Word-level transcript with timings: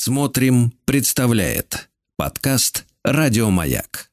Смотрим, 0.00 0.72
представляет 0.84 1.88
подкаст 2.16 2.86
Радиомаяк. 3.02 4.10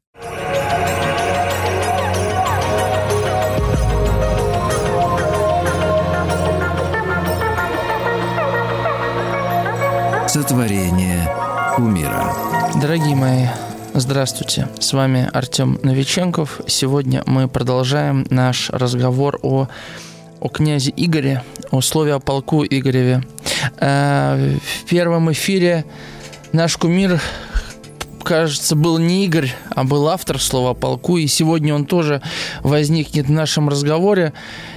Сотворение 10.28 11.30
умира. 11.78 12.34
Дорогие 12.82 13.16
мои, 13.16 13.46
здравствуйте. 13.94 14.68
С 14.80 14.92
вами 14.92 15.30
Артем 15.34 15.78
Новиченков. 15.84 16.62
Сегодня 16.66 17.22
мы 17.28 17.48
продолжаем 17.48 18.26
наш 18.32 18.72
разговор 18.72 19.38
о 19.44 19.68
о 20.42 20.50
князе 20.50 20.94
Игоре, 20.96 21.44
о 21.72 21.82
слове 21.82 22.14
о 22.14 22.20
полку 22.20 22.64
Игореве. 22.64 23.24
Э, 23.80 24.58
в 24.64 24.86
первом 24.86 25.32
эфире 25.32 25.86
наш 26.52 26.78
кумир 26.78 27.22
кажется, 28.26 28.76
был 28.76 28.98
не 28.98 29.24
Игорь, 29.26 29.54
а 29.70 29.84
был 29.84 30.10
автор 30.10 30.42
слова 30.42 30.74
полку, 30.74 31.18
и 31.18 31.28
сегодня 31.28 31.74
он 31.74 31.86
тоже 31.86 32.22
возникнет 32.64 33.28
в 33.28 33.32
нашем 33.32 33.70
разговоре. 33.70 34.34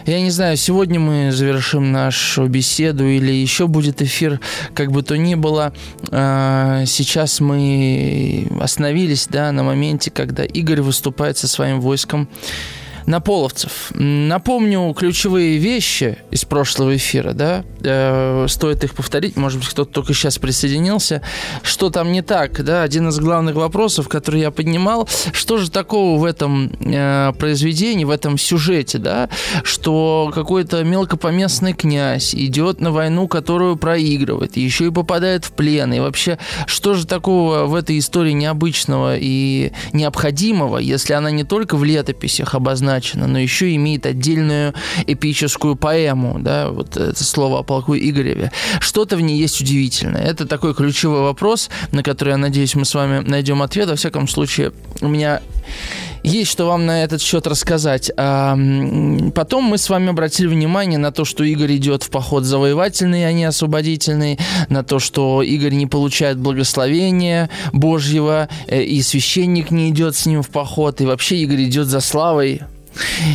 Я 0.06 0.20
не 0.20 0.30
знаю, 0.30 0.56
сегодня 0.56 1.00
мы 1.00 1.32
завершим 1.32 1.90
нашу 1.90 2.46
беседу 2.46 3.06
или 3.06 3.32
еще 3.32 3.66
будет 3.66 4.02
эфир, 4.02 4.40
как 4.74 4.92
бы 4.92 5.02
то 5.02 5.16
ни 5.16 5.34
было. 5.34 5.72
Э, 6.10 6.84
сейчас 6.86 7.40
мы 7.40 8.46
остановились 8.60 9.26
да, 9.28 9.50
на 9.50 9.62
моменте, 9.62 10.10
когда 10.10 10.44
Игорь 10.44 10.82
выступает 10.82 11.38
со 11.38 11.48
своим 11.48 11.80
войском 11.80 12.28
на 13.08 13.20
половцев. 13.20 13.90
Напомню 13.94 14.92
ключевые 14.92 15.56
вещи 15.56 16.18
из 16.30 16.44
прошлого 16.44 16.94
эфира, 16.94 17.32
да, 17.32 17.64
э, 17.82 18.44
стоит 18.48 18.84
их 18.84 18.94
повторить, 18.94 19.34
может 19.36 19.60
быть, 19.60 19.68
кто-то 19.70 19.90
только 19.90 20.12
сейчас 20.12 20.36
присоединился. 20.36 21.22
Что 21.62 21.88
там 21.88 22.12
не 22.12 22.20
так, 22.20 22.62
да, 22.62 22.82
один 22.82 23.08
из 23.08 23.18
главных 23.18 23.54
вопросов, 23.54 24.08
который 24.08 24.42
я 24.42 24.50
поднимал, 24.50 25.08
что 25.32 25.56
же 25.56 25.70
такого 25.70 26.20
в 26.20 26.24
этом 26.24 26.70
э, 26.80 27.32
произведении, 27.38 28.04
в 28.04 28.10
этом 28.10 28.36
сюжете, 28.36 28.98
да, 28.98 29.30
что 29.62 30.30
какой-то 30.34 30.84
мелкопоместный 30.84 31.72
князь 31.72 32.34
идет 32.34 32.82
на 32.82 32.92
войну, 32.92 33.26
которую 33.26 33.76
проигрывает, 33.76 34.58
еще 34.58 34.88
и 34.88 34.90
попадает 34.90 35.46
в 35.46 35.52
плен, 35.52 35.94
и 35.94 36.00
вообще, 36.00 36.38
что 36.66 36.92
же 36.92 37.06
такого 37.06 37.64
в 37.64 37.74
этой 37.74 37.98
истории 37.98 38.32
необычного 38.32 39.16
и 39.16 39.72
необходимого, 39.94 40.76
если 40.76 41.14
она 41.14 41.30
не 41.30 41.44
только 41.44 41.78
в 41.78 41.84
летописях 41.84 42.54
обозначена, 42.54 42.97
обозначено, 42.98 43.26
но 43.26 43.38
еще 43.38 43.74
имеет 43.74 44.06
отдельную 44.06 44.74
эпическую 45.06 45.76
поэму, 45.76 46.38
да, 46.40 46.70
вот 46.70 46.96
это 46.96 47.24
слово 47.24 47.60
о 47.60 47.62
полку 47.62 47.94
Игореве. 47.94 48.50
Что-то 48.80 49.16
в 49.16 49.20
ней 49.20 49.38
есть 49.38 49.60
удивительное. 49.60 50.22
Это 50.22 50.46
такой 50.46 50.74
ключевой 50.74 51.22
вопрос, 51.22 51.70
на 51.92 52.02
который, 52.02 52.30
я 52.30 52.36
надеюсь, 52.36 52.74
мы 52.74 52.84
с 52.84 52.94
вами 52.94 53.20
найдем 53.26 53.62
ответ. 53.62 53.88
Во 53.88 53.96
всяком 53.96 54.28
случае, 54.28 54.72
у 55.00 55.08
меня 55.08 55.40
есть 56.24 56.50
что 56.50 56.66
вам 56.66 56.86
на 56.86 57.04
этот 57.04 57.22
счет 57.22 57.46
рассказать. 57.46 58.10
А, 58.16 58.56
потом 59.34 59.64
мы 59.64 59.78
с 59.78 59.88
вами 59.88 60.08
обратили 60.08 60.46
внимание 60.46 60.98
на 60.98 61.12
то, 61.12 61.24
что 61.24 61.44
Игорь 61.44 61.76
идет 61.76 62.02
в 62.02 62.10
поход 62.10 62.44
завоевательный, 62.44 63.26
а 63.26 63.32
не 63.32 63.44
освободительный, 63.44 64.38
на 64.68 64.82
то, 64.82 64.98
что 64.98 65.42
Игорь 65.42 65.74
не 65.74 65.86
получает 65.86 66.38
благословения 66.38 67.50
Божьего, 67.72 68.48
э, 68.66 68.82
и 68.82 69.02
священник 69.02 69.70
не 69.70 69.90
идет 69.90 70.16
с 70.16 70.26
ним 70.26 70.42
в 70.42 70.48
поход, 70.48 71.00
и 71.00 71.06
вообще 71.06 71.36
Игорь 71.36 71.64
идет 71.64 71.86
за 71.86 72.00
славой 72.00 72.62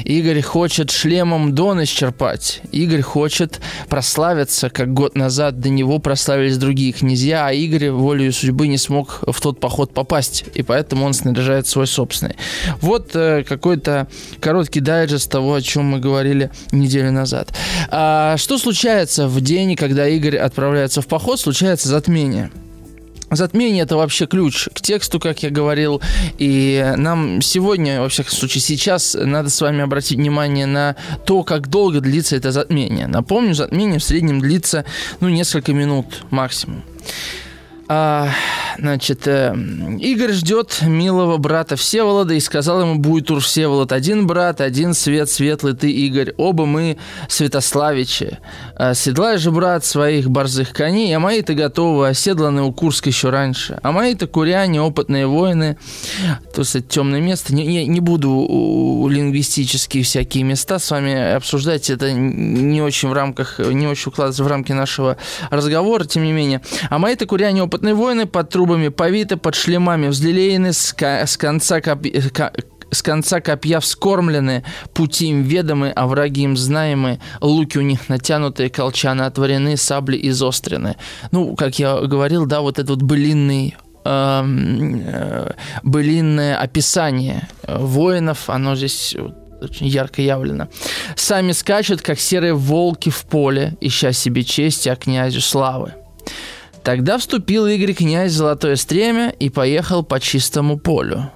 Игорь 0.05 0.41
хочет 0.41 0.91
шлемом 0.91 1.53
Дон 1.53 1.83
исчерпать. 1.83 2.61
Игорь 2.71 3.01
хочет 3.01 3.59
прославиться, 3.89 4.69
как 4.69 4.93
год 4.93 5.15
назад 5.15 5.59
до 5.59 5.69
него 5.69 5.99
прославились 5.99 6.57
другие 6.57 6.91
князья, 6.91 7.47
а 7.47 7.51
Игорь 7.51 7.91
волею 7.91 8.33
судьбы 8.33 8.67
не 8.67 8.77
смог 8.77 9.23
в 9.25 9.39
тот 9.41 9.59
поход 9.59 9.93
попасть, 9.93 10.45
и 10.53 10.63
поэтому 10.63 11.05
он 11.05 11.13
снаряжает 11.13 11.67
свой 11.67 11.87
собственный. 11.87 12.35
Вот 12.81 13.15
э, 13.15 13.43
какой-то 13.43 14.07
короткий 14.39 14.79
дайджест 14.79 15.29
того, 15.31 15.55
о 15.55 15.61
чем 15.61 15.85
мы 15.85 15.99
говорили 15.99 16.51
неделю 16.71 17.11
назад. 17.11 17.53
А, 17.89 18.37
что 18.37 18.57
случается 18.57 19.27
в 19.27 19.41
день, 19.41 19.75
когда 19.75 20.07
Игорь 20.07 20.37
отправляется 20.37 21.01
в 21.01 21.07
поход? 21.07 21.39
Случается 21.39 21.89
затмение. 21.89 22.51
Затмение– 23.35 23.83
это 23.85 23.95
вообще 23.95 24.25
ключ 24.25 24.67
к 24.73 24.81
тексту, 24.81 25.19
как 25.19 25.43
я 25.43 25.49
говорил. 25.49 26.01
И 26.37 26.93
нам 26.97 27.41
сегодня, 27.41 28.01
во 28.01 28.09
всяком 28.09 28.31
случае 28.31 28.61
сейчас, 28.61 29.15
надо 29.19 29.49
с 29.49 29.59
вами 29.61 29.81
обратить 29.81 30.17
внимание 30.17 30.65
на 30.65 30.95
то, 31.25 31.43
как 31.43 31.67
долго 31.67 32.01
длится 32.01 32.35
это 32.35 32.51
затмение. 32.51 33.07
Напомню, 33.07 33.53
затмение 33.53 33.99
в 33.99 34.03
среднем 34.03 34.39
длится 34.39 34.85
ну, 35.19 35.29
несколько 35.29 35.73
минут 35.73 36.23
максимум. 36.29 36.83
А, 37.89 38.29
значит, 38.79 39.27
э, 39.27 39.55
Игорь 39.99 40.31
ждет 40.31 40.79
милого 40.83 41.37
брата 41.37 41.75
Всеволода 41.75 42.33
и 42.33 42.39
сказал 42.39 42.81
ему 42.81 42.95
будет 42.95 43.29
уж 43.29 43.45
Всеволод 43.45 43.91
один 43.91 44.25
брат, 44.25 44.61
один 44.61 44.93
свет 44.93 45.29
светлый 45.29 45.73
ты, 45.73 45.91
Игорь. 45.91 46.33
Оба 46.37 46.65
мы 46.65 46.97
Святославичи. 47.27 48.39
А, 48.75 48.93
седлай 48.93 49.37
же, 49.37 49.51
брат, 49.51 49.83
своих 49.83 50.29
борзых 50.29 50.71
коней, 50.71 51.15
а 51.15 51.19
мои-то 51.19 51.53
готовы, 51.53 52.07
оседланы 52.07 52.63
у 52.63 52.71
Курска 52.71 53.09
еще 53.09 53.29
раньше. 53.29 53.79
А 53.83 53.91
мои-то 53.91 54.27
куряне, 54.27 54.81
опытные 54.81 55.27
воины. 55.27 55.77
То 56.53 56.61
есть 56.61 56.87
темное 56.87 57.19
место. 57.19 57.53
Не, 57.53 57.67
не, 57.67 57.85
не 57.85 57.99
буду 57.99 58.29
у, 58.29 59.01
у 59.03 59.09
лингвистические 59.09 60.03
всякие 60.03 60.43
места 60.43 60.79
с 60.79 60.89
вами 60.89 61.35
обсуждать. 61.35 61.89
Это 61.89 62.11
не 62.13 62.81
очень 62.81 63.09
в 63.09 63.13
рамках, 63.13 63.59
не 63.59 63.87
очень 63.87 64.09
укладывается 64.09 64.43
в 64.43 64.47
рамки 64.47 64.71
нашего 64.71 65.17
разговора, 65.49 66.05
тем 66.05 66.23
не 66.23 66.31
менее. 66.31 66.61
А 66.89 66.97
мои-то 66.97 67.25
куряне, 67.25 67.63
опытные 67.63 67.72
воины 67.81 68.25
под 68.25 68.49
трубами 68.49 68.89
повиты, 68.89 69.37
под 69.37 69.55
шлемами 69.55 70.07
взлелеены, 70.07 70.73
с, 70.73 70.95
с 70.99 71.37
конца 71.37 71.81
копья, 71.81 72.21
с 72.91 73.01
конца 73.01 73.41
копья 73.41 73.79
вскормлены, 73.79 74.63
пути 74.93 75.27
им 75.29 75.43
ведомы, 75.43 75.91
а 75.95 76.07
враги 76.07 76.43
им 76.43 76.55
знаемы, 76.55 77.19
луки 77.41 77.77
у 77.77 77.81
них 77.81 78.09
натянутые, 78.09 78.69
колчаны 78.69 79.23
отворены, 79.23 79.77
сабли 79.77 80.19
изострены. 80.29 80.95
Ну, 81.31 81.55
как 81.55 81.79
я 81.79 82.01
говорил, 82.01 82.45
да, 82.45 82.61
вот 82.61 82.79
этот 82.79 82.89
вот 82.91 83.01
былинный 83.01 83.75
эм, 84.05 85.01
э, 85.05 85.51
былинное 85.83 86.57
описание 86.57 87.47
воинов, 87.67 88.49
оно 88.49 88.75
здесь 88.75 89.15
очень 89.61 89.87
ярко 89.87 90.21
явлено. 90.21 90.67
Сами 91.15 91.53
скачут, 91.53 92.01
как 92.01 92.19
серые 92.19 92.53
волки 92.53 93.09
в 93.09 93.23
поле, 93.25 93.77
ища 93.81 94.11
себе 94.11 94.43
чести, 94.43 94.89
а 94.89 94.95
князю 94.95 95.41
славы. 95.41 95.93
Тогда 96.83 97.17
вступил 97.17 97.65
Игорь 97.65 97.93
князь 97.93 98.33
Золотое 98.33 98.75
Стремя 98.75 99.29
и 99.29 99.49
поехал 99.49 100.03
по 100.03 100.19
чистому 100.19 100.77
полю. 100.77 101.31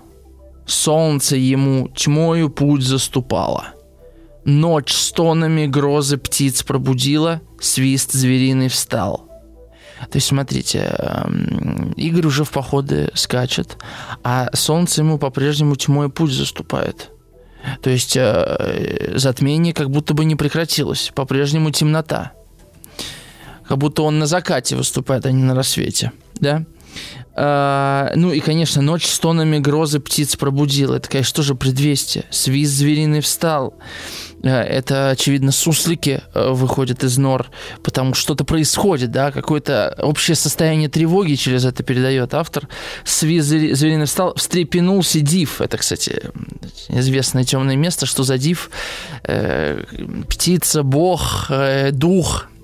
Солнце 0.65 1.37
ему 1.37 1.87
тьмою 1.95 2.49
путь 2.49 2.83
заступало. 2.83 3.67
Ночь 4.43 4.93
стонами 4.93 5.65
грозы 5.65 6.17
птиц 6.17 6.63
пробудила, 6.63 7.41
свист 7.61 8.11
звериный 8.11 8.67
встал. 8.67 9.29
То 10.11 10.17
есть, 10.17 10.27
смотрите, 10.27 10.79
эм, 10.79 11.93
Игорь 11.93 12.27
уже 12.27 12.43
в 12.43 12.51
походы 12.51 13.09
скачет, 13.13 13.77
а 14.23 14.49
солнце 14.53 15.01
ему 15.01 15.17
по-прежнему 15.17 15.75
тьмой 15.75 16.09
путь 16.09 16.31
заступает. 16.31 17.09
То 17.81 17.89
есть 17.89 18.15
э, 18.15 19.13
затмение 19.15 19.73
как 19.73 19.89
будто 19.89 20.13
бы 20.13 20.23
не 20.25 20.35
прекратилось, 20.35 21.11
по-прежнему 21.15 21.71
темнота 21.71 22.33
как 23.67 23.77
будто 23.77 24.03
он 24.03 24.19
на 24.19 24.25
закате 24.25 24.75
выступает, 24.75 25.25
а 25.25 25.31
не 25.31 25.43
на 25.43 25.55
рассвете, 25.55 26.11
да? 26.39 26.65
А, 27.39 28.11
ну 28.15 28.33
и, 28.33 28.39
конечно, 28.39 28.81
ночь 28.81 29.05
с 29.05 29.19
тонами 29.19 29.59
грозы 29.59 29.99
птиц 29.99 30.35
пробудила. 30.35 30.95
Это, 30.95 31.07
конечно, 31.07 31.35
тоже 31.35 31.53
предвестие. 31.53 32.25
Свист 32.31 32.73
звериный 32.73 33.21
встал. 33.21 33.75
А, 34.43 34.63
это, 34.63 35.11
очевидно, 35.11 35.51
суслики 35.51 36.23
э, 36.33 36.49
выходят 36.49 37.03
из 37.03 37.19
нор, 37.19 37.45
потому 37.83 38.15
что 38.15 38.21
что-то 38.23 38.43
происходит, 38.43 39.11
да, 39.11 39.31
какое-то 39.31 39.95
общее 40.01 40.33
состояние 40.33 40.89
тревоги 40.89 41.35
через 41.35 41.63
это 41.63 41.83
передает 41.83 42.33
автор. 42.33 42.67
Свист 43.03 43.47
звериный 43.47 44.07
встал, 44.07 44.33
встрепенулся 44.33 45.19
див. 45.19 45.61
Это, 45.61 45.77
кстати, 45.77 46.31
известное 46.89 47.43
темное 47.43 47.75
место, 47.75 48.07
что 48.07 48.23
за 48.23 48.39
див? 48.39 48.71
Э, 49.23 49.83
птица, 50.27 50.81
бог, 50.81 51.47
э, 51.49 51.91
дух– 51.91 52.47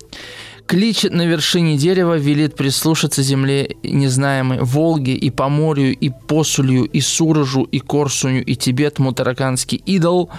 Кличет 0.65 1.13
на 1.13 1.25
вершине 1.25 1.77
дерева, 1.77 2.17
велит 2.17 2.55
прислушаться 2.55 3.21
земле 3.21 3.75
незнаемой, 3.83 4.59
Волге 4.61 5.13
и 5.13 5.29
Поморью, 5.29 5.93
и 5.93 6.09
Посулью, 6.09 6.85
и 6.85 7.01
Сурожу, 7.01 7.63
и 7.63 7.79
Корсуню, 7.79 8.43
и 8.43 8.55
Тибет, 8.55 8.97
Мутараканский 8.97 9.81
идол. 9.85 10.29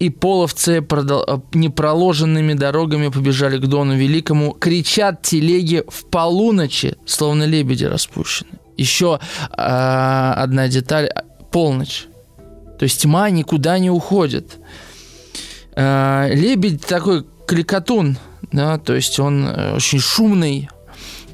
И 0.00 0.10
половцы 0.10 0.82
продол... 0.82 1.44
непроложенными 1.54 2.54
дорогами 2.54 3.08
побежали 3.08 3.58
к 3.58 3.66
Дону 3.66 3.96
Великому. 3.96 4.52
Кричат 4.52 5.22
телеги 5.22 5.84
в 5.88 6.06
полуночи, 6.06 6.96
словно 7.06 7.44
лебеди 7.44 7.84
распущены. 7.84 8.50
Еще 8.76 9.20
э, 9.56 10.32
одна 10.36 10.66
деталь. 10.66 11.10
Полночь. 11.52 12.06
То 12.78 12.82
есть 12.82 13.02
тьма 13.02 13.30
никуда 13.30 13.78
не 13.78 13.90
уходит. 13.90 14.56
Э, 15.76 16.28
лебедь 16.34 16.84
такой 16.84 17.24
кликатун– 17.46 18.18
да, 18.52 18.78
то 18.78 18.94
есть 18.94 19.18
он 19.18 19.46
э, 19.46 19.74
очень 19.74 19.98
шумный, 19.98 20.68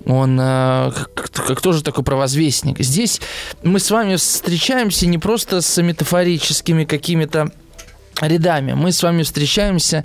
Он 0.05 0.38
э, 0.41 0.91
кто 1.25 1.73
же 1.73 1.82
такой 1.82 2.05
провозвестник? 2.05 2.81
Здесь 2.81 3.20
мы 3.62 3.79
с 3.79 3.91
вами 3.91 4.17
встречаемся 4.17 5.06
не 5.06 5.19
просто 5.19 5.61
с 5.61 5.81
метафорическими 5.81 6.85
какими-то 6.85 7.53
рядами. 8.20 8.73
Мы 8.73 8.93
с 8.93 9.03
вами 9.03 9.23
встречаемся 9.23 10.05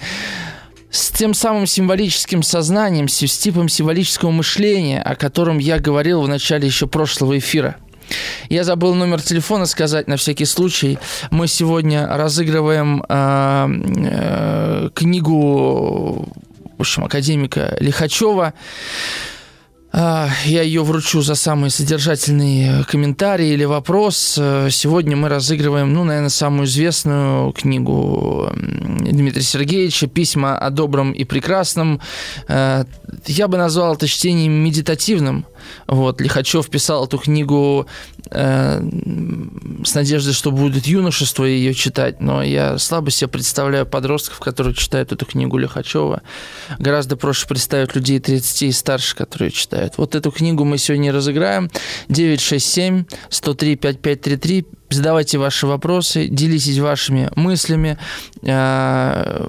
с 0.89 1.09
тем 1.11 1.33
самым 1.33 1.67
символическим 1.67 2.43
сознанием, 2.43 3.07
с 3.07 3.37
типом 3.37 3.69
символического 3.69 4.31
мышления, 4.31 5.01
о 5.01 5.15
котором 5.15 5.57
я 5.57 5.79
говорил 5.79 6.21
в 6.21 6.27
начале 6.27 6.67
еще 6.67 6.87
прошлого 6.87 7.37
эфира. 7.37 7.77
Я 8.49 8.63
забыл 8.63 8.95
номер 8.95 9.21
телефона 9.21 9.65
сказать 9.65 10.07
на 10.07 10.15
всякий 10.15 10.45
случай. 10.45 10.97
Мы 11.29 11.47
сегодня 11.47 12.07
разыгрываем 12.07 13.03
э, 13.07 13.67
э, 14.09 14.89
книгу, 14.93 16.27
в 16.77 16.81
общем, 16.81 17.03
академика 17.03 17.75
Лихачева 17.79 18.53
а, 19.99 20.29
я 20.45 20.61
ее 20.61 20.83
вручу 20.83 21.21
за 21.21 21.35
самый 21.35 21.69
содержательный 21.69 22.83
комментарий 22.85 23.53
или 23.53 23.63
вопрос. 23.63 24.33
Сегодня 24.33 25.15
мы 25.15 25.29
разыгрываем, 25.29 25.93
ну, 25.93 26.03
наверное, 26.03 26.29
самую 26.29 26.67
известную 26.67 27.51
книгу 27.53 28.51
Дмитрия 28.53 29.41
Сергеевича 29.41 30.07
«Письма 30.07 30.57
о 30.57 30.69
добром 30.69 31.13
и 31.13 31.23
прекрасном». 31.23 32.01
А, 32.47 32.85
я 33.25 33.47
бы 33.47 33.57
назвал 33.57 33.95
это 33.95 34.07
чтением 34.07 34.51
медитативным. 34.53 35.45
Вот, 35.87 36.21
Лихачев 36.21 36.69
писал 36.69 37.05
эту 37.05 37.17
книгу 37.17 37.87
э, 38.29 38.81
с 39.83 39.95
надеждой, 39.95 40.33
что 40.33 40.51
будет 40.51 40.85
юношество 40.85 41.45
ее 41.45 41.73
читать, 41.73 42.21
но 42.21 42.43
я 42.43 42.77
слабо 42.77 43.11
себе 43.11 43.27
представляю 43.27 43.85
подростков, 43.85 44.39
которые 44.39 44.73
читают 44.73 45.11
эту 45.11 45.25
книгу 45.25 45.57
Лихачева. 45.57 46.21
Гораздо 46.79 47.17
проще 47.17 47.47
представить 47.47 47.95
людей 47.95 48.19
30 48.19 48.63
и 48.63 48.71
старше, 48.71 49.15
которые 49.15 49.51
читают. 49.51 49.93
Вот 49.97 50.15
эту 50.15 50.31
книгу 50.31 50.63
мы 50.63 50.77
сегодня 50.77 51.11
разыграем. 51.11 51.69
967 52.09 53.05
103 53.29 53.75
5533 53.75 54.65
задавайте 54.89 55.37
ваши 55.37 55.67
вопросы, 55.67 56.27
делитесь 56.27 56.79
вашими 56.79 57.29
мыслями. 57.35 57.97
Э, 58.43 59.47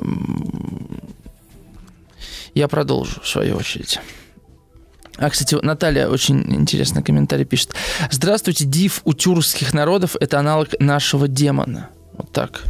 я 2.55 2.69
продолжу, 2.69 3.21
в 3.23 3.29
свою 3.29 3.57
очередь. 3.57 4.01
А, 5.19 5.31
кстати, 5.31 5.57
Наталья 5.61 6.09
очень 6.09 6.45
интересный 6.55 7.03
комментарий 7.03 7.45
пишет. 7.45 7.75
Здравствуйте, 8.11 8.65
див 8.65 9.01
у 9.05 9.13
тюркских 9.13 9.75
народов– 9.75 10.17
это 10.21 10.39
аналог 10.39 10.69
нашего 10.79 11.27
демона. 11.27 11.91
Вот 12.13 12.33
так. 12.33 12.63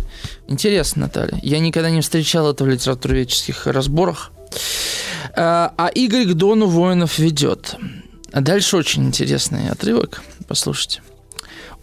Интересно, 0.47 1.03
Наталья. 1.03 1.39
Я 1.43 1.59
никогда 1.59 1.91
не 1.91 2.01
встречал 2.01 2.51
это 2.51 2.65
в 2.65 2.69
литературоведческих 2.69 3.67
разборах. 3.67 4.33
А, 5.37 5.75
а 5.77 5.89
Игорь 5.89 6.27
к 6.27 6.35
Дону 6.35 6.67
воинов 6.67 7.19
ведет. 7.19 7.77
А 8.33 8.41
дальше 8.41 8.77
очень 8.77 9.05
интересный 9.05 9.71
отрывок. 9.71 10.23
Послушайте. 10.47 11.03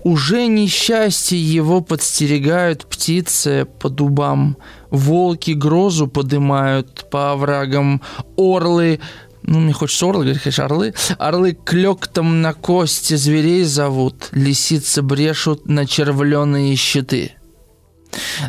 Уже 0.06 0.46
несчастье 0.46 1.40
его 1.40 1.82
подстерегают 1.82 2.86
птицы 2.86 3.68
по 3.80 3.90
дубам, 3.90 4.56
волки 4.92 5.52
грозу 5.52 6.08
подымают 6.08 7.10
по 7.10 7.32
оврагам, 7.32 8.04
орлы 8.38 9.00
ну, 9.48 9.60
мне 9.60 9.74
хочется 9.74 10.08
орлы, 10.08 10.24
говорить, 10.24 10.42
конечно, 10.42 10.66
орлы. 10.66 10.94
Орлы 11.18 11.54
клёктом 11.54 12.42
на 12.42 12.54
кости 12.54 13.16
зверей 13.16 13.64
зовут, 13.64 14.30
лисицы 14.32 15.02
брешут 15.02 15.68
на 15.68 15.86
червленые 15.86 16.76
щиты. 16.76 17.34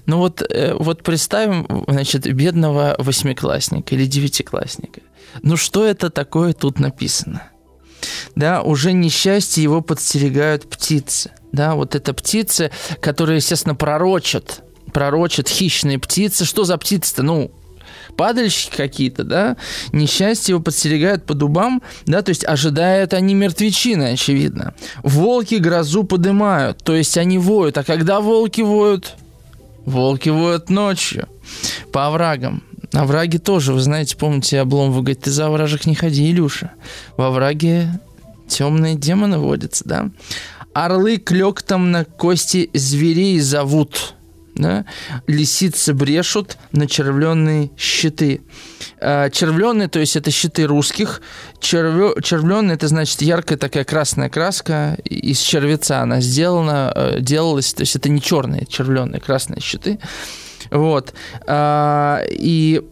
Ну 0.07 0.19
вот, 0.19 0.43
э, 0.43 0.75
вот 0.75 1.03
представим, 1.03 1.67
значит, 1.89 2.23
бедного 2.33 2.95
восьмиклассника 2.99 3.95
или 3.95 4.07
девятиклассника. 4.07 5.01
Ну 5.43 5.57
что 5.57 5.85
это 5.85 6.11
такое 6.11 6.53
тут 6.53 6.79
написано? 6.79 7.51
Да, 8.35 8.63
уже 8.63 8.93
несчастье 8.93 9.63
его 9.63 9.81
подстерегают 9.81 10.69
птицы. 10.69 11.33
Да, 11.53 11.75
вот 11.75 11.95
это 11.95 12.15
птицы, 12.15 12.71
которые, 13.01 13.37
естественно, 13.37 13.75
пророчат, 13.75 14.63
пророчат 14.93 15.49
хищные 15.49 15.99
птицы. 15.99 16.45
Что 16.45 16.65
за 16.65 16.77
птицы-то? 16.77 17.23
Ну, 17.23 17.51
падальщики 18.17 18.77
какие-то, 18.77 19.25
да, 19.25 19.57
несчастье 19.93 20.53
его 20.53 20.63
подстерегают 20.63 21.25
по 21.25 21.35
дубам, 21.35 21.83
да, 22.07 22.23
то 22.23 22.31
есть 22.31 22.45
ожидают 22.45 23.13
они 23.15 23.35
мертвечины, 23.35 24.13
очевидно. 24.13 24.75
Волки 25.03 25.57
грозу 25.57 26.05
подымают, 26.05 26.79
то 26.83 26.95
есть 26.95 27.17
они 27.19 27.39
воют. 27.39 27.79
А 27.79 27.85
когда 27.85 28.21
волки 28.21 28.63
воют? 28.63 29.15
Волки 29.85 30.31
воют 30.31 30.71
ночью 30.71 31.29
по 31.93 32.07
оврагам. 32.07 32.63
На 32.93 33.05
враге 33.05 33.39
тоже, 33.39 33.73
вы 33.73 33.81
знаете, 33.81 34.17
помните, 34.17 34.61
Облом 34.61 34.91
вы 34.91 35.03
говорите, 35.03 35.23
ты 35.23 35.31
за 35.31 35.47
овражек 35.47 35.87
не 35.87 35.95
ходи, 35.95 36.31
Илюша. 36.31 36.73
Во 37.17 37.31
враге 37.31 38.01
темные 38.49 38.95
демоны 38.95 39.39
водятся, 39.39 39.85
да? 39.87 40.11
Орлы 40.73 41.17
клёктом 41.17 41.91
на 41.91 42.05
кости 42.05 42.71
зверей 42.75 43.41
зовут 43.41 44.16
да, 44.57 44.87
лисицы 45.27 45.93
брешут 45.93 46.57
на 46.73 46.87
червленные 46.87 47.71
щиты. 47.77 48.41
А, 49.01 49.29
червленые, 49.31 49.89
то 49.89 49.99
есть 49.99 50.17
это 50.17 50.31
щиты 50.31 50.65
русских. 50.65 51.21
Червё, 51.61 52.19
червленые, 52.21 52.75
это 52.75 52.89
значит 52.89 53.21
яркая 53.23 53.59
такая 53.59 53.85
красная 53.85 54.29
краска 54.29 54.97
из 55.05 55.39
червеца 55.41 56.01
она 56.01 56.21
сделана, 56.21 56.93
э, 56.95 57.21
делалась, 57.21 57.73
то 57.75 57.83
есть 57.83 57.97
это 57.97 58.09
не 58.09 58.21
черные 58.21 58.67
червленые, 58.67 59.21
красные 59.21 59.61
щиты. 59.61 59.99
Вот. 60.71 61.13
А, 61.47 62.23
и 62.29 62.83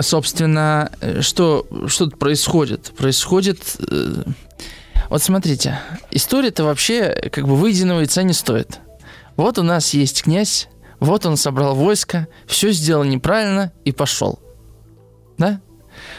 собственно, 0.00 0.90
что, 1.20 1.66
что 1.86 2.06
тут 2.06 2.18
происходит? 2.18 2.92
Происходит... 2.96 3.76
Э, 3.88 4.24
вот 5.08 5.22
смотрите, 5.22 5.80
история-то 6.10 6.64
вообще 6.64 7.30
как 7.32 7.48
бы 7.48 7.56
выеденного 7.56 8.00
яйца 8.00 8.22
не 8.22 8.32
стоит. 8.32 8.78
Вот 9.40 9.56
у 9.56 9.62
нас 9.62 9.94
есть 9.94 10.24
князь, 10.24 10.68
вот 10.98 11.24
он 11.24 11.38
собрал 11.38 11.74
войско, 11.74 12.28
все 12.46 12.72
сделал 12.72 13.04
неправильно 13.04 13.72
и 13.86 13.90
пошел. 13.90 14.38
Да? 15.38 15.62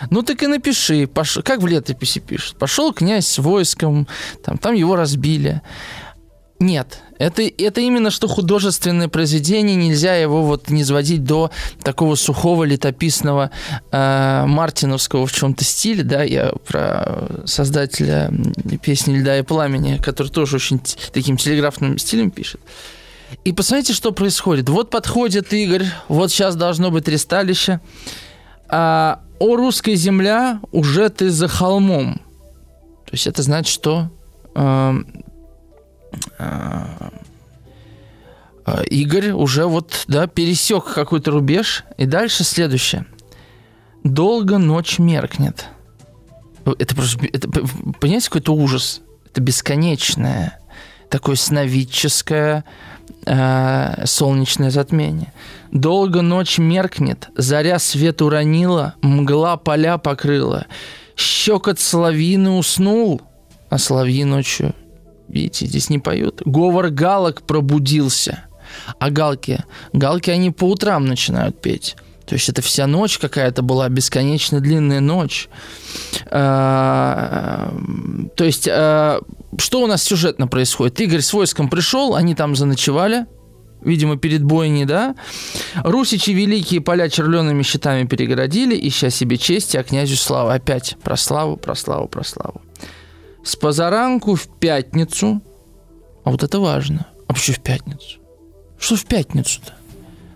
Ну 0.09 0.23
так 0.23 0.41
и 0.41 0.47
напиши, 0.47 1.05
пош... 1.05 1.37
как 1.43 1.61
в 1.61 1.67
летописи 1.67 2.19
пишут. 2.19 2.57
Пошел 2.57 2.91
князь 2.91 3.27
с 3.27 3.37
войском, 3.37 4.07
там, 4.43 4.57
там 4.57 4.73
его 4.73 4.95
разбили. 4.95 5.61
Нет, 6.59 7.03
это, 7.19 7.43
это 7.43 7.79
именно 7.81 8.09
что 8.09 8.27
художественное 8.27 9.07
произведение, 9.07 9.75
нельзя 9.75 10.15
его 10.15 10.41
вот 10.41 10.71
не 10.71 10.83
сводить 10.83 11.23
до 11.23 11.51
такого 11.83 12.15
сухого 12.15 12.63
летописного 12.63 13.51
э, 13.91 14.45
мартиновского 14.47 15.27
в 15.27 15.31
чем-то 15.31 15.63
стиле, 15.63 16.03
да, 16.03 16.23
я 16.23 16.53
про 16.65 17.43
создателя 17.45 18.33
песни 18.81 19.19
«Льда 19.19 19.37
и 19.37 19.41
пламени», 19.43 19.99
который 20.01 20.29
тоже 20.29 20.55
очень 20.55 20.81
таким 21.13 21.37
телеграфным 21.37 21.99
стилем 21.99 22.31
пишет. 22.31 22.61
И 23.43 23.53
посмотрите, 23.53 23.93
что 23.93 24.11
происходит. 24.11 24.69
Вот 24.69 24.89
подходит 24.89 25.53
Игорь, 25.53 25.85
вот 26.07 26.31
сейчас 26.31 26.55
должно 26.55 26.91
быть 26.91 27.07
ресталище. 27.07 27.79
А, 28.67 29.21
о, 29.39 29.55
русская 29.55 29.95
земля, 29.95 30.61
уже 30.71 31.09
ты 31.09 31.29
за 31.29 31.47
холмом. 31.47 32.15
То 33.05 33.13
есть 33.13 33.27
это 33.27 33.41
значит, 33.41 33.73
что 33.73 34.09
э, 34.55 34.93
э, 36.39 36.85
Игорь 38.89 39.31
уже 39.31 39.65
вот, 39.65 40.05
да, 40.07 40.27
пересек 40.27 40.85
какой-то 40.85 41.31
рубеж. 41.31 41.83
И 41.97 42.05
дальше 42.05 42.43
следующее. 42.43 43.05
Долго 44.03 44.57
ночь 44.57 44.99
меркнет. 44.99 45.65
Это 46.65 46.95
просто, 46.95 47.25
это, 47.25 47.49
понимаете, 47.49 48.27
какой-то 48.27 48.53
ужас. 48.53 49.01
Это 49.25 49.41
бесконечное, 49.41 50.59
такое 51.09 51.35
сновидческое, 51.35 52.65
э, 53.25 54.05
солнечное 54.05 54.69
затмение. 54.69 55.33
Долго 55.71 56.21
ночь 56.21 56.57
меркнет, 56.57 57.29
заря 57.35 57.79
свет 57.79 58.21
уронила, 58.21 58.95
мгла 59.01 59.57
поля 59.57 59.97
покрыла. 59.97 60.65
Щекот 61.15 61.79
соловьины 61.79 62.51
уснул, 62.51 63.21
а 63.69 63.77
соловьи 63.77 64.23
ночью, 64.23 64.73
видите, 65.27 65.65
здесь 65.65 65.89
не 65.89 65.99
поют. 65.99 66.41
Говор 66.45 66.89
галок 66.89 67.43
пробудился. 67.43 68.45
А 68.99 69.09
галки, 69.09 69.63
галки 69.93 70.29
они 70.29 70.51
по 70.51 70.65
утрам 70.65 71.05
начинают 71.05 71.61
петь. 71.61 71.95
То 72.25 72.35
есть 72.35 72.47
это 72.47 72.61
вся 72.61 72.87
ночь 72.87 73.17
какая-то 73.17 73.61
была, 73.61 73.89
бесконечно 73.89 74.61
длинная 74.61 75.01
ночь. 75.01 75.49
А, 76.29 77.73
то 78.35 78.45
есть, 78.45 78.69
а, 78.71 79.19
что 79.57 79.81
у 79.81 79.87
нас 79.87 80.03
сюжетно 80.03 80.47
происходит? 80.47 80.99
Игорь 81.01 81.21
с 81.21 81.33
войском 81.33 81.69
пришел, 81.69 82.15
они 82.15 82.35
там 82.35 82.55
заночевали, 82.55 83.25
видимо, 83.81 84.17
перед 84.17 84.43
бойней, 84.43 84.85
да? 84.85 85.15
Русичи 85.83 86.31
великие 86.31 86.81
поля 86.81 87.09
червленными 87.09 87.63
щитами 87.63 88.05
перегородили, 88.05 88.77
ища 88.87 89.09
себе 89.09 89.37
чести, 89.37 89.77
а 89.77 89.83
князю 89.83 90.15
слава. 90.15 90.53
Опять 90.53 90.97
про 91.03 91.17
славу, 91.17 91.57
про 91.57 91.75
славу, 91.75 92.07
про 92.07 92.23
славу. 92.23 92.61
С 93.43 93.55
позаранку 93.55 94.35
в 94.35 94.47
пятницу, 94.59 95.41
а 96.23 96.31
вот 96.31 96.43
это 96.43 96.59
важно, 96.59 97.07
а 97.27 97.33
почему 97.33 97.57
в 97.57 97.61
пятницу? 97.61 98.19
Что 98.79 98.95
в 98.95 99.05
пятницу-то? 99.05 99.73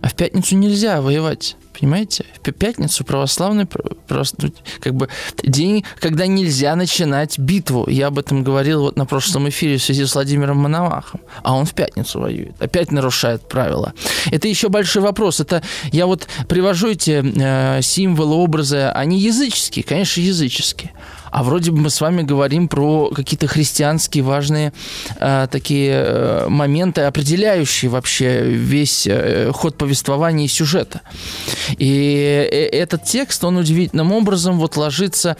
А 0.05 0.07
в 0.07 0.13
пятницу 0.13 0.55
нельзя 0.55 1.01
воевать. 1.01 1.55
Понимаете? 1.73 2.25
В 2.43 2.51
пятницу 2.51 3.03
православный 3.03 3.65
просто 3.65 4.35
ну, 4.39 4.53
как 4.79 4.93
бы 4.93 5.09
день, 5.41 5.83
когда 5.99 6.27
нельзя 6.27 6.75
начинать 6.75 7.39
битву. 7.39 7.89
Я 7.89 8.07
об 8.07 8.19
этом 8.19 8.43
говорил 8.43 8.81
вот 8.81 8.97
на 8.97 9.07
прошлом 9.07 9.49
эфире 9.49 9.77
в 9.77 9.83
связи 9.83 10.05
с 10.05 10.13
Владимиром 10.13 10.57
Мономахом. 10.57 11.21
А 11.41 11.55
он 11.55 11.65
в 11.65 11.73
пятницу 11.73 12.19
воюет. 12.19 12.53
Опять 12.61 12.91
нарушает 12.91 13.49
правила. 13.49 13.93
Это 14.29 14.47
еще 14.47 14.69
большой 14.69 15.01
вопрос. 15.01 15.39
Это 15.39 15.63
я 15.91 16.05
вот 16.05 16.27
привожу 16.47 16.91
эти 16.91 17.23
э, 17.25 17.81
символы, 17.81 18.35
образы. 18.35 18.91
Они 18.93 19.17
языческие, 19.17 19.83
конечно, 19.83 20.21
языческие. 20.21 20.91
А 21.31 21.43
вроде 21.43 21.71
бы 21.71 21.77
мы 21.77 21.89
с 21.89 22.01
вами 22.01 22.21
говорим 22.21 22.67
про 22.67 23.09
какие-то 23.09 23.47
христианские 23.47 24.23
важные 24.23 24.73
э, 25.19 25.47
такие 25.51 25.93
э, 25.93 26.47
моменты, 26.49 27.01
определяющие 27.01 27.89
вообще 27.89 28.41
весь 28.43 29.07
э, 29.07 29.51
ход 29.53 29.77
повествования 29.77 30.45
и 30.45 30.49
сюжета. 30.49 31.01
И 31.77 32.47
э, 32.51 32.67
этот 32.67 33.03
текст, 33.03 33.43
он 33.43 33.57
удивительным 33.57 34.11
образом 34.11 34.59
вот 34.59 34.77
ложится 34.77 35.37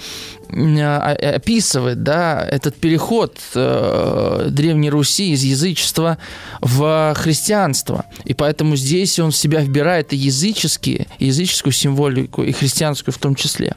описывает 0.49 2.03
да, 2.03 2.47
этот 2.49 2.75
переход 2.75 3.37
э, 3.55 4.47
Древней 4.51 4.89
Руси 4.89 5.31
из 5.31 5.43
язычества 5.43 6.17
в 6.61 7.13
христианство. 7.15 8.05
И 8.25 8.33
поэтому 8.33 8.75
здесь 8.75 9.19
он 9.19 9.31
в 9.31 9.35
себя 9.35 9.61
вбирает 9.61 10.13
и 10.13 10.17
языческие, 10.17 11.07
и 11.19 11.25
языческую 11.25 11.73
символику, 11.73 12.43
и 12.43 12.51
христианскую 12.51 13.13
в 13.13 13.17
том 13.17 13.35
числе. 13.35 13.75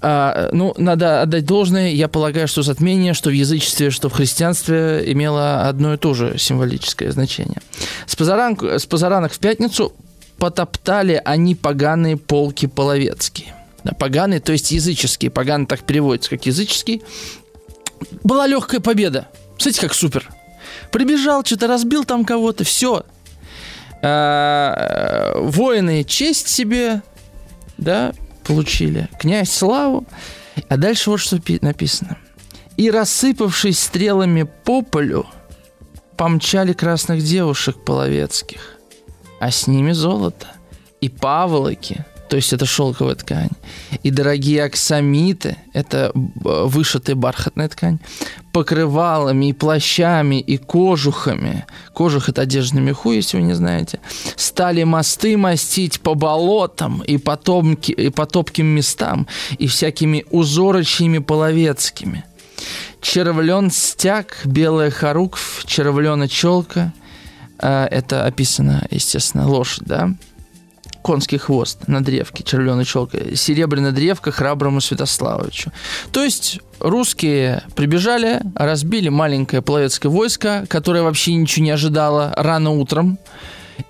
А, 0.00 0.50
ну, 0.52 0.74
надо 0.76 1.22
отдать 1.22 1.44
должное. 1.44 1.90
Я 1.90 2.08
полагаю, 2.08 2.48
что 2.48 2.62
затмение, 2.62 3.14
что 3.14 3.30
в 3.30 3.32
язычестве, 3.32 3.90
что 3.90 4.08
в 4.08 4.12
христианстве 4.12 5.04
имело 5.06 5.68
одно 5.68 5.94
и 5.94 5.96
то 5.96 6.14
же 6.14 6.38
символическое 6.38 7.10
значение. 7.10 7.60
С, 8.06 8.16
позаранку, 8.16 8.66
с 8.66 8.86
позаранок 8.86 9.32
в 9.32 9.38
пятницу 9.38 9.92
потоптали 10.38 11.20
они 11.24 11.54
поганые 11.54 12.16
полки 12.16 12.66
половецкие. 12.66 13.54
Да, 13.84 13.92
поганые, 13.92 14.40
то 14.40 14.52
есть 14.52 14.70
языческие. 14.70 15.30
Поганый 15.30 15.66
так 15.66 15.82
переводится, 15.82 16.30
как 16.30 16.44
языческий. 16.46 17.02
Была 18.22 18.46
легкая 18.46 18.80
победа. 18.80 19.28
Смотрите, 19.58 19.80
как 19.80 19.94
супер. 19.94 20.28
Прибежал, 20.92 21.44
что-то 21.44 21.66
разбил 21.66 22.04
там 22.04 22.24
кого-то, 22.24 22.64
все. 22.64 23.04
А, 24.02 25.34
воины 25.40 26.04
честь 26.04 26.48
себе, 26.48 27.02
да, 27.78 28.12
получили. 28.46 29.08
Князь 29.18 29.50
славу. 29.50 30.06
А 30.68 30.76
дальше 30.76 31.10
вот 31.10 31.18
что 31.18 31.38
написано. 31.60 32.16
И 32.76 32.90
рассыпавшись 32.90 33.78
стрелами 33.78 34.42
по 34.64 34.82
полю, 34.82 35.26
помчали 36.16 36.72
красных 36.72 37.22
девушек 37.22 37.84
половецких, 37.84 38.78
а 39.40 39.50
с 39.50 39.66
ними 39.66 39.92
золото 39.92 40.46
и 41.00 41.08
паволоки– 41.08 42.04
то 42.28 42.36
есть 42.36 42.52
это 42.52 42.66
шелковая 42.66 43.14
ткань. 43.14 43.50
И 44.02 44.10
дорогие 44.10 44.64
аксамиты, 44.64 45.56
это 45.72 46.10
вышитая 46.14 47.14
бархатная 47.14 47.68
ткань, 47.68 47.98
покрывалами 48.52 49.50
и 49.50 49.52
плащами 49.52 50.40
и 50.40 50.56
кожухами, 50.56 51.66
кожух 51.92 52.28
это 52.28 52.42
одежда 52.42 52.80
меху, 52.80 53.12
если 53.12 53.36
вы 53.36 53.42
не 53.42 53.54
знаете, 53.54 54.00
стали 54.36 54.82
мосты 54.84 55.36
мастить 55.36 56.00
по 56.00 56.14
болотам 56.14 57.02
и, 57.02 57.18
потомки, 57.18 57.92
и 57.92 58.10
по 58.10 58.26
топким 58.26 58.66
местам 58.66 59.26
и 59.58 59.66
всякими 59.66 60.24
узорочьями 60.30 61.18
половецкими. 61.18 62.24
Червлен 63.00 63.70
стяг, 63.70 64.40
белая 64.44 64.90
хоруквь, 64.90 65.64
червлена 65.66 66.26
челка, 66.26 66.92
э, 67.58 67.86
это 67.90 68.24
описано, 68.24 68.86
естественно, 68.90 69.46
лошадь, 69.46 69.84
да, 69.84 70.14
конский 71.06 71.38
хвост 71.38 71.86
на 71.86 72.02
древке, 72.02 72.42
червленая 72.42 72.84
челка, 72.84 73.16
серебряная 73.36 73.92
древка 73.92 74.32
храброму 74.32 74.80
Святославовичу. 74.80 75.70
То 76.10 76.24
есть 76.24 76.58
русские 76.80 77.62
прибежали, 77.76 78.40
разбили 78.56 79.08
маленькое 79.08 79.62
половецкое 79.62 80.10
войско, 80.10 80.66
которое 80.68 81.04
вообще 81.04 81.34
ничего 81.34 81.64
не 81.64 81.70
ожидало 81.70 82.34
рано 82.36 82.70
утром. 82.70 83.20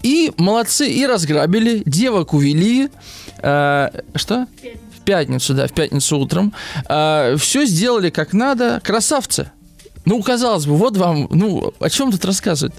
И 0.03 0.31
молодцы, 0.37 0.91
и 0.91 1.07
разграбили, 1.07 1.83
девок 1.87 2.35
увели. 2.35 2.91
Э, 3.39 3.89
что? 4.15 4.47
В 4.99 5.01
пятницу, 5.01 5.55
да, 5.55 5.69
в 5.69 5.73
пятницу 5.73 6.19
утром. 6.19 6.53
Э, 6.87 7.37
все 7.39 7.65
сделали 7.65 8.11
как 8.11 8.35
надо. 8.35 8.83
Красавцы. 8.85 9.51
Ну, 10.05 10.23
казалось 10.23 10.67
бы, 10.67 10.77
вот 10.77 10.99
вам, 10.99 11.29
ну, 11.31 11.73
о 11.81 11.89
чем 11.89 12.13
тут 12.13 12.27
рассказывают? 12.27 12.75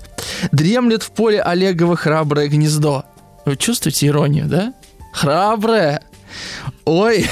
Дремлет 0.52 1.02
в 1.02 1.10
поле 1.10 1.42
Олегово 1.42 1.96
храброе 1.96 2.48
гнездо. 2.48 3.04
Вы 3.48 3.56
чувствуете 3.56 4.08
иронию, 4.08 4.46
да? 4.48 4.74
Храбрая. 5.14 6.04
Ой, 6.84 7.26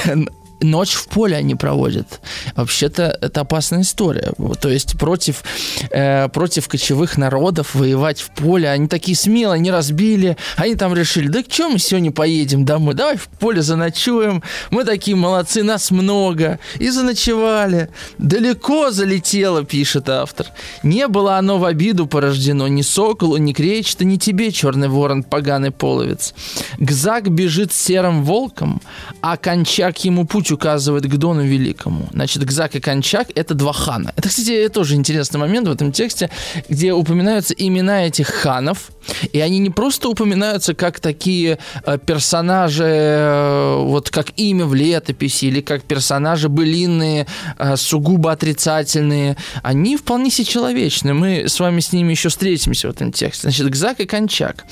ночь 0.65 0.93
в 0.93 1.07
поле 1.07 1.35
они 1.35 1.55
проводят. 1.55 2.19
Вообще-то 2.55 3.17
это 3.21 3.41
опасная 3.41 3.81
история. 3.81 4.33
То 4.59 4.69
есть 4.69 4.97
против, 4.97 5.43
э, 5.91 6.27
против 6.29 6.67
кочевых 6.67 7.17
народов 7.17 7.75
воевать 7.75 8.21
в 8.21 8.31
поле. 8.31 8.69
Они 8.69 8.87
такие 8.87 9.15
смелые, 9.15 9.55
они 9.55 9.71
разбили. 9.71 10.37
Они 10.57 10.75
там 10.75 10.93
решили, 10.93 11.27
да 11.27 11.43
к 11.43 11.47
чему 11.47 11.71
мы 11.71 11.79
сегодня 11.79 12.11
поедем 12.11 12.65
домой? 12.65 12.93
Давай 12.93 13.17
в 13.17 13.27
поле 13.27 13.61
заночуем. 13.61 14.43
Мы 14.71 14.83
такие 14.83 15.15
молодцы, 15.15 15.63
нас 15.63 15.91
много. 15.91 16.59
И 16.79 16.89
заночевали. 16.89 17.89
Далеко 18.17 18.91
залетело, 18.91 19.63
пишет 19.63 20.09
автор. 20.09 20.47
Не 20.83 21.07
было 21.07 21.37
оно 21.37 21.57
в 21.57 21.65
обиду 21.65 22.07
порождено 22.07 22.67
ни 22.67 22.81
соколу, 22.81 23.37
ни 23.37 23.53
кречета, 23.53 24.05
ни 24.05 24.17
тебе, 24.17 24.51
черный 24.51 24.87
ворон, 24.87 25.23
поганый 25.23 25.71
половец. 25.71 26.33
Гзак 26.79 27.29
бежит 27.29 27.73
серым 27.73 28.23
волком, 28.23 28.81
а 29.21 29.37
кончак 29.37 30.03
ему 30.05 30.25
путь 30.25 30.51
указывает 30.55 31.05
к 31.05 31.17
Дону 31.17 31.43
Великому. 31.43 32.09
Значит, 32.11 32.43
Гзак 32.43 32.75
и 32.75 32.79
Кончак— 32.79 33.27
это 33.35 33.53
два 33.53 33.73
хана. 33.73 34.13
Это, 34.15 34.29
кстати, 34.29 34.69
тоже 34.69 34.95
интересный 34.95 35.39
момент 35.39 35.67
в 35.67 35.71
этом 35.71 35.91
тексте, 35.91 36.29
где 36.69 36.93
упоминаются 36.93 37.53
имена 37.53 38.07
этих 38.07 38.27
ханов, 38.27 38.89
и 39.31 39.39
они 39.39 39.59
не 39.59 39.69
просто 39.69 40.09
упоминаются 40.09 40.73
как 40.73 40.99
такие 40.99 41.59
э, 41.85 41.97
персонажи, 42.03 42.83
э, 42.85 43.75
вот 43.77 44.09
как 44.09 44.27
имя 44.37 44.65
в 44.65 44.73
летописи, 44.73 45.45
или 45.45 45.61
как 45.61 45.83
персонажи 45.83 46.49
былинные, 46.49 47.27
э, 47.57 47.75
сугубо 47.77 48.31
отрицательные. 48.31 49.37
Они 49.61 49.97
вполне 49.97 50.31
себе 50.31 50.45
человечны. 50.45 51.13
Мы 51.13 51.47
с 51.47 51.59
вами 51.59 51.79
с 51.79 51.93
ними 51.93 52.11
еще 52.11 52.29
встретимся 52.29 52.87
в 52.87 52.91
этом 52.91 53.11
тексте. 53.11 53.43
Значит, 53.43 53.69
Гзак 53.69 53.99
и 53.99 54.05
Кончак. 54.05 54.65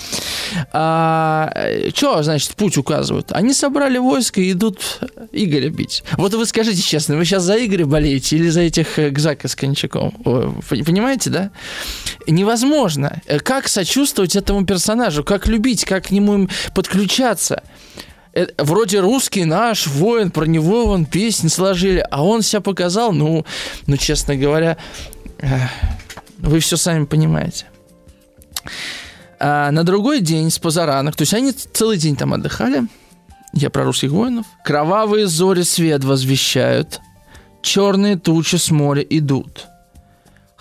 А, 0.71 1.53
что, 1.93 2.23
значит, 2.23 2.55
путь 2.55 2.77
указывают? 2.77 3.31
Они 3.31 3.53
собрали 3.53 3.97
войско 3.97 4.41
и 4.41 4.51
идут 4.51 4.99
Игоря 5.31 5.62
бить. 5.69 6.03
Вот 6.17 6.33
вы 6.33 6.45
скажите 6.45 6.81
честно, 6.81 7.15
вы 7.15 7.25
сейчас 7.25 7.43
за 7.43 7.63
Игоря 7.63 7.85
болеете 7.85 8.37
или 8.37 8.49
за 8.49 8.61
этих 8.61 8.97
Гзака 8.97 9.47
с 9.47 9.55
Кончаком? 9.55 10.11
Понимаете, 10.69 11.29
да? 11.29 11.51
Невозможно. 12.27 13.21
Как 13.43 13.67
сочувствовать 13.67 14.35
этому 14.35 14.65
персонажу, 14.65 15.23
как 15.23 15.47
любить, 15.47 15.85
как 15.85 16.07
к 16.07 16.11
нему 16.11 16.47
подключаться. 16.73 17.63
Это, 18.33 18.63
вроде 18.63 18.99
русский 18.99 19.45
наш 19.45 19.85
воин, 19.85 20.31
про 20.31 20.45
него 20.45 20.87
вон 20.87 21.05
песни 21.05 21.49
сложили, 21.49 22.05
а 22.09 22.23
он 22.23 22.41
себя 22.41 22.61
показал, 22.61 23.11
ну, 23.11 23.45
ну 23.85 23.97
честно 23.97 24.35
говоря, 24.35 24.77
вы 26.39 26.59
все 26.59 26.75
сами 26.75 27.05
понимаете. 27.05 27.67
А 29.39 29.69
на 29.71 29.83
другой 29.83 30.21
день 30.21 30.49
с 30.49 30.57
позаранок, 30.57 31.15
то 31.15 31.21
есть 31.21 31.33
они 31.33 31.51
целый 31.51 31.97
день 31.97 32.15
там 32.15 32.33
отдыхали, 32.33 32.87
я 33.53 33.69
про 33.69 33.83
русских 33.85 34.11
воинов, 34.11 34.45
кровавые 34.65 35.27
зори 35.27 35.63
свет 35.63 36.03
возвещают, 36.03 36.99
черные 37.61 38.17
тучи 38.17 38.55
с 38.57 38.71
моря 38.71 39.01
идут– 39.01 39.67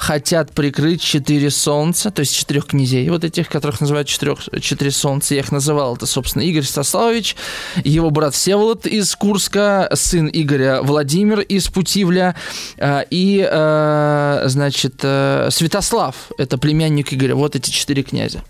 хотят 0.02 0.50
прикрыть 0.50 1.00
четыре 1.00 1.48
солнца, 1.48 2.10
то 2.10 2.20
есть 2.20 2.34
четырех 2.34 2.66
князей, 2.66 3.08
вот 3.08 3.22
этих, 3.22 3.48
которых 3.48 3.80
называют 3.80 4.08
четырех, 4.08 4.40
четыре 4.60 4.90
солнца. 4.90 5.34
Я 5.34 5.40
их 5.42 5.52
называл, 5.52 5.94
это, 5.94 6.06
собственно, 6.06 6.42
Игорь 6.42 6.64
Стаславович, 6.64 7.36
его 7.84 8.10
брат 8.10 8.34
Всеволод 8.34 8.84
из 8.86 9.14
Курска, 9.14 9.88
сын 9.94 10.28
Игоря 10.32 10.82
Владимир 10.82 11.38
из 11.40 11.68
Путивля, 11.68 12.34
э, 12.78 13.04
и, 13.10 13.46
э, 13.48 14.42
значит, 14.46 14.94
э, 15.02 15.48
Святослав, 15.52 16.16
это 16.36 16.58
племянник 16.58 17.12
Игоря, 17.12 17.36
вот 17.36 17.54
эти 17.54 17.70
четыре 17.70 18.02
князя. 18.02 18.42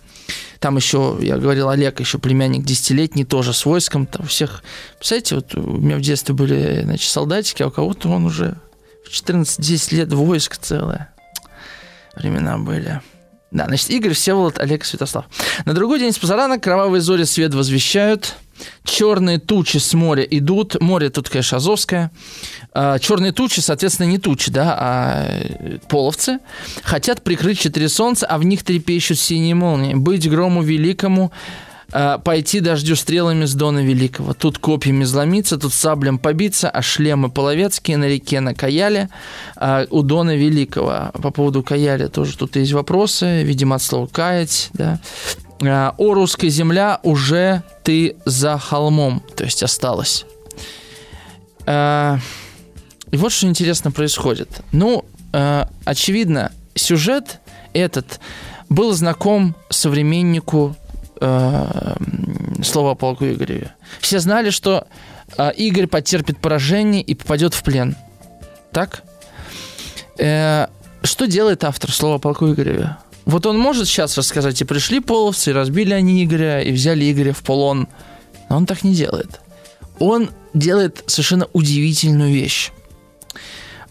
Там 0.63 0.77
еще, 0.77 1.19
я 1.21 1.39
говорил, 1.39 1.71
Олег, 1.71 1.99
еще 1.99 2.19
племянник 2.19 2.65
десятилетний, 2.65 3.25
тоже 3.25 3.53
с 3.53 3.67
войском. 3.67 4.07
Там 4.07 4.27
всех, 4.27 4.63
представляете, 4.97 5.35
вот 5.35 5.57
у 5.57 5.79
меня 5.79 5.97
в 5.97 6.01
детстве 6.01 6.37
были, 6.37 6.83
значит, 6.85 7.11
солдатики, 7.11 7.65
а 7.65 7.67
у 7.67 7.71
кого-то 7.73 8.09
он 8.09 8.27
уже 8.27 8.55
в 9.05 9.11
14-10 9.11 9.97
лет 9.97 10.13
войск 10.13 10.57
целое 10.57 11.13
времена 12.15 12.59
были. 12.59 13.01
Да, 13.53 13.67
значит, 13.67 13.91
Игорь, 13.91 14.15
Всеволод, 14.15 14.59
Олег, 14.59 14.85
Святослав. 14.85 15.27
На 15.67 15.75
другой 15.75 15.99
день 15.99 16.13
с 16.13 16.19
позаранок 16.19 16.63
кровавые 16.63 17.03
зори 17.03 17.25
свет 17.25 17.55
возвещают. 17.55 18.35
Черные 18.85 19.39
тучи 19.39 19.79
с 19.79 19.93
моря 19.93 20.23
идут. 20.23 20.81
Море 20.81 21.11
тут, 21.11 21.29
конечно, 21.29 21.59
Азовское. 21.59 22.11
А, 22.73 22.99
черные 22.99 23.33
тучи, 23.33 23.61
соответственно, 23.61 24.07
не 24.07 24.19
тучи, 24.19 24.51
да, 24.51 24.77
а 24.79 25.79
половцы. 25.89 26.39
Хотят 26.83 27.23
прикрыть 27.23 27.59
четыре 27.59 27.89
солнца, 27.89 28.27
а 28.27 28.39
в 28.39 28.45
них 28.45 28.63
трепещут 28.63 29.19
синие 29.19 29.55
молнии. 29.55 29.95
Быть 29.95 30.29
грому 30.31 30.63
великому 30.63 31.33
э, 31.93 32.19
пойти 32.25 32.61
дождю 32.61 32.97
стрелами 32.97 33.45
с 33.45 33.55
Дона 33.55 33.81
Великого. 33.81 34.35
Тут 34.35 34.59
копьями 34.59 35.05
зломиться, 35.05 35.59
тут 35.59 35.73
саблем 35.73 36.19
побиться, 36.19 36.71
а 36.71 36.83
шлемы 36.83 37.31
половецкие 37.31 37.97
на 37.97 38.09
реке 38.09 38.41
на 38.41 38.55
Каяле 38.55 39.09
э, 39.57 39.87
у 39.91 40.03
Дона 40.03 40.37
Великого. 40.37 41.11
По 41.15 41.31
поводу 41.31 41.63
Каяля 41.63 42.09
тоже 42.09 42.37
тут 42.37 42.57
есть 42.57 42.73
вопросы, 42.73 43.43
видимо, 43.43 43.77
от 43.77 43.83
слова 43.83 44.07
«каять», 44.07 44.71
да. 44.73 45.01
Э, 45.61 45.93
«О, 45.97 46.15
русская 46.15 46.49
земля, 46.49 47.01
уже 47.03 47.63
ты 47.85 48.17
за 48.25 48.59
холмом», 48.59 49.23
то 49.37 49.45
есть 49.45 49.63
осталось. 49.63 50.25
Э, 51.67 52.19
и 53.11 53.17
вот 53.17 53.33
что 53.33 53.47
интересно 53.47 53.91
происходит. 53.91 54.63
Ну, 54.73 55.05
э, 55.33 55.67
очевидно, 55.85 56.53
сюжет 56.75 57.41
этот 57.75 58.21
был 58.69 58.93
знаком 58.95 59.55
современнику 59.69 60.75
э, 61.23 61.95
слова 62.63 62.95
полку 62.95 63.25
Игореве. 63.25 63.73
Все 64.01 64.19
знали, 64.19 64.51
что 64.51 64.87
э, 65.37 65.53
Игорь 65.57 65.87
потерпит 65.87 66.39
поражение 66.39 67.03
и 67.03 67.15
попадет 67.15 67.55
в 67.55 67.63
плен. 67.63 67.97
Так? 68.73 69.03
Э, 70.19 70.67
что 71.03 71.27
делает 71.27 71.65
автор 71.65 71.91
слова 71.91 72.19
полку 72.19 72.51
Игореве? 72.53 72.97
Вот 73.25 73.47
он 73.47 73.59
может 73.59 73.87
сейчас 73.87 74.19
рассказать, 74.19 74.61
и 74.61 74.65
пришли 74.65 75.01
половцы, 75.01 75.51
и 75.51 75.55
разбили 75.55 75.93
они 75.95 76.25
Игоря, 76.25 76.61
и 76.61 76.73
взяли 76.73 77.11
Игоря 77.11 77.33
в 77.33 77.43
полон. 77.43 77.89
Но 78.49 78.57
он 78.57 78.67
так 78.67 78.83
не 78.83 78.95
делает. 78.95 79.41
Он 79.99 80.31
делает 80.55 81.05
совершенно 81.07 81.47
удивительную 81.53 82.33
вещь. 82.33 82.73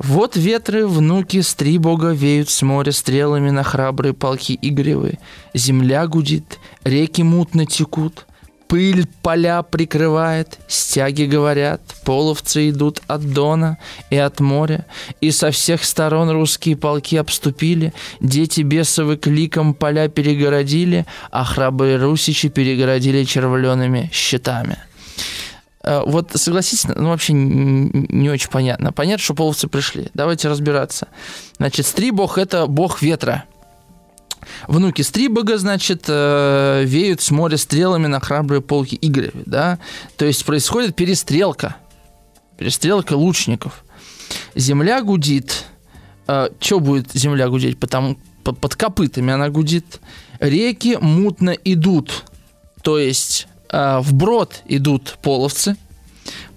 Вот 0.03 0.35
ветры, 0.35 0.87
внуки, 0.87 1.41
стри 1.41 1.77
бога 1.77 2.09
веют 2.09 2.49
с 2.49 2.63
моря 2.63 2.91
стрелами 2.91 3.51
на 3.51 3.61
храбрые 3.61 4.13
полки 4.13 4.57
Игоревы. 4.59 5.19
Земля 5.53 6.07
гудит, 6.07 6.57
реки 6.83 7.21
мутно 7.21 7.67
текут, 7.67 8.25
пыль 8.67 9.05
поля 9.21 9.61
прикрывает, 9.61 10.57
стяги 10.67 11.25
говорят, 11.25 11.81
половцы 12.03 12.71
идут 12.71 12.99
от 13.05 13.31
Дона 13.31 13.77
и 14.09 14.17
от 14.17 14.39
моря, 14.39 14.87
и 15.21 15.29
со 15.29 15.51
всех 15.51 15.83
сторон 15.83 16.31
русские 16.31 16.77
полки 16.77 17.15
обступили, 17.15 17.93
дети 18.19 18.61
бесовы 18.61 19.17
кликом 19.17 19.75
поля 19.75 20.07
перегородили, 20.07 21.05
а 21.29 21.43
храбрые 21.43 21.97
русичи 21.97 22.49
перегородили 22.49 23.23
червленными 23.23 24.09
щитами– 24.11 24.79
вот 25.83 26.31
согласитесь, 26.35 26.85
ну 26.85 27.09
вообще 27.09 27.33
не 27.33 28.29
очень 28.29 28.49
понятно. 28.49 28.91
Понятно, 28.91 29.23
что 29.23 29.33
половцы 29.33 29.67
пришли. 29.67 30.09
Давайте 30.13 30.47
разбираться. 30.47 31.07
Значит, 31.57 31.85
Стрибог– 31.85 32.37
это 32.39 32.67
бог 32.67 33.01
ветра. 33.01 33.45
Внуки 34.67 35.01
Стрибога, 35.01 35.57
значит, 35.57 36.05
э, 36.07 36.83
веют 36.85 37.21
с 37.21 37.31
моря 37.31 37.57
стрелами 37.57 38.07
на 38.07 38.19
храбрые 38.19 38.61
полки 38.61 38.97
Игореве, 39.01 39.43
да? 39.45 39.79
То 40.17 40.25
есть 40.25 40.45
происходит 40.45 40.95
перестрелка. 40.95 41.75
Перестрелка 42.57 43.13
лучников. 43.13 43.83
Земля 44.55 45.01
гудит. 45.01 45.65
Э, 46.27 46.49
что 46.59 46.79
будет 46.79 47.11
земля 47.13 47.49
гудеть? 47.49 47.79
Потому 47.79 48.17
под 48.43 48.75
копытами 48.75 49.33
она 49.33 49.49
гудит. 49.49 49.99
Реки 50.39 50.97
мутно 50.99 51.51
идут. 51.51 52.25
То 52.81 52.97
есть 52.97 53.47
вброд 53.71 54.63
идут 54.65 55.17
половцы, 55.21 55.77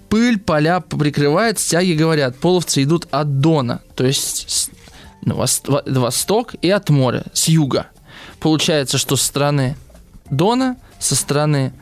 пыль 0.09 0.37
поля 0.37 0.81
прикрывает, 0.81 1.59
стяги 1.59 1.93
говорят, 1.93 2.37
половцы 2.37 2.83
идут 2.83 3.07
от 3.11 3.39
Дона, 3.39 3.81
то 3.95 4.05
есть 4.05 4.69
на 5.21 5.35
восток 5.35 6.55
и 6.61 6.69
от 6.69 6.89
моря, 6.89 7.23
с 7.33 7.47
юга. 7.47 7.87
Получается, 8.39 8.97
что 8.97 9.15
со 9.15 9.25
стороны 9.25 9.75
Дона, 10.29 10.77
со 10.99 11.15
стороны 11.15 11.73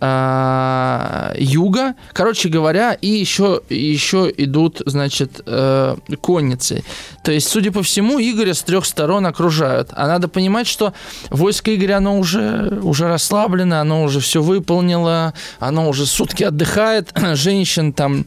э, 0.00 1.34
юга. 1.38 1.94
Короче 2.12 2.48
говоря, 2.48 2.94
и 2.94 3.08
еще, 3.08 3.62
еще 3.68 4.32
идут, 4.36 4.82
значит, 4.86 5.40
э, 5.46 5.96
конницы. 6.20 6.84
То 7.22 7.32
есть, 7.32 7.48
судя 7.48 7.70
по 7.70 7.82
всему, 7.82 8.18
Игоря 8.20 8.54
с 8.54 8.62
трех 8.62 8.84
сторон 8.86 9.26
окружают. 9.26 9.90
А 9.92 10.06
надо 10.06 10.28
понимать, 10.28 10.66
что 10.66 10.94
войско 11.28 11.74
Игоря, 11.74 11.98
оно 11.98 12.18
уже, 12.18 12.80
уже 12.82 13.08
расслаблено, 13.08 13.80
оно 13.80 14.02
уже 14.04 14.20
все 14.20 14.42
выполнило, 14.42 15.34
оно 15.58 15.88
уже 15.88 16.06
сутки 16.06 16.44
отдыхает, 16.44 17.12
женщин 17.34 17.92
там 17.92 18.26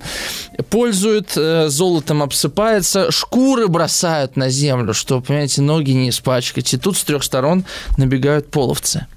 пользуют, 0.69 1.33
э, 1.35 1.69
золотом 1.69 2.21
обсыпается, 2.21 3.11
шкуры 3.11 3.67
бросают 3.67 4.35
на 4.35 4.49
землю, 4.49 4.93
чтобы, 4.93 5.25
понимаете, 5.25 5.61
ноги 5.61 5.91
не 5.91 6.09
испачкать. 6.09 6.73
И 6.73 6.77
тут 6.77 6.97
с 6.97 7.03
трех 7.03 7.23
сторон 7.23 7.65
набегают 7.97 8.51
половцы. 8.51 9.07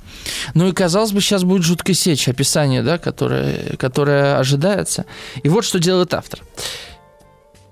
Ну 0.55 0.69
и, 0.69 0.73
казалось 0.73 1.13
бы, 1.13 1.21
сейчас 1.21 1.45
будет 1.45 1.63
жуткая 1.63 1.95
сечь, 1.95 2.29
описание, 2.29 2.83
да, 2.83 2.99
которое, 2.99 3.77
которое 3.77 4.39
ожидается. 4.39 5.07
И 5.43 5.49
вот 5.49 5.65
что 5.65 5.79
делает 5.79 6.15
автор. 6.15 6.41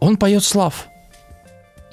Он 0.00 0.16
поет 0.16 0.44
слав– 0.44 0.88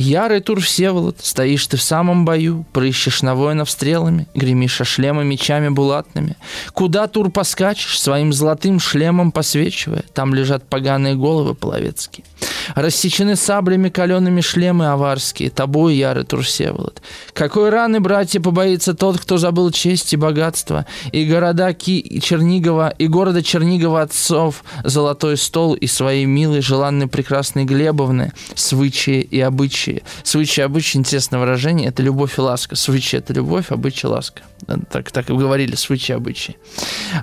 Ярый 0.02 0.40
тур 0.40 0.60
Всеволод, 0.62 1.18
стоишь 1.22 1.68
ты 1.68 1.78
в 1.78 1.82
самом 1.84 2.26
бою, 2.26 2.66
прыщешь 2.74 3.22
на 3.22 3.36
воинов 3.36 3.70
стрелами, 3.70 4.28
гремишь 4.34 4.82
шлемы 4.84 5.24
мечами 5.24 5.70
булатными. 5.70 6.38
Куда 6.74 7.06
тур 7.06 7.30
поскачешь, 7.30 8.00
своим 8.02 8.34
золотым 8.34 8.80
шлемом 8.80 9.32
посвечивая, 9.32 10.04
там 10.16 10.34
лежат 10.34 10.68
поганые 10.68 11.14
головы 11.14 11.54
половецкие. 11.54 12.26
Рассечены 12.74 13.36
саблями 13.36 13.90
калеными 13.90 14.42
шлемы 14.42 14.88
аварские, 14.88 15.52
тобой, 15.52 15.96
ярый 15.96 16.24
тур 16.24 16.42
Всеволод. 16.42 17.02
Какой 17.34 17.70
раны, 17.70 18.00
братья, 18.00 18.40
побоится 18.40 18.96
тот, 18.96 19.20
кто 19.20 19.38
забыл 19.38 19.70
честь 19.70 20.14
и 20.14 20.18
богатство, 20.18 20.88
и 21.12 21.26
города 21.26 21.72
Ки 21.74 22.00
и 22.00 22.20
Чернигова, 22.20 22.90
и 22.90 23.06
города 23.06 23.44
Чернигова 23.44 24.02
отцов, 24.02 24.64
золотой 24.84 25.38
стол 25.38 25.76
и 25.76 25.86
своей 25.86 26.26
милой, 26.26 26.62
желанной, 26.62 27.06
прекрасной 27.06 27.66
Глебовны, 27.66 28.32
свычи 28.56 29.28
и 29.30 29.40
обычаи 29.40 29.91
обычаи. 29.92 30.04
Свычи 30.24 30.62
обычаи, 30.62 30.98
интересное 30.98 31.40
выражение, 31.40 31.90
это 31.90 32.04
любовь 32.04 32.38
и 32.38 32.42
ласка. 32.42 32.76
Свычи– 32.76 33.16
это 33.18 33.34
любовь, 33.34 33.72
обычаи– 33.72 34.06
ласка. 34.08 34.42
Так, 34.90 35.12
так 35.12 35.30
и 35.30 35.34
говорили, 35.34 35.76
свычи 35.76 36.12
обычаи. 36.12 36.58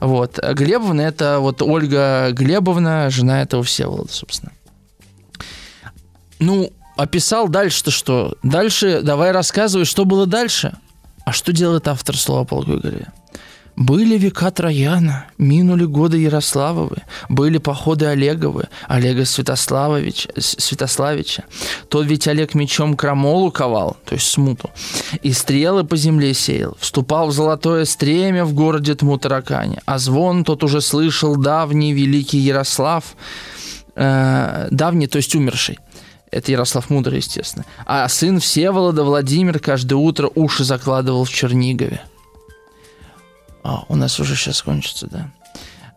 Вот. 0.00 0.38
Глебовна– 0.54 1.00
это 1.02 1.38
вот 1.40 1.62
Ольга 1.62 2.30
Глебовна, 2.32 3.10
жена 3.10 3.42
этого 3.42 3.62
Всеволода, 3.62 4.12
собственно. 4.12 4.52
Ну, 6.38 6.72
описал 6.96 7.48
дальше-то 7.48 7.90
что? 7.90 8.36
Дальше 8.42 9.00
давай 9.02 9.32
рассказывай, 9.32 9.84
что 9.84 10.04
было 10.04 10.26
дальше. 10.26 10.74
А 11.24 11.32
что 11.32 11.52
делает 11.52 11.88
автор 11.88 12.16
слова 12.16 12.44
полку 12.44 12.76
Игоря? 12.76 13.12
Были 13.78 14.18
века 14.18 14.50
Трояна, 14.50 15.26
минули 15.38 15.84
годы 15.84 16.18
Ярославовы, 16.18 16.96
были 17.28 17.58
походы 17.58 18.06
Олеговы, 18.06 18.64
Олега 18.88 19.24
Святославовича, 19.24 20.30
Святославича. 20.36 21.44
Тот 21.88 22.04
ведь 22.06 22.26
Олег 22.26 22.54
мечом 22.54 22.96
крамолу 22.96 23.52
ковал, 23.52 23.96
то 24.04 24.16
есть 24.16 24.26
смуту, 24.26 24.70
и 25.22 25.32
стрелы 25.32 25.84
по 25.84 25.96
земле 25.96 26.34
сеял, 26.34 26.76
вступал 26.80 27.28
в 27.28 27.32
золотое 27.32 27.84
стремя 27.84 28.44
в 28.44 28.52
городе 28.52 28.96
Тмутаракане, 28.96 29.80
а 29.86 29.98
звон 29.98 30.42
тот 30.42 30.64
уже 30.64 30.80
слышал 30.80 31.36
давний 31.36 31.92
великий 31.92 32.38
Ярослав, 32.38 33.04
э, 33.94 34.66
давний, 34.72 35.06
то 35.06 35.18
есть 35.18 35.36
умерший, 35.36 35.78
это 36.32 36.50
Ярослав 36.50 36.90
Мудрый, 36.90 37.18
естественно. 37.18 37.64
А 37.86 38.08
сын 38.08 38.40
Всеволода 38.40 39.04
Владимир 39.04 39.60
каждое 39.60 39.94
утро 39.94 40.28
уши 40.34 40.64
закладывал 40.64 41.24
в 41.24 41.30
Чернигове. 41.30 42.00
А, 43.62 43.84
у 43.88 43.96
нас 43.96 44.18
уже 44.20 44.36
сейчас 44.36 44.62
кончится, 44.62 45.06
да. 45.06 45.30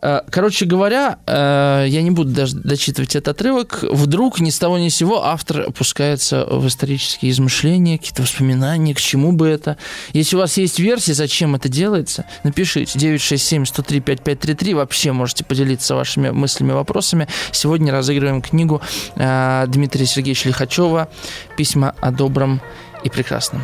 Э, 0.01 0.21
короче 0.29 0.65
говоря, 0.65 1.19
э, 1.27 1.85
я 1.87 2.01
не 2.01 2.11
буду 2.11 2.31
даже 2.31 2.55
дочитывать 2.55 3.15
этот 3.15 3.35
отрывок. 3.35 3.83
Вдруг 3.83 4.39
ни 4.39 4.49
с 4.49 4.57
того 4.57 4.77
ни 4.77 4.89
с 4.89 4.95
сего 4.95 5.23
автор 5.23 5.61
опускается 5.67 6.45
в 6.45 6.67
исторические 6.67 7.31
измышления, 7.31 7.97
какие-то 7.97 8.23
воспоминания, 8.23 8.95
к 8.95 8.99
чему 8.99 9.31
бы 9.31 9.47
это. 9.47 9.77
Если 10.13 10.35
у 10.35 10.39
вас 10.39 10.57
есть 10.57 10.79
версия, 10.79 11.13
зачем 11.13 11.55
это 11.55 11.69
делается, 11.69 12.25
напишите 12.43 12.97
967-103-5533. 12.97 14.75
Вообще 14.75 15.11
можете 15.11 15.43
поделиться 15.43 15.95
вашими 15.95 16.31
мыслями, 16.31 16.71
вопросами. 16.71 17.27
Сегодня 17.51 17.91
разыгрываем 17.91 18.41
книгу 18.41 18.81
э, 19.15 19.65
Дмитрия 19.67 20.05
Сергеевича 20.05 20.49
Лихачева 20.49 21.09
«Письма 21.57 21.93
о 22.01 22.11
добром 22.11 22.61
и 23.03 23.09
прекрасном». 23.09 23.61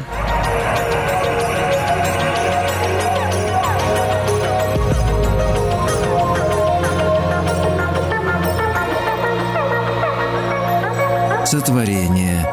Сотворение 11.57 12.45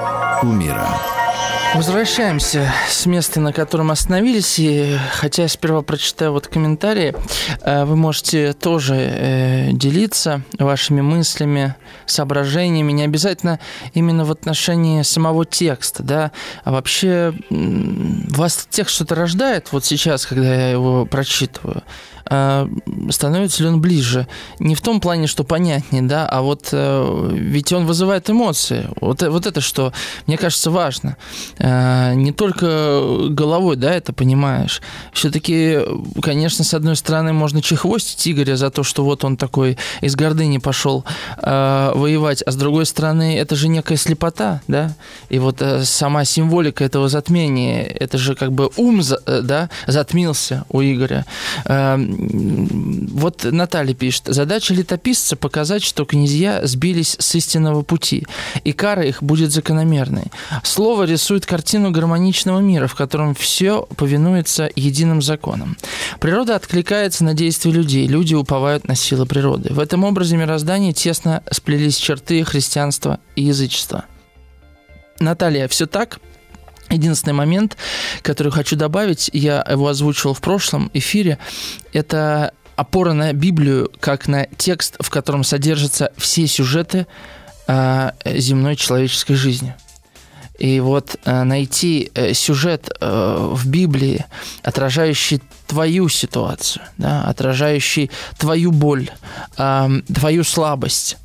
умира. 0.43 1.14
Возвращаемся 1.75 2.73
с 2.89 3.05
места, 3.05 3.41
на 3.41 3.53
котором 3.53 3.91
остановились. 3.91 4.61
И 4.61 4.97
хотя 5.19 5.43
я 5.43 5.49
сперва 5.49 5.83
прочитаю 5.83 6.33
вот 6.33 6.47
комментарии, 6.47 7.15
э, 7.63 7.85
вы 7.85 7.97
можете 7.97 8.53
тоже 8.53 8.95
э, 8.95 9.73
делиться 9.73 10.43
вашими 10.57 11.01
мыслями, 11.01 11.75
соображениями. 12.07 12.93
Не 12.93 13.03
обязательно 13.03 13.59
именно 13.93 14.25
в 14.25 14.31
отношении 14.31 15.03
самого 15.03 15.45
текста, 15.45 16.05
да, 16.05 16.31
а 16.63 16.71
вообще 16.71 17.35
вас 17.51 18.69
текст 18.71 18.95
что-то 18.95 19.17
рождает 19.17 19.73
вот 19.73 19.85
сейчас, 19.85 20.27
когда 20.27 20.55
я 20.55 20.71
его 20.71 21.07
прочитываю. 21.07 21.83
А, 22.27 22.69
становится 23.11 23.63
ли 23.63 23.69
он 23.69 23.81
ближе? 23.81 24.27
Не 24.59 24.75
в 24.75 24.81
том 24.81 25.01
плане, 25.01 25.27
что 25.27 25.45
понятнее, 25.45 26.03
да, 26.03 26.27
а 26.27 26.41
вот 26.43 26.69
э, 26.73 27.29
ведь 27.33 27.73
он 27.73 27.87
вызывает 27.87 28.31
эмоции. 28.31 28.89
Вот, 29.01 29.23
э, 29.23 29.29
вот 29.29 29.47
это 29.47 29.61
что, 29.61 29.93
мне 30.27 30.39
кажется, 30.39 30.71
важно. 30.71 31.17
А, 31.67 32.13
не 32.13 32.31
только 32.33 33.29
головой, 33.31 33.77
да, 33.77 33.95
это 33.95 34.13
понимаешь. 34.13 34.83
Все-таки, 35.15 35.79
конечно, 36.21 36.63
с 36.63 36.75
одной 36.75 36.95
стороны, 36.95 37.33
можно 37.33 37.63
чехвостить 37.63 38.29
Игоря 38.29 38.57
за 38.57 38.71
то, 38.71 38.83
что 38.83 39.03
вот 39.03 39.25
он 39.25 39.39
такой 39.39 39.79
из 40.03 40.15
гордыни 40.15 40.59
пошел 40.59 41.07
а, 41.39 41.95
воевать, 41.95 42.43
а 42.43 42.51
с 42.51 42.57
другой 42.57 42.85
стороны, 42.85 43.39
это 43.39 43.57
же 43.57 43.69
некая 43.69 43.97
слепота, 43.97 44.61
да, 44.69 44.95
и 45.31 45.39
вот 45.39 45.63
э, 45.63 45.85
сама 45.85 46.27
символика 46.27 46.85
этого 46.85 47.09
затмения, 47.09 47.85
это 47.85 48.19
же 48.19 48.35
как 48.35 48.53
бы 48.53 48.71
ум, 48.77 49.01
да, 49.27 49.71
затмился 49.87 50.67
у 50.69 50.83
Игоря 50.83 51.25
вот 53.15 53.45
Наталья 53.45 53.95
пишет. 53.95 54.25
Задача 54.27 54.75
летописца 54.75 55.37
показать, 55.37 55.83
что 55.83 56.05
князья 56.05 56.67
сбились 56.67 57.17
с 57.19 57.35
истинного 57.35 57.83
пути, 57.83 58.27
и 58.65 58.73
кара 58.73 59.05
их 59.05 59.23
будет 59.23 59.53
закономерной. 59.53 60.25
Слово 60.63 61.05
рисует 61.05 61.47
картину 61.55 61.93
гармоничного 61.93 62.59
мира, 62.59 62.89
в 62.89 62.97
котором 62.97 63.33
все 63.33 63.83
повинуется 63.97 64.69
единым 64.75 65.23
законам. 65.23 65.77
Природа 66.19 66.57
откликается 66.57 67.23
на 67.23 67.33
действия 67.33 67.71
людей, 67.71 68.09
люди 68.09 68.35
уповают 68.35 68.89
на 68.89 68.97
силы 68.97 69.25
природы. 69.25 69.73
В 69.73 69.79
этом 69.79 70.03
образе 70.03 70.37
мироздания 70.37 70.93
тесно 70.93 71.45
сплелись 71.53 71.97
черты 71.97 72.43
христианства 72.43 73.21
и 73.37 73.45
язычества. 73.45 74.07
Наталья, 75.21 75.69
все 75.69 75.87
так? 75.87 76.19
Единственный 76.91 77.35
момент, 77.35 77.77
который 78.23 78.51
хочу 78.51 78.75
добавить, 78.75 79.31
я 79.33 79.65
его 79.71 79.87
озвучивал 79.87 80.35
в 80.35 80.41
прошлом 80.41 80.91
эфире, 80.93 81.39
это 81.93 82.53
опора 82.75 83.13
на 83.13 83.33
Библию 83.33 83.93
как 84.01 84.27
на 84.27 84.47
текст, 84.57 84.97
в 84.99 85.09
котором 85.09 85.45
содержатся 85.45 86.11
все 86.17 86.49
сюжеты 86.49 87.07
э, 87.69 88.11
земной 88.25 88.75
человеческой 88.75 89.35
жизни. 89.35 89.77
И 90.59 90.81
вот 90.81 91.17
э, 91.25 91.43
найти 91.43 92.11
э, 92.15 92.33
сюжет 92.33 92.89
э, 93.01 93.51
в 93.53 93.67
Библии, 93.67 94.25
отражающий 94.63 95.43
твою 95.67 96.09
ситуацию, 96.09 96.85
да, 96.99 97.25
отражающий 97.25 98.11
твою 98.39 98.71
боль, 98.71 99.11
твою 99.57 100.45
слабость, 100.45 101.17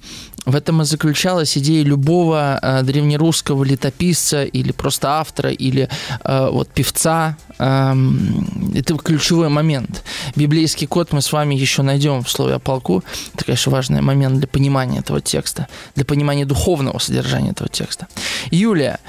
в 0.46 0.56
этом 0.56 0.82
и 0.82 0.86
заключалась 0.86 1.58
идея 1.58 1.84
любого 1.84 2.60
древнерусского 2.84 3.65
летописца 3.65 4.46
или 4.46 4.72
просто 4.72 5.20
автора, 5.20 5.52
или 5.52 5.89
вот 6.24 6.70
певца. 6.70 7.38
Это 7.60 8.98
ключевой 9.04 9.50
момент. 9.50 10.04
Библейский 10.36 10.88
код 10.88 11.12
мы 11.12 11.22
с 11.22 11.34
вами 11.34 11.56
еще 11.56 11.82
найдем 11.84 12.24
в 12.24 12.32
слове 12.32 12.56
о 12.56 12.60
полку. 12.60 13.04
Это, 13.36 13.44
конечно, 13.46 13.72
важный 13.72 14.02
момент 14.02 14.39
для 14.39 14.48
понимания 14.48 15.00
этого 15.00 15.20
текста, 15.20 15.68
для 15.96 16.06
понимания 16.06 16.46
духовного 16.46 16.98
содержания 17.00 17.52
этого 17.52 17.70
текста. 17.70 18.08
Юлия 18.51 18.99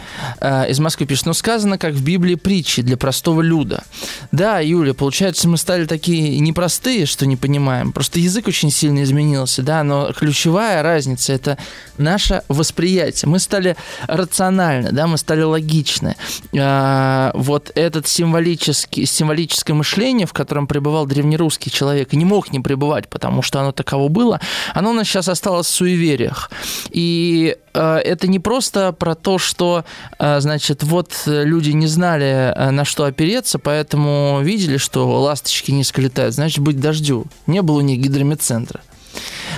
э, 0.40 0.70
из 0.70 0.79
Москвы 0.79 1.07
пишет, 1.07 1.26
ну 1.26 1.35
сказано, 1.35 1.79
как 1.79 1.94
в 1.94 2.05
Библии 2.05 2.35
притчи 2.35 2.83
для 2.83 2.96
простого 2.96 3.40
люда. 3.40 3.85
Да, 4.33 4.61
Юлия, 4.61 4.94
получается, 4.94 5.48
мы 5.48 5.57
стали 5.57 5.87
такие 5.87 6.38
непростые, 6.38 7.07
что 7.07 7.26
не 7.26 7.37
понимаем. 7.37 7.92
Просто 7.92 8.18
язык 8.18 8.48
очень 8.48 8.70
сильно 8.70 9.03
изменился, 9.03 9.62
да, 9.62 9.83
но 9.83 10.12
ключевая 10.12 10.83
разница 10.83 11.33
это 11.33 11.59
наше 11.98 12.42
восприятие. 12.48 13.29
Мы 13.29 13.38
стали 13.38 13.76
рациональны, 14.07 14.92
да, 14.92 15.07
мы 15.07 15.18
стали 15.18 15.42
логичны. 15.42 16.16
А, 16.59 17.33
вот 17.35 17.70
этот 17.74 18.07
символический, 18.07 19.07
символическое 19.07 19.74
мышление, 19.74 20.26
в 20.26 20.33
котором 20.33 20.66
пребывал 20.66 21.07
древнерусский 21.07 21.70
человек, 21.70 22.12
не 22.12 22.24
мог 22.24 22.53
не 22.53 22.61
пребывать, 22.61 23.09
потому 23.09 23.42
что 23.42 23.61
оно 23.61 23.72
таково 23.72 24.09
было, 24.09 24.40
оно 24.74 24.90
у 24.90 24.92
нас 24.92 25.07
сейчас 25.07 25.29
осталось 25.29 25.66
в 25.66 25.70
суевериях. 25.70 26.50
И 26.90 27.57
это 27.73 28.27
не 28.27 28.39
просто 28.39 28.93
про 28.93 29.15
то, 29.15 29.39
что, 29.39 29.85
а, 30.19 30.41
значит, 30.41 30.83
вот 30.83 31.13
люди 31.27 31.71
не 31.71 31.87
знали, 31.87 32.55
на 32.71 32.85
что 32.85 33.05
опереться, 33.05 33.59
поэтому 33.59 34.41
видели, 34.43 34.77
что 34.77 35.21
ласточки 35.21 35.71
низко 35.71 36.01
летают, 36.01 36.35
значит, 36.35 36.59
быть 36.59 36.81
дождю. 36.81 37.27
Не 37.47 37.63
было 37.63 37.79
у 37.79 37.83
них 37.83 38.01
гидромедцентра. 38.01 38.81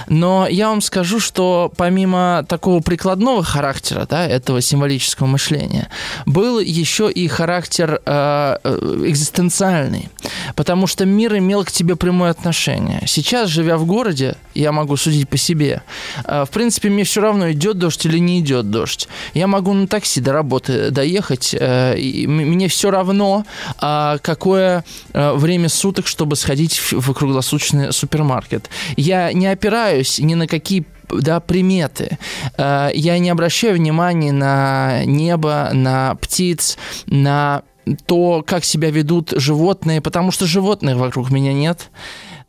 Но 0.09 0.47
я 0.49 0.69
вам 0.69 0.81
скажу, 0.81 1.21
что 1.21 1.73
помимо 1.77 2.45
такого 2.49 2.81
прикладного 2.81 3.43
характера, 3.43 4.07
да, 4.09 4.27
этого 4.27 4.61
символического 4.61 5.27
мышления, 5.27 5.89
был 6.27 6.59
еще 6.59 7.11
и 7.11 7.29
характер 7.29 8.01
э, 8.05 8.57
э, 8.63 9.03
экзистенциальный, 9.07 10.09
потому 10.57 10.87
что 10.87 11.05
мир 11.05 11.37
имел 11.37 11.65
к 11.65 11.73
тебе 11.73 11.97
прямое 11.97 12.31
отношение. 12.31 13.03
Сейчас, 13.07 13.49
живя 13.49 13.77
в 13.77 13.87
городе, 13.87 14.37
я 14.55 14.73
могу 14.73 14.97
судить 14.97 15.29
по 15.29 15.37
себе. 15.37 15.83
Э, 16.25 16.45
в 16.45 16.51
принципе, 16.51 16.91
мне 16.91 17.05
все 17.05 17.21
равно, 17.21 17.51
идет 17.53 17.79
дождь 17.79 18.05
или 18.07 18.19
не 18.19 18.41
идет 18.41 18.71
дождь. 18.71 19.09
Я 19.35 19.47
могу 19.47 19.73
на 19.73 19.87
такси 19.87 20.21
до 20.21 20.33
работы 20.33 20.91
доехать, 20.91 21.55
э, 21.59 21.99
и 21.99 22.27
мне 22.27 22.69
все 22.69 22.91
равно, 22.91 23.45
э, 23.81 24.19
какое 24.23 24.85
э, 25.13 25.33
время 25.35 25.69
суток, 25.69 26.07
чтобы 26.07 26.37
сходить 26.37 26.79
в, 26.79 26.93
в 26.93 27.15
круглосуточный 27.15 27.93
супермаркет. 27.93 28.69
Я 28.97 29.33
не 29.33 29.47
опираюсь 29.47 29.92
опираюсь 29.93 30.19
ни 30.19 30.35
на 30.35 30.47
какие 30.47 30.85
да, 31.11 31.41
приметы. 31.41 32.19
Э, 32.57 32.91
я 32.95 33.19
не 33.19 33.31
обращаю 33.31 33.77
внимания 33.77 34.33
на 34.33 35.05
небо, 35.05 35.71
на 35.73 36.15
птиц, 36.15 36.79
на 37.07 37.63
то, 38.07 38.45
как 38.47 38.65
себя 38.65 38.91
ведут 38.91 39.33
животные, 39.37 40.01
потому 40.01 40.31
что 40.31 40.47
животных 40.47 40.97
вокруг 40.97 41.31
меня 41.31 41.53
нет. 41.53 41.91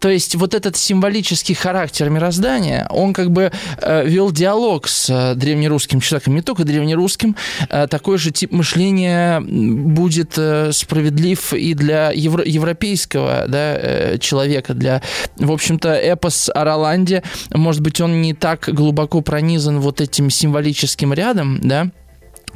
То 0.03 0.09
есть 0.09 0.35
вот 0.35 0.53
этот 0.53 0.75
символический 0.75 1.55
характер 1.55 2.09
мироздания, 2.09 2.85
он 2.89 3.13
как 3.13 3.31
бы 3.31 3.53
э, 3.77 4.05
вел 4.05 4.33
диалог 4.33 4.89
с 4.89 5.09
э, 5.09 5.33
древнерусским 5.33 6.01
человеком, 6.01 6.35
не 6.35 6.41
только 6.41 6.65
древнерусским, 6.65 7.37
э, 7.69 7.87
такой 7.87 8.17
же 8.17 8.31
тип 8.31 8.51
мышления 8.51 9.39
будет 9.39 10.33
э, 10.35 10.73
справедлив 10.73 11.53
и 11.53 11.73
для 11.73 12.11
евро- 12.11 12.43
европейского 12.45 13.45
да, 13.47 13.77
э, 13.77 14.17
человека, 14.19 14.73
для, 14.73 15.01
в 15.37 15.53
общем-то, 15.53 15.93
эпос 15.93 16.51
о 16.53 16.65
Роланде, 16.65 17.23
может 17.51 17.81
быть, 17.81 18.01
он 18.01 18.21
не 18.21 18.33
так 18.33 18.67
глубоко 18.73 19.21
пронизан 19.21 19.79
вот 19.79 20.01
этим 20.01 20.29
символическим 20.29 21.13
рядом, 21.13 21.61
да, 21.63 21.91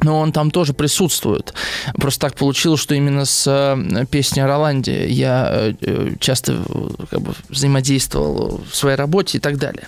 но 0.02 0.18
он 0.18 0.32
там 0.32 0.50
тоже 0.50 0.72
присутствует. 0.72 1.54
Просто 1.94 2.20
так 2.20 2.36
получилось, 2.36 2.80
что 2.80 2.94
именно 2.94 3.24
с 3.24 3.46
э, 3.46 4.06
песней 4.06 4.42
о 4.42 4.46
Роланде 4.46 5.08
я 5.08 5.48
э, 5.50 5.74
э, 5.80 6.14
часто 6.20 6.62
как 7.10 7.20
бы, 7.20 7.34
взаимодействовал 7.48 8.60
в 8.70 8.76
своей 8.76 8.96
работе 8.96 9.38
и 9.38 9.40
так 9.40 9.58
далее. 9.58 9.86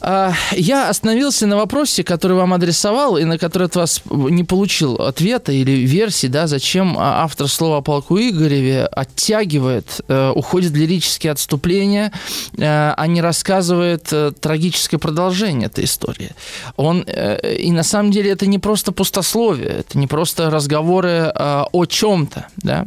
А, 0.00 0.32
я 0.52 0.88
остановился 0.88 1.46
на 1.46 1.56
вопросе, 1.56 2.04
который 2.04 2.36
вам 2.36 2.54
адресовал, 2.54 3.16
и 3.16 3.24
на 3.24 3.36
который 3.36 3.66
от 3.66 3.74
вас 3.74 4.02
не 4.10 4.44
получил 4.44 4.94
ответа 4.94 5.50
или 5.52 5.72
версии, 5.72 6.28
да, 6.28 6.46
зачем 6.46 6.96
автор 6.98 7.48
слова 7.48 7.78
о 7.78 7.80
полку 7.80 8.16
Игореве 8.16 8.86
оттягивает, 8.86 10.00
э, 10.06 10.30
уходит 10.30 10.72
в 10.72 10.76
лирические 10.76 11.32
отступления, 11.32 12.12
э, 12.56 12.94
а 12.96 13.06
не 13.08 13.20
рассказывает 13.20 14.08
э, 14.12 14.32
трагическое 14.40 15.00
продолжение 15.00 15.66
этой 15.66 15.84
истории. 15.84 16.30
Он, 16.76 17.00
и 17.00 17.70
на 17.72 17.82
самом 17.82 18.12
деле 18.12 18.30
это 18.30 18.46
не 18.46 18.58
просто 18.58 18.92
пустословие, 18.92 19.80
это 19.80 19.98
не 19.98 20.06
просто 20.06 20.50
разговоры 20.50 21.32
о 21.34 21.86
чем-то, 21.86 22.46
да. 22.56 22.84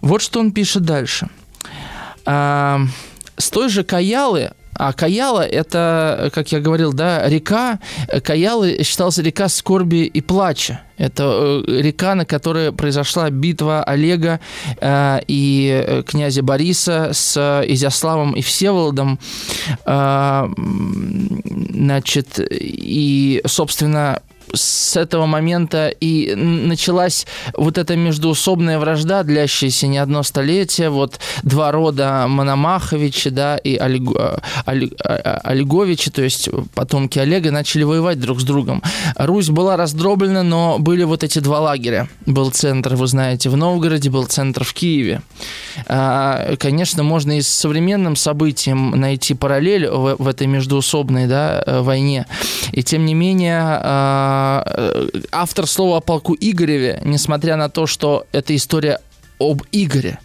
Вот 0.00 0.22
что 0.22 0.40
он 0.40 0.52
пишет 0.52 0.84
дальше. 0.84 1.28
С 2.24 3.50
той 3.50 3.68
же 3.68 3.84
Каялы 3.84 4.52
а 4.78 4.92
Каяла– 4.92 5.46
это, 5.46 6.30
как 6.34 6.52
я 6.52 6.60
говорил, 6.60 6.92
да, 6.92 7.28
река. 7.28 7.80
Каялы 8.22 8.82
считалась 8.82 9.18
река 9.18 9.48
скорби 9.48 10.04
и 10.04 10.20
плача. 10.20 10.80
Это 10.98 11.62
э, 11.66 11.80
река, 11.82 12.14
на 12.14 12.24
которой 12.24 12.72
произошла 12.72 13.28
битва 13.30 13.82
Олега 13.84 14.40
э, 14.80 15.20
и 15.28 15.84
э, 15.86 16.02
князя 16.02 16.42
Бориса 16.42 17.10
с 17.12 17.62
Изяславом 17.66 18.32
и 18.32 18.40
Всеволодом. 18.40 19.18
Э, 19.84 20.48
значит, 21.70 22.40
и, 22.50 23.42
собственно, 23.46 24.22
с 24.52 24.96
этого 24.96 25.26
момента 25.26 25.88
и 25.88 26.34
началась 26.34 27.26
вот 27.54 27.78
эта 27.78 27.96
междуусобная 27.96 28.78
вражда, 28.78 29.22
длящаяся 29.22 29.86
не 29.86 29.98
одно 29.98 30.22
столетие. 30.22 30.90
Вот 30.90 31.18
два 31.42 31.72
рода 31.72 32.26
Мономаховичи, 32.28 33.30
да, 33.30 33.56
и 33.56 33.76
Олег... 33.76 34.02
Олег... 34.64 34.92
Олеговичи, 35.02 36.10
то 36.10 36.22
есть 36.22 36.48
потомки 36.74 37.18
Олега, 37.18 37.50
начали 37.50 37.82
воевать 37.82 38.20
друг 38.20 38.40
с 38.40 38.44
другом. 38.44 38.82
Русь 39.16 39.48
была 39.48 39.76
раздроблена, 39.76 40.42
но 40.42 40.78
были 40.78 41.04
вот 41.04 41.24
эти 41.24 41.38
два 41.38 41.60
лагеря. 41.60 42.08
Был 42.26 42.50
центр, 42.50 42.94
вы 42.94 43.06
знаете, 43.06 43.50
в 43.50 43.56
Новгороде, 43.56 44.10
был 44.10 44.24
центр 44.26 44.64
в 44.64 44.72
Киеве. 44.72 45.22
А, 45.86 46.56
конечно, 46.58 47.02
можно 47.02 47.38
и 47.38 47.42
с 47.42 47.48
современным 47.48 48.16
событием 48.16 48.90
найти 48.90 49.34
параллель 49.34 49.88
в, 49.88 50.26
этой 50.28 50.46
междуусобной 50.46 51.26
да, 51.26 51.62
войне. 51.82 52.26
И 52.72 52.82
тем 52.82 53.04
не 53.04 53.14
менее, 53.14 53.60
а, 53.62 54.35
автор 55.32 55.66
слова 55.66 55.98
о 55.98 56.00
полку 56.00 56.36
Игореве, 56.38 57.00
несмотря 57.04 57.56
на 57.56 57.68
то, 57.68 57.86
что 57.86 58.26
это 58.32 58.54
история 58.54 59.00
об 59.38 59.62
Игоре, 59.72 60.18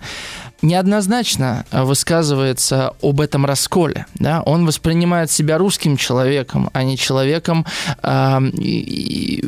неоднозначно 0.62 1.66
высказывается 1.72 2.94
об 3.02 3.22
этом 3.22 3.46
расколе. 3.46 4.06
Да? 4.16 4.42
Он 4.44 4.66
воспринимает 4.66 5.32
себя 5.32 5.58
русским 5.58 5.98
человеком, 5.98 6.70
а 6.74 6.84
не 6.84 6.98
человеком, 6.98 7.66
э, 8.04 8.40
и, 8.54 9.44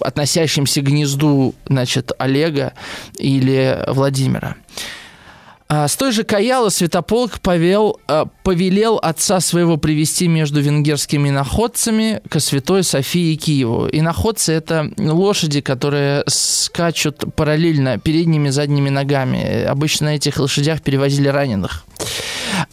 относящимся 0.00 0.80
к 0.80 0.84
гнезду 0.84 1.54
значит, 1.66 2.12
Олега 2.18 2.72
или 3.18 3.84
Владимира. 3.88 4.56
А, 5.74 5.88
с 5.88 5.96
той 5.96 6.12
же 6.12 6.22
Каялы 6.22 6.70
Святополк 6.70 7.40
повел, 7.40 7.98
а, 8.06 8.26
повелел 8.42 8.98
отца 8.98 9.40
своего 9.40 9.78
привести 9.78 10.28
между 10.28 10.60
венгерскими 10.60 11.30
находцами 11.30 12.20
к 12.28 12.40
Святой 12.40 12.84
Софии 12.84 13.34
Киеву. 13.36 13.86
И 13.86 14.02
находцы– 14.02 14.52
это 14.52 14.90
лошади, 14.98 15.62
которые 15.62 16.24
скачут 16.26 17.24
параллельно 17.34 17.98
передними 17.98 18.48
и 18.48 18.50
задними 18.50 18.90
ногами. 18.90 19.62
Обычно 19.62 20.08
на 20.08 20.16
этих 20.16 20.36
лошадях 20.36 20.82
перевозили 20.82 21.28
раненых. 21.28 21.86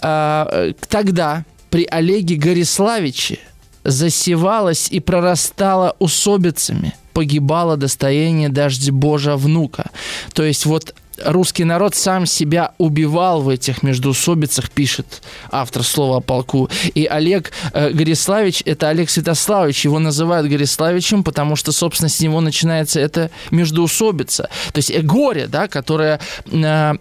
А, 0.01 0.73
тогда 0.89 1.45
при 1.69 1.85
Олеге 1.85 2.35
Гориславиче 2.35 3.39
засевалась 3.85 4.89
и 4.91 4.99
прорастала 4.99 5.95
усобицами, 5.99 6.93
погибало 7.13 7.77
достояние 7.77 8.49
дожди 8.49 8.91
Божия 8.91 9.37
внука. 9.37 9.91
То 10.33 10.43
есть 10.43 10.65
вот 10.65 10.93
русский 11.25 11.63
народ 11.63 11.95
сам 11.95 12.25
себя 12.25 12.73
убивал 12.77 13.41
в 13.41 13.49
этих 13.49 13.83
междуусобицах, 13.83 14.69
пишет 14.69 15.21
автор 15.51 15.83
слова 15.83 16.17
о 16.17 16.21
полку. 16.21 16.69
И 16.93 17.05
Олег 17.05 17.51
э, 17.73 17.91
Гориславич– 17.91 18.63
это 18.65 18.89
Олег 18.89 19.09
Святославович. 19.09 19.85
Его 19.85 19.99
называют 19.99 20.47
Гориславичем, 20.47 21.23
потому 21.23 21.55
что, 21.55 21.71
собственно, 21.71 22.09
с 22.09 22.19
него 22.19 22.41
начинается 22.41 22.99
это 22.99 23.31
междуусобица. 23.51 24.49
То 24.73 24.77
есть 24.77 24.91
э, 24.91 25.01
горе, 25.01 25.47
да, 25.47 25.67
которое 25.67 26.19
э, 26.51 26.93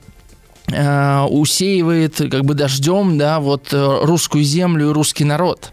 э, 0.66 1.20
усеивает 1.22 2.16
как 2.16 2.44
бы 2.44 2.54
дождем 2.54 3.18
да, 3.18 3.40
вот, 3.40 3.72
э, 3.72 3.98
русскую 4.02 4.44
землю 4.44 4.90
и 4.90 4.92
русский 4.92 5.24
народ. 5.24 5.72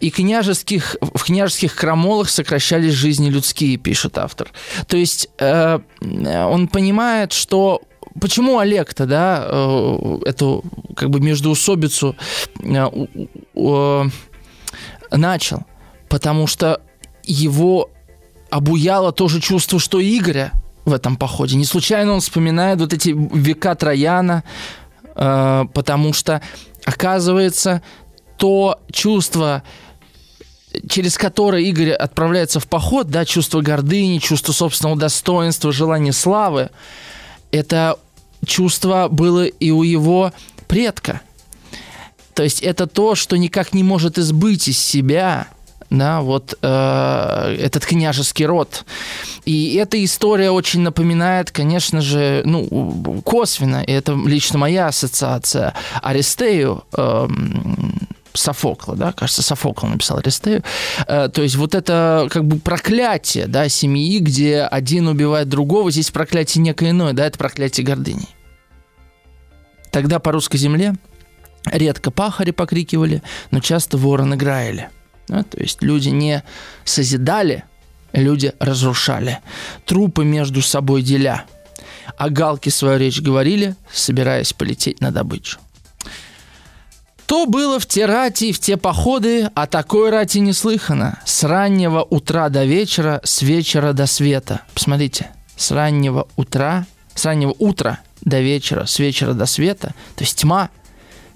И 0.00 0.10
княжеских, 0.10 0.96
в 1.00 1.24
княжеских 1.24 1.74
крамолах 1.74 2.28
сокращались 2.28 2.92
жизни 2.92 3.30
людские, 3.30 3.76
пишет 3.76 4.18
автор. 4.18 4.50
То 4.86 4.96
есть 4.96 5.28
э, 5.38 5.78
он 6.00 6.68
понимает, 6.68 7.32
что 7.32 7.82
почему 8.20 8.58
Олег-то, 8.58 9.06
да, 9.06 9.44
э, 9.46 10.18
эту 10.26 10.64
как 10.96 11.10
бы 11.10 11.20
междуусобицу 11.20 12.16
э, 12.60 13.06
э, 13.54 14.04
начал? 15.10 15.64
Потому 16.08 16.46
что 16.46 16.80
его 17.24 17.90
обуяло 18.50 19.12
то 19.12 19.28
же 19.28 19.40
чувство, 19.40 19.78
что 19.78 20.00
Игоря 20.00 20.52
в 20.84 20.92
этом 20.92 21.16
походе. 21.16 21.56
Не 21.56 21.64
случайно 21.64 22.12
он 22.12 22.20
вспоминает 22.20 22.78
вот 22.80 22.92
эти 22.92 23.10
века 23.10 23.74
Трояна, 23.74 24.44
э, 25.16 25.64
потому 25.72 26.12
что, 26.12 26.40
оказывается, 26.84 27.82
то 28.36 28.80
чувство, 28.90 29.62
через 30.88 31.16
которое 31.16 31.62
Игорь 31.62 31.92
отправляется 31.92 32.60
в 32.60 32.66
поход, 32.66 33.08
да, 33.08 33.24
чувство 33.24 33.60
гордыни, 33.60 34.18
чувство 34.18 34.52
собственного 34.52 34.98
достоинства, 34.98 35.72
желание 35.72 36.12
славы, 36.12 36.70
это 37.50 37.98
чувство 38.44 39.08
было 39.10 39.44
и 39.44 39.70
у 39.70 39.82
его 39.82 40.32
предка. 40.66 41.20
То 42.34 42.42
есть 42.42 42.60
это 42.62 42.86
то, 42.86 43.14
что 43.14 43.36
никак 43.36 43.72
не 43.72 43.84
может 43.84 44.18
избыть 44.18 44.66
из 44.68 44.78
себя, 44.78 45.48
да, 45.90 46.20
вот 46.20 46.58
э, 46.60 47.56
этот 47.60 47.86
княжеский 47.86 48.46
род. 48.46 48.84
И 49.44 49.74
эта 49.74 50.02
история 50.04 50.50
очень 50.50 50.80
напоминает, 50.80 51.50
конечно 51.50 52.00
же, 52.00 52.42
ну, 52.44 53.22
косвенно, 53.24 53.82
и 53.82 53.92
это 53.92 54.12
лично 54.26 54.58
моя 54.58 54.88
ассоциация, 54.88 55.74
Аристею, 56.02 56.84
э, 56.96 57.28
Софокла, 58.34 58.96
да, 58.96 59.12
кажется, 59.12 59.42
Софокл 59.42 59.86
написал 59.86 60.18
Аристею. 60.18 60.62
Э, 61.06 61.28
то 61.32 61.42
есть 61.42 61.54
вот 61.54 61.74
это 61.74 62.26
как 62.30 62.44
бы 62.44 62.58
проклятие, 62.58 63.46
да, 63.46 63.68
семьи, 63.68 64.18
где 64.18 64.62
один 64.62 65.06
убивает 65.06 65.48
другого, 65.48 65.90
здесь 65.90 66.10
проклятие 66.10 66.62
некое 66.62 66.90
иное, 66.90 67.12
да, 67.12 67.26
это 67.26 67.38
проклятие 67.38 67.86
гордыни. 67.86 68.28
Тогда 69.92 70.18
по 70.18 70.32
русской 70.32 70.56
земле 70.56 70.94
редко 71.70 72.10
пахари 72.10 72.50
покрикивали, 72.50 73.22
но 73.52 73.60
часто 73.60 73.96
вороны 73.96 74.36
граили. 74.36 74.90
Да, 75.28 75.44
то 75.44 75.60
есть 75.60 75.82
люди 75.82 76.08
не 76.08 76.42
созидали, 76.84 77.64
люди 78.12 78.52
разрушали. 78.58 79.38
Трупы 79.86 80.24
между 80.24 80.60
собой 80.60 81.02
деля. 81.02 81.44
А 82.18 82.28
галки 82.28 82.68
свою 82.68 82.98
речь 82.98 83.20
говорили, 83.20 83.76
собираясь 83.92 84.52
полететь 84.52 85.00
на 85.00 85.10
добычу. 85.10 85.58
То 87.26 87.46
было 87.46 87.80
в 87.80 87.86
те 87.86 88.06
рати 88.06 88.46
и 88.46 88.52
в 88.52 88.60
те 88.60 88.76
походы, 88.76 89.50
а 89.54 89.66
такой 89.66 90.10
рати 90.10 90.38
не 90.38 90.52
слыхано. 90.52 91.18
С 91.24 91.44
раннего 91.44 92.02
утра 92.02 92.48
до 92.48 92.64
вечера, 92.64 93.20
с 93.24 93.42
вечера 93.42 93.92
до 93.92 94.06
света. 94.06 94.60
Посмотрите, 94.74 95.30
с 95.56 95.70
раннего 95.70 96.28
утра, 96.36 96.86
с 97.14 97.24
раннего 97.24 97.54
утра 97.58 98.00
до 98.20 98.40
вечера, 98.40 98.86
с 98.86 98.98
вечера 98.98 99.32
до 99.32 99.46
света, 99.46 99.94
то 100.16 100.24
есть 100.24 100.38
тьма– 100.38 100.70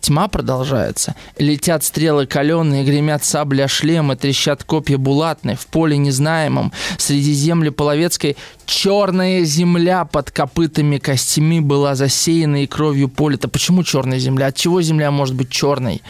Тьма 0.00 0.28
продолжается. 0.28 1.14
Летят 1.38 1.82
стрелы 1.82 2.26
каленые, 2.26 2.84
гремят 2.84 3.24
сабли 3.24 3.62
о 3.62 3.68
шлемы, 3.68 4.16
трещат 4.16 4.62
копья 4.64 4.96
булатные. 4.96 5.56
В 5.56 5.66
поле 5.66 5.96
незнаемом, 5.96 6.72
среди 6.98 7.32
земли 7.32 7.70
половецкой, 7.70 8.36
черная 8.68 9.44
земля 9.44 10.04
под 10.04 10.30
копытами 10.30 10.98
костями 10.98 11.58
была 11.60 11.94
засеяна 11.94 12.62
и 12.62 12.66
кровью 12.66 13.08
поле. 13.08 13.38
почему 13.38 13.82
черная 13.82 14.18
земля? 14.18 14.46
От 14.46 14.56
чего 14.56 14.82
земля 14.82 15.10
может 15.10 15.34
быть 15.34 15.50
черной, 15.50 16.02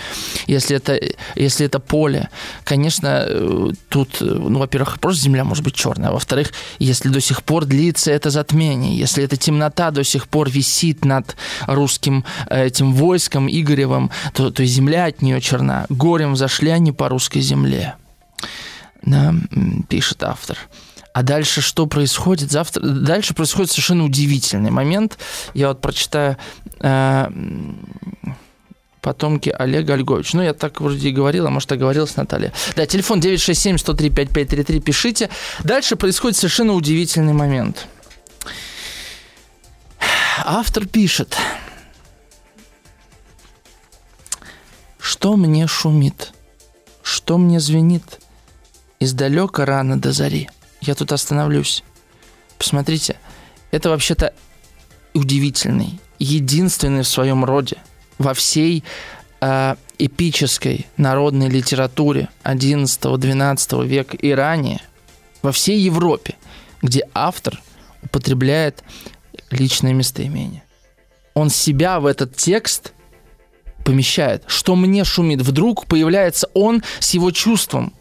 если 0.47 0.77
это, 0.77 1.01
если 1.37 1.67
это 1.67 1.79
поле? 1.79 2.29
Конечно, 2.65 3.25
э, 3.27 3.71
тут, 3.89 4.21
э, 4.21 4.25
ну, 4.25 4.59
во-первых, 4.59 4.99
просто 5.01 5.23
земля 5.23 5.45
может 5.45 5.65
быть 5.65 5.75
черная. 5.75 6.11
А 6.11 6.13
во-вторых, 6.13 6.53
если 6.79 7.09
до 7.09 7.21
сих 7.21 7.43
пор 7.43 7.65
длится 7.65 8.11
это 8.11 8.31
затмение, 8.31 8.99
если 8.99 9.25
эта 9.25 9.37
темнота 9.37 9.91
до 9.91 10.03
сих 10.03 10.29
пор 10.29 10.51
висит 10.51 11.05
над 11.05 11.37
русским 11.67 12.25
э, 12.49 12.67
этим 12.67 12.93
войском 12.93 13.47
Игоревым, 13.79 14.11
то, 14.33 14.51
то 14.51 14.65
земля 14.65 15.07
от 15.07 15.23
нее 15.23 15.41
черна. 15.41 15.87
Горем 15.89 16.37
зашли 16.37 16.71
они 16.71 16.93
по 16.93 17.09
русской 17.09 17.41
земле. 17.41 17.95
Да, 19.03 19.35
пишет 19.89 20.25
автор. 20.25 20.59
А 21.13 21.23
дальше 21.23 21.61
что 21.61 21.87
происходит? 21.87 22.51
Завтра 22.51 22.83
дальше 22.83 23.35
происходит 23.35 23.71
совершенно 23.71 24.05
удивительный 24.05 24.71
момент. 24.71 25.19
Я 25.55 25.69
вот 25.69 25.81
прочитаю 25.81 26.37
э, 26.81 27.31
потомки 29.01 29.55
Олега 29.57 29.95
Ольговича. 29.95 30.37
Ну, 30.37 30.43
я 30.43 30.55
так 30.55 30.81
вроде 30.81 31.09
и 31.09 31.13
говорил, 31.13 31.47
а 31.47 31.51
может, 31.51 31.71
оговорилась 31.73 32.17
Наталья. 32.17 32.53
Да, 32.77 32.87
телефон 32.87 33.21
967-103-5533, 33.21 34.81
пишите. 34.81 35.31
Дальше 35.65 35.97
происходит 35.97 36.37
совершенно 36.37 36.75
удивительный 36.75 37.33
момент. 37.33 37.87
Автор 40.45 40.87
пишет, 40.87 41.37
что 45.09 45.37
мне 45.37 45.67
шумит, 45.67 46.33
что 47.03 47.39
мне 47.39 47.61
звенит 47.61 48.21
издалека 49.01 49.65
рано 49.65 50.01
до 50.01 50.13
зари– 50.13 50.49
я 50.81 50.95
тут 50.95 51.13
остановлюсь. 51.13 51.83
Посмотрите, 52.57 53.17
это 53.71 53.91
вообще-то 53.91 54.33
удивительный, 55.15 56.01
единственный 56.19 57.03
в 57.03 57.09
своем 57.09 57.45
роде 57.45 57.79
во 58.19 58.35
всей 58.35 58.85
э, 59.41 59.77
эпической 59.99 60.87
народной 60.97 61.49
литературе 61.49 62.29
XI-XII 62.45 63.87
века 63.87 64.17
и 64.17 64.31
ранее, 64.33 64.81
во 65.43 65.53
всей 65.53 65.81
Европе, 65.81 66.37
где 66.83 67.09
автор 67.15 67.61
употребляет 68.03 68.83
личное 69.51 69.93
местоимение. 69.93 70.63
Он 71.35 71.51
себя 71.51 72.01
в 72.01 72.07
этот 72.07 72.37
текст 72.37 72.93
помещает. 73.89 74.43
Что 74.47 74.77
мне 74.77 75.03
шумит? 75.03 75.41
Вдруг 75.41 75.87
появляется 75.87 76.47
он 76.53 76.83
с 77.01 77.15
его 77.15 77.31
чувством, 77.31 77.95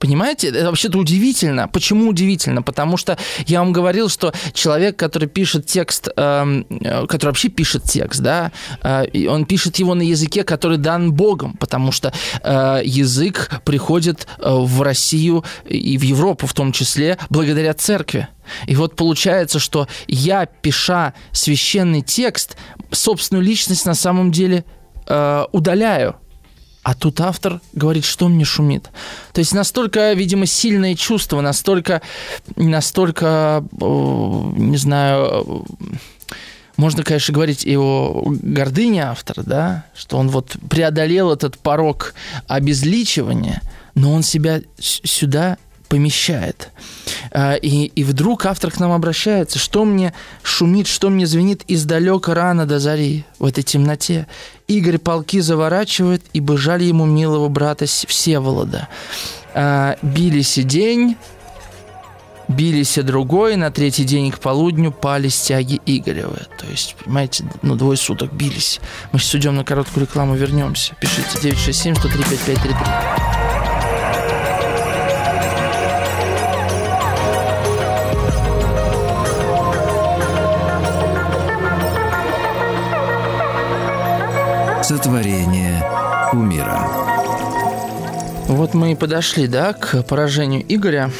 Понимаете? 0.00 0.48
Это 0.48 0.64
вообще-то 0.64 0.96
удивительно. 0.96 1.68
Почему 1.68 2.08
удивительно? 2.08 2.62
Потому 2.62 2.96
что 2.96 3.18
я 3.46 3.60
вам 3.60 3.70
говорил, 3.70 4.08
что 4.08 4.32
человек, 4.54 4.96
который 4.96 5.28
пишет 5.28 5.66
текст, 5.66 6.08
эм, 6.16 6.64
э, 6.70 7.06
который 7.06 7.26
вообще 7.26 7.50
пишет 7.50 7.84
текст, 7.84 8.20
да, 8.22 8.50
э, 8.82 9.28
он 9.28 9.44
пишет 9.44 9.76
его 9.78 9.94
на 9.94 10.00
языке, 10.00 10.42
который 10.42 10.78
дан 10.78 11.12
Богом, 11.12 11.52
потому 11.52 11.92
что 11.92 12.14
э, 12.42 12.80
язык 12.82 13.50
приходит 13.66 14.26
э, 14.38 14.50
в 14.50 14.80
Россию 14.80 15.44
и 15.68 15.98
в 15.98 16.02
Европу 16.02 16.46
в 16.46 16.54
том 16.54 16.72
числе 16.72 17.18
благодаря 17.28 17.74
церкви. 17.74 18.26
И 18.66 18.76
вот 18.76 18.96
получается, 18.96 19.58
что 19.58 19.86
я, 20.08 20.46
пиша 20.46 21.12
священный 21.30 22.00
текст, 22.00 22.56
собственную 22.90 23.44
личность 23.44 23.84
на 23.84 23.94
самом 23.94 24.32
деле 24.32 24.64
э, 25.10 25.44
удаляю. 25.52 26.16
А 26.82 26.94
тут 26.94 27.20
автор 27.20 27.60
говорит, 27.74 28.06
что 28.06 28.28
мне 28.28 28.44
шумит. 28.44 28.88
То 29.34 29.40
есть 29.40 29.52
настолько, 29.52 30.14
видимо, 30.14 30.46
сильное 30.46 30.94
чувство, 30.94 31.42
настолько, 31.42 32.00
настолько, 32.56 33.62
не 33.78 34.78
знаю, 34.78 35.66
можно, 36.78 37.02
конечно, 37.02 37.34
говорить 37.34 37.66
и 37.66 37.76
о 37.76 38.22
гордыне 38.24 39.04
автора, 39.04 39.42
да, 39.42 39.84
что 39.94 40.16
он 40.16 40.30
вот 40.30 40.56
преодолел 40.70 41.30
этот 41.30 41.58
порог 41.58 42.14
обезличивания, 42.48 43.60
но 43.94 44.14
он 44.14 44.22
себя 44.22 44.62
сюда 44.78 45.58
помещает. 45.90 46.70
А, 47.32 47.54
и, 47.54 47.86
и 47.86 48.04
вдруг 48.04 48.46
автор 48.46 48.70
к 48.70 48.78
нам 48.78 48.92
обращается, 48.92 49.58
что 49.58 49.84
мне 49.84 50.14
шумит, 50.42 50.86
что 50.86 51.10
мне 51.10 51.26
звенит 51.26 51.64
издалека 51.66 52.32
рано 52.32 52.64
до 52.64 52.78
зари 52.78 53.24
в 53.40 53.44
этой 53.44 53.64
темноте. 53.64 54.26
Игорь 54.68 54.98
полки 54.98 55.40
заворачивает, 55.40 56.22
и 56.32 56.38
бежали 56.38 56.84
ему 56.84 57.06
милого 57.06 57.48
брата 57.48 57.86
Всеволода. 57.86 58.88
А, 59.52 59.96
бились 60.00 60.58
и 60.58 60.62
день, 60.62 61.16
бились 62.46 62.96
и 62.96 63.02
другой, 63.02 63.56
на 63.56 63.72
третий 63.72 64.04
день 64.04 64.30
к 64.30 64.38
полудню 64.38 64.92
пали 64.92 65.26
стяги 65.26 65.80
Игоревы. 65.86 66.46
То 66.56 66.66
есть, 66.70 66.94
понимаете, 67.04 67.44
ну, 67.62 67.74
двое 67.74 67.98
суток 67.98 68.32
бились. 68.32 68.80
Мы 69.10 69.18
сейчас 69.18 69.34
уйдем 69.34 69.56
на 69.56 69.64
короткую 69.64 70.06
рекламу, 70.06 70.36
вернемся. 70.36 70.94
Пишите 71.00 71.40
967 71.42 71.96
103 71.96 72.22
5533. 72.22 73.19
Сотворение 84.90 85.84
умира. 86.32 86.84
Вот 88.48 88.74
мы 88.74 88.90
и 88.90 88.94
подошли, 88.96 89.46
да, 89.46 89.72
к 89.72 90.02
поражению 90.02 90.64
Игоря. 90.66 91.12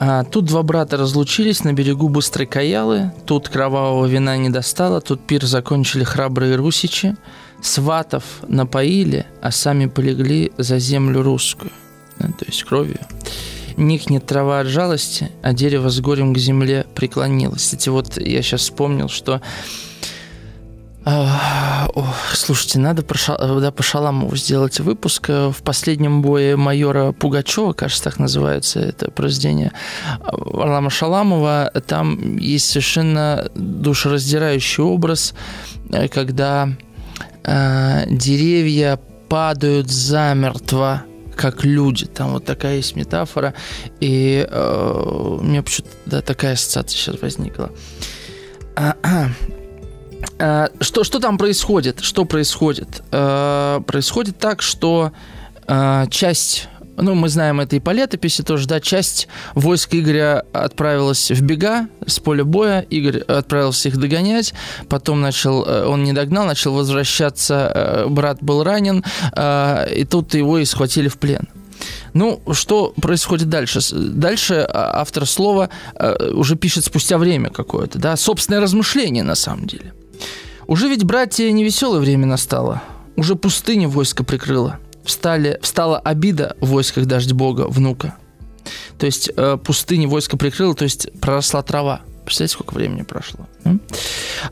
А, 0.00 0.24
тут 0.24 0.46
два 0.46 0.64
брата 0.64 0.96
разлучились 0.96 1.62
на 1.62 1.72
берегу 1.72 2.08
Быстрой 2.08 2.48
Каялы. 2.48 3.12
Тут 3.26 3.48
кровавого 3.48 4.06
вина 4.06 4.36
не 4.38 4.50
достало, 4.50 5.00
тут 5.00 5.24
пир 5.24 5.46
закончили 5.46 6.02
храбрые 6.02 6.56
русичи. 6.56 7.14
Сватов 7.62 8.24
напоили, 8.48 9.26
а 9.40 9.52
сами 9.52 9.86
полегли 9.86 10.50
за 10.58 10.80
землю 10.80 11.22
русскую, 11.22 11.70
да, 12.18 12.26
то 12.26 12.44
есть 12.44 12.64
кровью. 12.64 12.98
Никнет 13.76 14.26
трава 14.26 14.58
от 14.58 14.66
жалости, 14.66 15.30
а 15.42 15.52
дерево 15.52 15.90
с 15.90 16.00
горем 16.00 16.34
к 16.34 16.38
земле 16.38 16.86
преклонилось. 16.92 17.62
Кстати, 17.62 17.88
вот 17.88 18.18
я 18.18 18.42
сейчас 18.42 18.62
вспомнил, 18.62 19.08
что 19.08 19.40
а, 21.08 21.88
слушайте, 22.32 22.80
надо 22.80 23.04
про, 23.04 23.16
да, 23.60 23.70
по 23.70 23.82
Шаламову 23.84 24.34
сделать 24.34 24.80
выпуск. 24.80 25.28
В 25.28 25.62
последнем 25.62 26.20
бое 26.20 26.56
майора 26.56 27.12
Пугачева, 27.12 27.74
кажется, 27.74 28.02
так 28.02 28.18
называется 28.18 28.80
это 28.80 29.12
произведение 29.12 29.70
Варлама 30.20 30.90
Шаламова, 30.90 31.70
там 31.86 32.38
есть 32.38 32.68
совершенно 32.68 33.48
душераздирающий 33.54 34.82
образ, 34.82 35.34
э, 35.92 36.08
когда 36.08 36.70
э, 37.44 38.04
деревья 38.10 38.98
падают 39.28 39.88
замертво 39.88 41.04
как 41.36 41.64
люди. 41.64 42.06
Там 42.06 42.32
вот 42.32 42.44
такая 42.44 42.78
есть 42.78 42.96
метафора. 42.96 43.54
И 44.00 44.44
э, 44.50 45.38
у 45.38 45.40
меня 45.40 45.62
почему-то 45.62 45.94
да, 46.06 46.20
такая 46.20 46.54
ассоциация 46.54 46.98
сейчас 46.98 47.20
возникла. 47.20 47.70
Э, 48.74 48.94
что, 50.80 51.04
что 51.04 51.18
там 51.18 51.38
происходит? 51.38 52.00
Что 52.00 52.24
происходит? 52.24 53.02
Э, 53.10 53.80
происходит 53.86 54.38
так, 54.38 54.62
что 54.62 55.12
э, 55.66 56.06
часть 56.10 56.68
ну, 56.98 57.14
мы 57.14 57.28
знаем 57.28 57.60
это 57.60 57.76
и 57.76 57.80
по 57.80 57.90
летописи 57.90 58.42
тоже, 58.42 58.66
да, 58.66 58.80
часть 58.80 59.28
войск 59.54 59.94
Игоря 59.94 60.44
отправилась 60.54 61.30
в 61.30 61.42
бега 61.42 61.88
с 62.06 62.18
поля 62.20 62.42
боя, 62.42 62.80
Игорь 62.88 63.18
отправился 63.18 63.90
их 63.90 63.98
догонять, 63.98 64.54
потом 64.88 65.20
начал, 65.20 65.60
он 65.60 66.04
не 66.04 66.14
догнал, 66.14 66.46
начал 66.46 66.72
возвращаться, 66.72 68.06
брат 68.08 68.38
был 68.40 68.64
ранен, 68.64 69.04
и 69.36 70.06
тут 70.08 70.32
его 70.32 70.56
и 70.56 70.64
схватили 70.64 71.08
в 71.08 71.18
плен. 71.18 71.48
Ну, 72.14 72.40
что 72.52 72.94
происходит 72.98 73.50
дальше? 73.50 73.80
Дальше 73.92 74.66
автор 74.72 75.26
слова 75.26 75.68
уже 76.32 76.56
пишет 76.56 76.86
спустя 76.86 77.18
время 77.18 77.50
какое-то, 77.50 77.98
да, 77.98 78.16
собственное 78.16 78.62
размышление 78.62 79.22
на 79.22 79.34
самом 79.34 79.66
деле– 79.66 79.92
уже 80.66 80.88
ведь, 80.88 81.04
братья, 81.04 81.50
невеселое 81.50 82.00
время 82.00 82.26
настало. 82.26 82.82
Уже 83.16 83.36
пустыня 83.36 83.88
войско 83.88 84.24
прикрыла. 84.24 84.78
Встали, 85.04 85.58
встала 85.62 85.98
обида 85.98 86.56
в 86.60 86.70
войсках 86.70 87.06
дождь 87.06 87.32
Бога, 87.32 87.66
внука. 87.68 88.16
То 88.98 89.06
есть 89.06 89.30
э, 89.36 89.56
пустыня 89.62 90.08
войско 90.08 90.36
прикрыла, 90.36 90.74
то 90.74 90.82
есть 90.82 91.08
проросла 91.20 91.62
трава. 91.62 92.00
Представляете, 92.24 92.54
сколько 92.54 92.74
времени 92.74 93.02
прошло? 93.02 93.46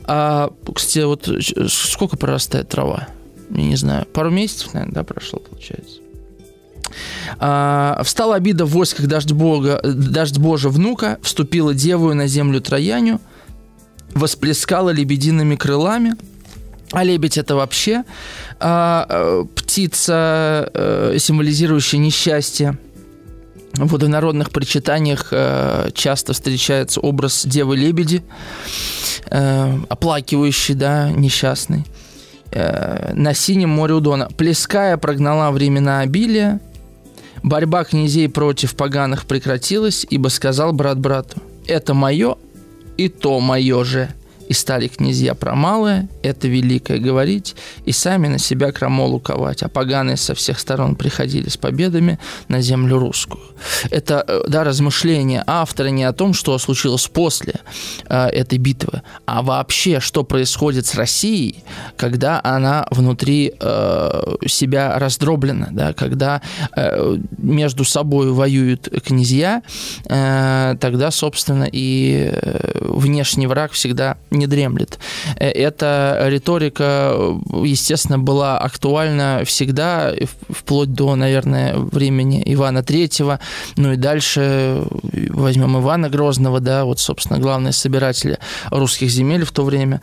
А, 0.05 0.53
кстати, 0.73 1.03
вот 1.03 1.29
сколько 1.67 2.15
прорастает 2.15 2.69
трава? 2.69 3.09
Я 3.49 3.63
не 3.63 3.75
знаю. 3.75 4.05
Пару 4.05 4.31
месяцев, 4.31 4.73
наверное, 4.73 4.95
да, 4.95 5.03
прошло, 5.03 5.39
получается. 5.39 5.99
А, 7.39 8.01
встала 8.05 8.35
обида 8.35 8.63
в 8.63 8.69
войсках 8.69 9.07
дождь 9.07 9.33
Бога, 9.33 9.81
дождь 9.83 10.37
Божия 10.37 10.71
внука, 10.71 11.19
вступила 11.21 11.73
девою 11.73 12.15
на 12.15 12.27
землю 12.27 12.61
Трояню– 12.61 13.19
восплескала 14.15 14.89
лебедиными 14.89 15.55
крылами. 15.55 16.13
А 16.91 17.03
лебедь 17.03 17.37
это 17.37 17.55
вообще 17.55 18.03
а, 18.59 19.05
э, 19.09 19.45
птица, 19.55 20.69
э, 20.73 21.17
символизирующая 21.19 21.99
несчастье. 21.99 22.77
В 23.73 23.91
водонародных 23.91 24.51
причитаниях 24.51 25.27
э, 25.31 25.89
часто 25.93 26.31
встречается 26.31 27.01
образ 27.01 27.45
девы-лебеди, 27.45 28.23
э, 29.29 29.77
оплакивающий, 29.89 30.75
да, 30.75 31.09
несчастный. 31.09 31.85
Э, 32.51 33.11
на 33.13 33.33
синем 33.33 33.71
море 33.71 33.95
Удона. 33.95 34.29
Плеская 34.37 34.95
прогнала 34.95 35.51
времена 35.51 35.99
обилия, 35.99 36.61
борьба 37.43 37.83
князей 37.83 38.29
против 38.29 38.75
поганых 38.75 39.25
прекратилась, 39.25 40.05
ибо 40.09 40.29
сказал 40.29 40.71
брат 40.71 40.97
брату, 40.97 41.41
это 41.67 41.93
мое, 41.93 42.37
и 42.97 43.09
то 43.09 43.39
мое 43.39 43.83
же. 43.83 44.09
И 44.47 44.53
стали 44.53 44.87
князья 44.87 45.33
промалые, 45.33 46.07
это 46.21 46.47
великое 46.47 46.99
говорить, 46.99 47.55
и 47.85 47.91
сами 47.91 48.27
на 48.27 48.37
себя 48.37 48.71
крамолу 48.71 49.19
ковать, 49.19 49.63
а 49.63 49.69
поганые 49.69 50.17
со 50.17 50.35
всех 50.35 50.59
сторон 50.59 50.95
приходили 50.95 51.49
с 51.49 51.57
победами 51.57 52.19
на 52.47 52.61
землю 52.61 52.99
русскую. 52.99 53.43
Это 53.89 54.23
э, 54.27 54.43
да, 54.47 54.63
размышление 54.63 55.43
автора 55.47 55.87
не 55.87 56.03
о 56.03 56.13
том, 56.13 56.33
что 56.33 56.57
случилось 56.57 57.07
после 57.07 57.55
э, 58.07 58.27
этой 58.27 58.57
битвы, 58.57 59.01
а 59.25 59.41
вообще, 59.41 59.99
что 59.99 60.23
происходит 60.23 60.85
с 60.85 60.95
Россией, 60.95 61.63
когда 61.97 62.39
она 62.43 62.85
внутри 62.91 63.53
э, 63.59 64.35
себя 64.47 64.99
раздроблена, 64.99 65.69
да, 65.71 65.93
когда 65.93 66.41
э, 66.75 67.17
между 67.37 67.83
собой 67.83 68.31
воюют 68.31 68.89
князья, 69.03 69.63
э, 70.07 70.75
тогда, 70.79 71.11
собственно, 71.11 71.67
и 71.71 72.29
э, 72.31 72.79
внешний 72.81 73.47
враг 73.47 73.71
всегда 73.71 74.17
не 74.35 74.47
дремлет. 74.47 74.99
Э, 75.37 75.49
эта 75.49 76.25
риторика, 76.27 77.15
естественно, 77.63 78.19
была 78.19 78.57
актуальна 78.57 79.43
всегда, 79.45 80.13
вплоть 80.49 80.93
до, 80.93 81.15
наверное, 81.15 81.75
времени 81.75 82.41
Ивана 82.45 82.83
Третьего, 82.83 83.39
ну 83.77 83.93
и 83.93 83.95
дальше 83.95 84.83
возьмем 85.29 85.77
Ивана 85.77 86.09
Грозного, 86.09 86.59
да, 86.59 86.85
вот, 86.85 86.99
собственно, 86.99 87.39
главные 87.39 87.73
собиратели 87.73 88.39
русских 88.71 89.09
земель 89.09 89.45
в 89.45 89.51
то 89.51 89.63
время. 89.63 90.01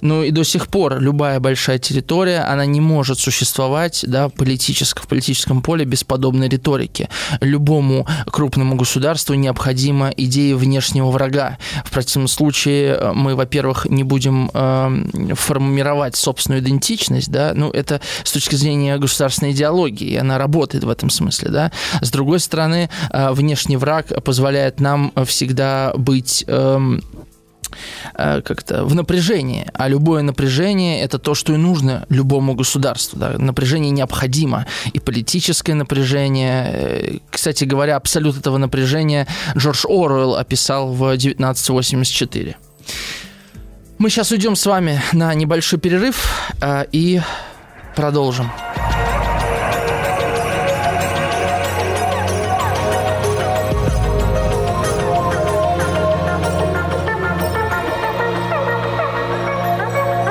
Ну 0.00 0.22
и 0.22 0.30
до 0.30 0.44
сих 0.44 0.68
пор 0.68 1.00
любая 1.00 1.40
большая 1.40 1.78
территория, 1.78 2.40
она 2.40 2.66
не 2.66 2.80
может 2.80 3.18
существовать, 3.18 4.04
да, 4.06 4.28
политически, 4.28 5.00
в 5.00 5.08
политическом 5.08 5.62
поле 5.62 5.84
без 5.84 6.04
подобной 6.04 6.48
риторики. 6.48 7.08
Любому 7.40 8.06
крупному 8.26 8.76
государству 8.76 9.34
необходима 9.34 10.10
идея 10.16 10.56
внешнего 10.56 11.10
врага. 11.10 11.58
В 11.84 11.90
противном 11.90 12.28
случае 12.28 13.12
мы, 13.14 13.34
во-первых, 13.34 13.69
во-первых, 13.70 13.86
не 13.90 14.04
будем 14.04 14.50
э, 14.52 15.34
формировать 15.34 16.16
собственную 16.16 16.60
идентичность, 16.62 17.30
да, 17.30 17.52
ну, 17.54 17.70
это 17.70 18.00
с 18.24 18.32
точки 18.32 18.56
зрения 18.56 18.98
государственной 18.98 19.52
идеологии, 19.52 20.16
она 20.16 20.38
работает 20.38 20.84
в 20.84 20.88
этом 20.88 21.10
смысле, 21.10 21.50
да. 21.50 21.72
С 22.00 22.10
другой 22.10 22.40
стороны, 22.40 22.90
э, 23.12 23.32
внешний 23.32 23.76
враг 23.76 24.06
позволяет 24.24 24.80
нам 24.80 25.12
всегда 25.24 25.92
быть... 25.96 26.44
Э, 26.46 26.98
Э, 28.14 28.42
как-то 28.42 28.84
в 28.84 28.94
напряжении. 28.94 29.66
А 29.74 29.88
любое 29.88 30.22
напряжение– 30.22 31.00
это 31.02 31.18
то, 31.18 31.34
что 31.34 31.54
и 31.54 31.56
нужно 31.56 32.06
любому 32.08 32.54
государству. 32.54 33.18
Да? 33.18 33.38
Напряжение 33.38 33.90
необходимо. 33.90 34.66
И 34.92 35.00
политическое 35.00 35.74
напряжение. 35.74 36.70
Э, 36.72 37.18
кстати 37.30 37.64
говоря, 37.64 37.96
абсолют 37.96 38.36
этого 38.36 38.58
напряжения 38.58 39.26
Джордж 39.56 39.84
Оруэлл 39.88 40.36
описал 40.36 40.92
в 40.92 41.02
1984. 41.04 42.56
Мы 44.00 44.08
сейчас 44.08 44.32
уйдем 44.32 44.56
с 44.56 44.64
вами 44.64 44.98
на 45.12 45.34
небольшой 45.34 45.78
перерыв 45.78 46.26
э, 46.62 46.86
и 46.90 47.20
продолжим. 47.94 48.50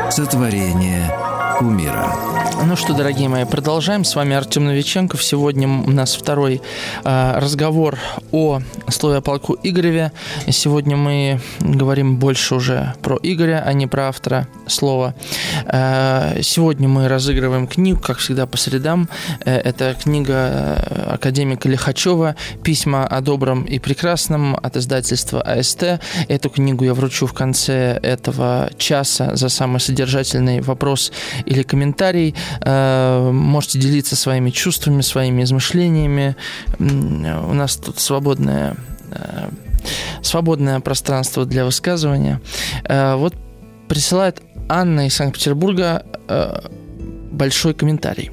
Сотворение 0.10 1.14
кумира. 1.60 2.39
Ну 2.62 2.76
что, 2.76 2.94
дорогие 2.94 3.30
мои, 3.30 3.46
продолжаем. 3.46 4.04
С 4.04 4.16
вами 4.16 4.36
Артем 4.36 4.66
Новиченков. 4.66 5.24
Сегодня 5.24 5.68
у 5.68 5.92
нас 5.92 6.14
второй 6.14 6.62
э, 7.06 7.40
разговор 7.40 7.98
о 8.32 8.60
слове 8.90 9.18
о 9.18 9.22
полку 9.22 9.58
Игореве. 9.64 10.12
Сегодня 10.50 10.98
мы 10.98 11.40
говорим 11.62 12.18
больше 12.18 12.56
уже 12.56 12.94
про 13.02 13.18
Игоря, 13.24 13.64
а 13.66 13.72
не 13.72 13.88
про 13.88 14.10
автора 14.10 14.48
слова. 14.68 15.16
Э, 15.66 16.42
сегодня 16.42 16.90
мы 16.90 17.08
разыгрываем 17.08 17.66
книгу, 17.66 18.02
как 18.02 18.18
всегда, 18.18 18.46
по 18.46 18.58
средам. 18.58 19.10
Э, 19.46 19.56
это 19.56 19.96
книга 19.96 20.34
э, 20.34 21.14
академика 21.14 21.70
Лихачева 21.70 22.36
«Письма 22.62 23.08
о 23.08 23.22
добром 23.22 23.64
и 23.64 23.80
прекрасном» 23.80 24.56
от 24.56 24.76
издательства 24.76 25.42
АСТ. 25.42 26.02
Эту 26.28 26.50
книгу 26.50 26.84
я 26.84 26.94
вручу 26.94 27.26
в 27.26 27.34
конце 27.34 27.98
этого 28.04 28.70
часа 28.78 29.36
за 29.38 29.48
самый 29.48 29.80
содержательный 29.80 30.60
вопрос 30.60 31.14
или 31.46 31.64
комментарий. 31.64 32.36
Э, 32.62 33.30
можете 33.32 33.80
делиться 33.80 34.16
своими 34.16 34.50
чувствами, 34.50 35.02
своими 35.02 35.44
измышлениями. 35.44 36.36
У 36.80 37.54
нас 37.54 37.76
тут 37.78 38.00
свободное 38.00 38.76
э, 39.12 39.50
свободное 40.22 40.80
пространство 40.80 41.46
для 41.46 41.66
высказывания. 41.66 42.42
Э, 42.84 43.16
вот 43.16 43.36
присылает 43.88 44.42
Анна 44.68 45.08
из 45.08 45.16
Санкт-Петербурга 45.16 46.06
большой 47.32 47.74
комментарий. 47.74 48.32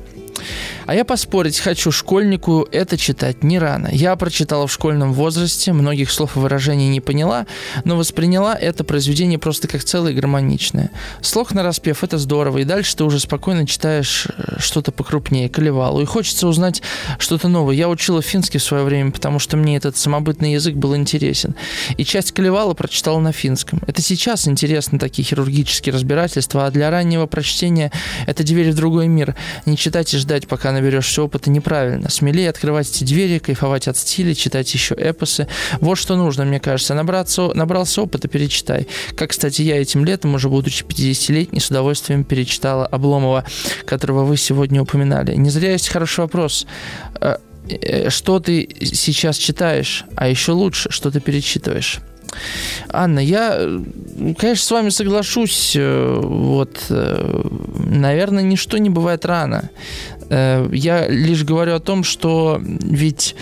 А 0.86 0.94
я 0.94 1.04
поспорить 1.04 1.58
хочу, 1.58 1.90
школьнику 1.90 2.66
это 2.70 2.96
читать 2.96 3.42
не 3.42 3.58
рано. 3.58 3.88
Я 3.90 4.14
прочитала 4.14 4.68
в 4.68 4.72
школьном 4.72 5.14
возрасте, 5.14 5.72
многих 5.72 6.12
слов 6.12 6.36
и 6.36 6.38
выражений 6.38 6.88
не 6.88 7.00
поняла, 7.00 7.46
но 7.84 7.96
восприняла 7.96 8.54
это 8.54 8.84
произведение 8.84 9.36
просто 9.36 9.66
как 9.66 9.82
целое 9.82 10.12
гармоничное. 10.12 10.92
Слог 11.22 11.52
на 11.54 11.64
распев– 11.64 12.02
это 12.04 12.18
здорово, 12.18 12.58
и 12.58 12.64
дальше 12.64 12.94
ты 12.94 13.02
уже 13.02 13.18
спокойно 13.18 13.66
читаешь 13.66 14.28
э, 14.28 14.60
что-то 14.60 14.92
покрупнее, 14.92 15.48
колевалу, 15.48 16.00
и 16.02 16.04
хочется 16.04 16.46
узнать 16.46 16.82
что-то 17.18 17.48
новое. 17.48 17.74
Я 17.74 17.88
учила 17.88 18.22
финский 18.22 18.58
в 18.58 18.62
свое 18.62 18.84
время, 18.84 19.10
потому 19.10 19.40
что 19.40 19.56
мне 19.56 19.76
этот 19.76 19.96
самобытный 19.96 20.52
язык 20.52 20.76
был 20.76 20.94
интересен. 20.94 21.56
И 21.96 22.04
часть 22.04 22.30
колевала 22.30 22.74
прочитала 22.74 23.18
на 23.18 23.32
финском. 23.32 23.80
Это 23.88 24.02
сейчас 24.02 24.46
интересны 24.46 25.00
такие 25.00 25.24
хирургические 25.24 25.92
разбирательства, 25.92 26.66
а 26.66 26.70
для 26.70 26.90
раннего 26.90 27.26
прочтения 27.26 27.90
это 28.28 28.44
дверь 28.44 28.70
в 28.70 28.76
другой 28.76 29.08
мир. 29.08 29.34
Не 29.64 29.76
читать 29.76 30.14
и 30.14 30.18
ждать, 30.18 30.46
пока 30.46 30.75
наберешься 30.76 31.22
опыта, 31.22 31.50
неправильно. 31.50 32.10
Смелее 32.10 32.50
открывать 32.50 32.90
эти 32.90 33.04
двери, 33.04 33.38
кайфовать 33.38 33.88
от 33.88 33.96
стиля, 33.96 34.34
читать 34.34 34.72
еще 34.72 34.94
эпосы. 34.94 35.48
Вот 35.80 35.96
что 35.96 36.16
нужно, 36.16 36.44
мне 36.44 36.60
кажется. 36.60 36.94
Набраться, 36.94 37.52
набрался 37.54 38.02
опыта, 38.02 38.28
перечитай. 38.28 38.86
Как, 39.16 39.30
кстати, 39.30 39.62
я 39.62 39.80
этим 39.80 40.04
летом, 40.04 40.34
уже 40.34 40.48
будучи 40.48 40.84
50-летней, 40.84 41.60
с 41.60 41.70
удовольствием 41.70 42.24
перечитала 42.24 42.86
Обломова, 42.86 43.44
которого 43.84 44.24
вы 44.24 44.36
сегодня 44.36 44.82
упоминали. 44.82 45.34
Не 45.34 45.50
зря 45.50 45.72
есть 45.72 45.88
хороший 45.88 46.20
вопрос 46.20 46.66
э, 47.20 47.36
э, 47.68 48.10
что 48.10 48.38
ты 48.38 48.68
сейчас 48.80 49.36
читаешь, 49.38 50.04
а 50.14 50.28
еще 50.28 50.52
лучше, 50.52 50.90
что 50.90 51.10
ты 51.10 51.20
перечитываешь. 51.20 52.00
Анна, 52.88 53.20
я, 53.20 53.80
конечно, 54.38 54.64
с 54.64 54.70
вами 54.70 54.88
соглашусь. 54.90 55.74
Э, 55.76 56.20
вот, 56.22 56.86
наверное, 56.88 58.42
ничто 58.42 58.78
не 58.78 58.90
бывает 58.90 59.24
рано. 59.24 59.70
Э, 60.28 60.68
я 60.72 61.08
лишь 61.08 61.44
говорю 61.44 61.74
о 61.74 61.80
том, 61.80 62.04
что 62.04 62.60
ведь 62.62 63.36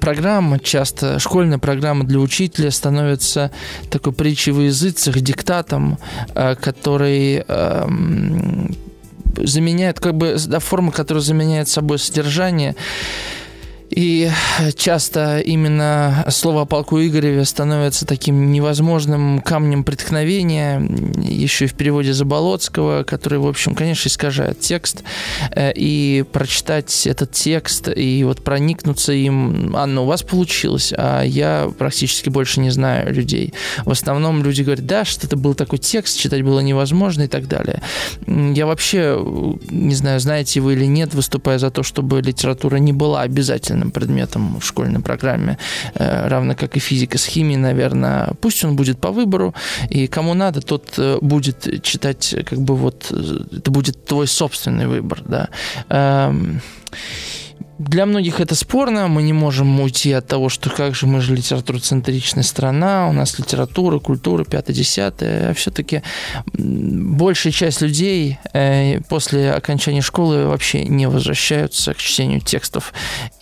программа, 0.00 0.58
часто 0.58 1.18
школьная 1.18 1.58
программа 1.58 2.04
для 2.04 2.18
учителя 2.18 2.70
становится 2.70 3.50
такой 3.90 4.12
притчей 4.12 4.52
в 4.52 4.60
языцах, 4.60 5.20
диктатом, 5.20 5.98
э, 6.34 6.54
который 6.54 7.44
эм, 7.46 8.74
заменяет, 9.36 10.00
как 10.00 10.14
бы, 10.14 10.36
да, 10.46 10.58
форма, 10.58 10.92
которая 10.92 11.22
заменяет 11.22 11.68
собой 11.68 11.98
содержание. 11.98 12.76
И 13.90 14.30
часто 14.76 15.40
именно 15.40 16.24
слово 16.30 16.62
о 16.62 16.64
полку 16.64 17.00
Игореве 17.00 17.44
становится 17.44 18.06
таким 18.06 18.50
невозможным 18.50 19.40
камнем 19.40 19.84
преткновения, 19.84 20.80
еще 21.22 21.66
и 21.66 21.68
в 21.68 21.74
переводе 21.74 22.12
Заболоцкого, 22.12 23.04
который, 23.04 23.38
в 23.38 23.46
общем, 23.46 23.74
конечно, 23.74 24.08
искажает 24.08 24.60
текст. 24.60 25.04
Э, 25.50 25.72
и 25.74 26.24
прочитать 26.32 27.06
этот 27.06 27.32
текст 27.32 27.88
и 27.94 28.24
вот 28.24 28.42
проникнуться 28.42 29.12
им, 29.12 29.76
Анна, 29.76 30.00
у 30.02 30.06
вас 30.06 30.22
получилось, 30.22 30.92
а 30.96 31.22
я 31.22 31.70
практически 31.76 32.30
больше 32.30 32.60
не 32.60 32.70
знаю 32.70 33.12
людей. 33.12 33.52
В 33.84 33.90
основном 33.90 34.42
люди 34.42 34.62
говорят, 34.62 34.86
да, 34.86 35.04
что 35.04 35.26
это 35.26 35.36
был 35.36 35.54
такой 35.54 35.78
текст, 35.78 36.18
читать 36.18 36.42
было 36.42 36.60
невозможно 36.60 37.22
и 37.22 37.28
так 37.28 37.48
далее. 37.48 37.82
Я 38.26 38.66
вообще, 38.66 39.22
не 39.70 39.94
знаю, 39.94 40.20
знаете 40.20 40.60
вы 40.60 40.72
или 40.72 40.86
нет, 40.86 41.14
выступая 41.14 41.58
за 41.58 41.70
то, 41.70 41.82
чтобы 41.82 42.22
литература 42.22 42.76
не 42.76 42.92
была 42.92 43.22
обязательно 43.22 43.73
обязательным 43.74 43.90
предметом 43.90 44.60
в 44.60 44.64
школьной 44.64 45.00
программе, 45.00 45.56
э, 45.94 46.28
равно 46.28 46.54
как 46.54 46.76
и 46.76 46.80
физика 46.80 47.18
с 47.18 47.26
химией, 47.26 47.60
наверное. 47.60 48.32
Пусть 48.40 48.64
он 48.64 48.76
будет 48.76 48.98
по 48.98 49.10
выбору, 49.10 49.54
и 49.90 50.06
кому 50.06 50.34
надо, 50.34 50.60
тот 50.60 50.98
э, 50.98 51.18
будет 51.20 51.82
читать, 51.82 52.34
как 52.46 52.58
бы 52.58 52.76
вот, 52.76 53.06
э, 53.10 53.58
это 53.58 53.70
будет 53.70 54.04
твой 54.04 54.26
собственный 54.26 54.86
выбор, 54.86 55.22
да. 55.26 55.48
Для 57.78 58.06
многих 58.06 58.38
это 58.38 58.54
спорно, 58.54 59.08
мы 59.08 59.22
не 59.22 59.32
можем 59.32 59.80
уйти 59.80 60.12
от 60.12 60.28
того, 60.28 60.48
что 60.48 60.70
как 60.70 60.94
же 60.94 61.06
мы 61.06 61.20
же 61.20 61.34
литературоцентричная 61.34 62.44
страна, 62.44 63.08
у 63.08 63.12
нас 63.12 63.36
литература, 63.38 63.98
культура, 63.98 64.44
пятое-десятое, 64.44 65.50
а 65.50 65.54
все-таки 65.54 66.02
большая 66.52 67.52
часть 67.52 67.80
людей 67.80 68.38
э, 68.52 69.00
после 69.08 69.52
окончания 69.52 70.02
школы 70.02 70.46
вообще 70.46 70.84
не 70.84 71.08
возвращаются 71.08 71.94
к 71.94 71.96
чтению 71.96 72.40
текстов. 72.40 72.92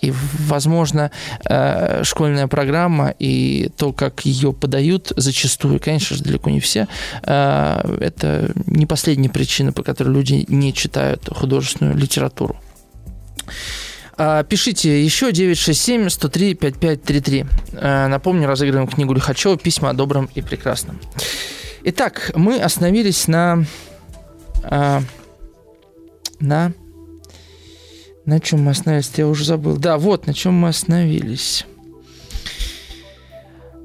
И, 0.01 0.15
возможно, 0.47 1.11
э, 1.45 2.03
школьная 2.03 2.47
программа 2.47 3.15
и 3.19 3.71
то, 3.77 3.93
как 3.93 4.25
ее 4.25 4.55
подают, 4.55 5.13
зачастую, 5.15 5.79
конечно 5.79 6.17
же, 6.17 6.25
далеко 6.25 6.49
не 6.49 6.61
все, 6.61 6.89
э, 7.23 7.99
это 8.01 8.51
не 8.67 8.87
последняя 8.87 9.29
причина, 9.29 9.73
по 9.73 9.83
которой 9.83 10.15
люди 10.15 10.47
не 10.49 10.73
читают 10.73 11.29
художественную 11.31 11.99
литературу. 11.99 12.57
А, 14.17 14.43
пишите 14.45 15.05
еще 15.05 15.31
967-103-5533. 15.31 17.47
А, 17.75 18.09
напомню, 18.09 18.47
разыгрываем 18.47 18.89
книгу 18.89 19.13
Лихачева 19.15 19.57
«Письма 19.57 19.91
о 19.91 19.95
добром 19.95 20.29
и 20.35 20.43
прекрасном». 20.43 21.01
Итак, 21.85 22.33
мы 22.35 22.61
остановились 22.61 23.29
на... 23.29 23.65
А, 24.65 25.03
на... 26.41 26.73
На 28.25 28.39
чем 28.39 28.63
мы 28.63 28.71
остановились? 28.71 29.11
Я 29.17 29.27
уже 29.27 29.45
забыл. 29.45 29.77
Да, 29.77 29.99
вот 29.99 30.27
на 30.27 30.35
чем 30.35 30.55
мы 30.55 30.69
остановились. 30.69 31.67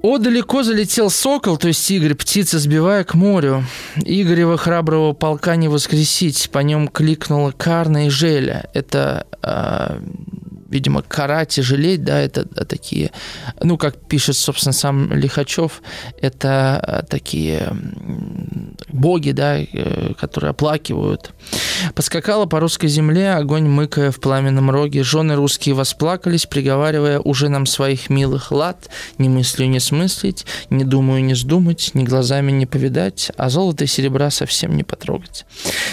О, 0.08 0.20
далеко 0.20 0.64
залетел 0.64 1.10
сокол, 1.10 1.58
то 1.58 1.68
есть 1.68 1.92
Игорь, 1.92 2.16
птица, 2.16 2.60
сбивая 2.60 3.04
к 3.04 3.14
морю. 3.14 3.66
Игорева 3.98 4.56
храброго 4.56 5.12
полка 5.12 5.58
не 5.58 5.68
воскресить, 5.68 6.50
по 6.50 6.60
нем 6.60 6.88
кликнула 6.88 7.52
Карна 7.52 8.06
и 8.06 8.10
Желя. 8.10 8.70
Это, 8.74 9.28
э, 9.44 10.00
видимо, 10.70 11.02
кара 11.02 11.46
тяжелеть, 11.46 12.04
да, 12.04 12.20
это 12.20 12.46
такие, 12.66 13.12
ну, 13.62 13.78
как 13.78 13.98
пишет, 14.08 14.36
собственно, 14.36 14.74
сам 14.74 15.14
Лихачев, 15.14 15.82
это 16.22 17.06
такие 17.10 17.72
боги, 18.90 19.32
да, 19.32 19.60
э, 19.60 20.14
которые 20.20 20.52
оплакивают. 20.52 21.32
Подскакала 21.94 22.46
по 22.46 22.60
русской 22.60 22.88
земле, 22.88 23.34
огонь 23.34 23.68
мыкая 23.68 24.12
в 24.12 24.20
пламенном 24.20 24.72
роге. 24.72 25.04
Жены 25.04 25.36
русские 25.36 25.76
восплакались, 25.76 26.46
приговаривая 26.46 27.20
уже 27.20 27.50
нам 27.50 27.66
своих 27.66 28.10
милых 28.10 28.52
лад. 28.52 28.90
Ни 29.18 29.30
мыслью 29.30 29.70
не 29.70 29.80
смыслить, 29.80 30.46
ни 30.70 30.84
думаю 30.84 31.24
не 31.24 31.36
сдумать, 31.36 31.92
ни 31.94 32.04
глазами 32.04 32.52
не 32.52 32.66
повидать, 32.66 33.32
а 33.38 33.50
золото 33.50 33.84
и 33.84 33.88
серебра 33.88 34.30
совсем 34.30 34.76
не 34.76 34.84
потрогать. 34.84 35.46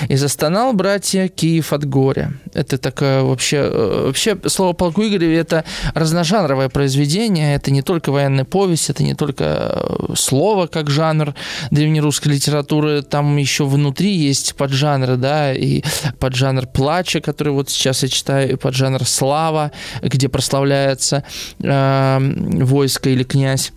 И 0.08 0.16
застонал, 0.16 0.72
братья, 0.72 1.28
Киев 1.28 1.72
от 1.72 1.84
горя. 1.84 2.32
Это 2.52 2.78
такое 2.78 3.22
вообще... 3.22 3.56
Э, 3.56 4.06
вообще, 4.06 4.38
слово 4.46 4.63
полку 4.72 5.02
Игореве– 5.02 5.36
это 5.38 5.64
разножанровое 5.94 6.68
произведение. 6.68 7.54
Это 7.54 7.70
не 7.70 7.82
только 7.82 8.10
военная 8.10 8.44
повесть, 8.44 8.90
это 8.90 9.02
не 9.02 9.14
только 9.14 9.44
э, 9.44 10.14
слово 10.16 10.66
как 10.66 10.90
жанр 10.90 11.34
древнерусской 11.70 12.32
литературы. 12.32 13.02
Там 13.02 13.36
еще 13.36 13.64
внутри 13.64 14.12
есть 14.12 14.54
поджанры, 14.54 15.16
да, 15.16 15.52
и 15.52 15.82
поджанр 16.18 16.66
плача, 16.66 17.20
который 17.20 17.52
вот 17.52 17.70
сейчас 17.70 18.02
я 18.02 18.08
читаю, 18.08 18.52
и 18.52 18.56
поджанр 18.56 19.04
слава, 19.04 19.72
где 20.02 20.28
прославляется 20.28 21.24
э, 21.60 22.18
войско 22.64 23.10
или 23.10 23.24
князь. 23.24 23.72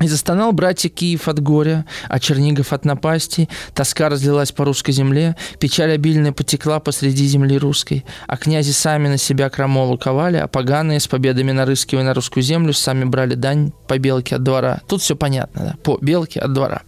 И 0.00 0.08
застонал 0.08 0.52
братья 0.52 0.88
Киев 0.88 1.28
от 1.28 1.40
горя, 1.40 1.84
а 2.08 2.18
Чернигов 2.18 2.72
от 2.72 2.84
напасти, 2.84 3.48
тоска 3.74 4.08
разлилась 4.08 4.52
по 4.52 4.64
русской 4.64 4.92
земле, 4.92 5.36
печаль 5.58 5.92
обильная 5.92 6.32
потекла 6.32 6.80
посреди 6.80 7.26
земли 7.26 7.58
русской, 7.58 8.04
а 8.26 8.36
князи 8.36 8.72
сами 8.72 9.08
на 9.08 9.18
себя 9.18 9.48
крамолу 9.50 9.96
ковали, 9.96 10.36
а 10.36 10.48
поганые 10.48 11.00
с 11.00 11.06
победами 11.06 11.52
нарыскивая 11.52 12.04
на 12.04 12.14
русскую 12.14 12.42
землю 12.42 12.72
сами 12.72 13.04
брали 13.04 13.34
дань 13.34 13.72
по 13.86 13.98
белке 13.98 14.36
от 14.36 14.42
двора. 14.42 14.80
Тут 14.88 15.02
все 15.02 15.14
понятно, 15.16 15.64
да, 15.64 15.74
по 15.82 15.98
белке 16.00 16.40
от 16.40 16.52
двора. 16.52 16.82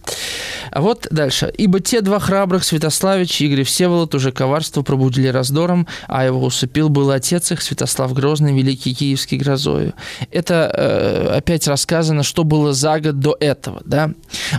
А 0.71 0.81
вот 0.81 1.07
дальше. 1.11 1.51
«Ибо 1.57 1.79
те 1.79 2.01
два 2.01 2.19
храбрых, 2.19 2.63
Святославич 2.63 3.41
и 3.41 3.45
Игорь 3.45 3.63
Всеволод, 3.63 4.13
уже 4.15 4.31
коварство 4.31 4.81
пробудили 4.81 5.27
раздором, 5.27 5.87
а 6.07 6.25
его 6.25 6.43
усыпил 6.43 6.89
был 6.89 7.11
отец 7.11 7.51
их, 7.51 7.61
Святослав 7.61 8.13
Грозный, 8.13 8.55
великий 8.55 8.93
киевский 8.93 9.37
грозою». 9.37 9.93
Это 10.31 10.71
э, 10.73 11.37
опять 11.37 11.67
рассказано, 11.67 12.23
что 12.23 12.43
было 12.43 12.73
за 12.73 12.96
год 12.99 13.19
до 13.19 13.37
этого, 13.39 13.81
да, 13.85 14.11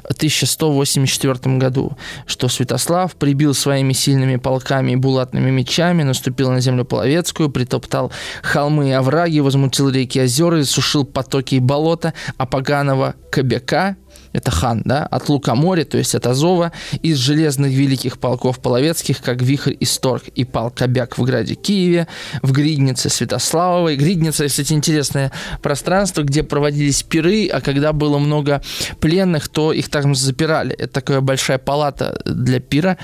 в 0.04 0.12
1184 0.14 1.56
году, 1.58 1.96
что 2.26 2.48
Святослав 2.48 3.14
прибил 3.14 3.54
своими 3.54 3.92
сильными 3.92 4.36
полками 4.36 4.92
и 4.92 4.96
булатными 4.96 5.50
мечами, 5.50 6.02
наступил 6.02 6.50
на 6.50 6.60
землю 6.60 6.84
Половецкую, 6.84 7.50
притоптал 7.50 8.12
холмы 8.42 8.90
и 8.90 8.92
овраги, 8.92 9.40
возмутил 9.40 9.90
реки 9.90 10.18
и 10.18 10.22
озера, 10.22 10.62
сушил 10.64 11.04
потоки 11.04 11.56
и 11.56 11.60
болота, 11.60 12.14
а 12.36 12.46
поганого 12.46 13.14
Кобяка, 13.30 13.96
это 14.32 14.50
хан, 14.50 14.82
да, 14.84 15.04
от 15.04 15.28
Лукоморья, 15.28 15.84
то 15.84 15.98
есть 15.98 16.14
от 16.14 16.26
Азова, 16.26 16.72
из 17.02 17.18
железных 17.18 17.72
великих 17.72 18.18
полков 18.18 18.60
половецких, 18.60 19.20
как 19.20 19.42
Вихрь 19.42 19.74
и 19.78 19.84
Сторг, 19.84 20.24
и 20.28 20.44
пал 20.44 20.70
Кобяк 20.70 21.18
в 21.18 21.22
граде 21.22 21.54
Киеве, 21.54 22.06
в 22.42 22.52
Гриднице 22.52 23.08
Святославовой. 23.08 23.96
Гридница, 23.96 24.46
кстати, 24.46 24.72
интересное 24.72 25.32
пространство, 25.62 26.22
где 26.22 26.42
проводились 26.42 27.02
пиры, 27.02 27.48
а 27.48 27.60
когда 27.60 27.92
было 27.92 28.18
много 28.18 28.62
пленных, 29.00 29.48
то 29.48 29.72
их 29.72 29.88
там 29.88 30.14
запирали. 30.14 30.74
Это 30.74 30.94
такая 30.94 31.20
большая 31.20 31.58
палата 31.58 32.20
для 32.24 32.60
пира, 32.60 32.98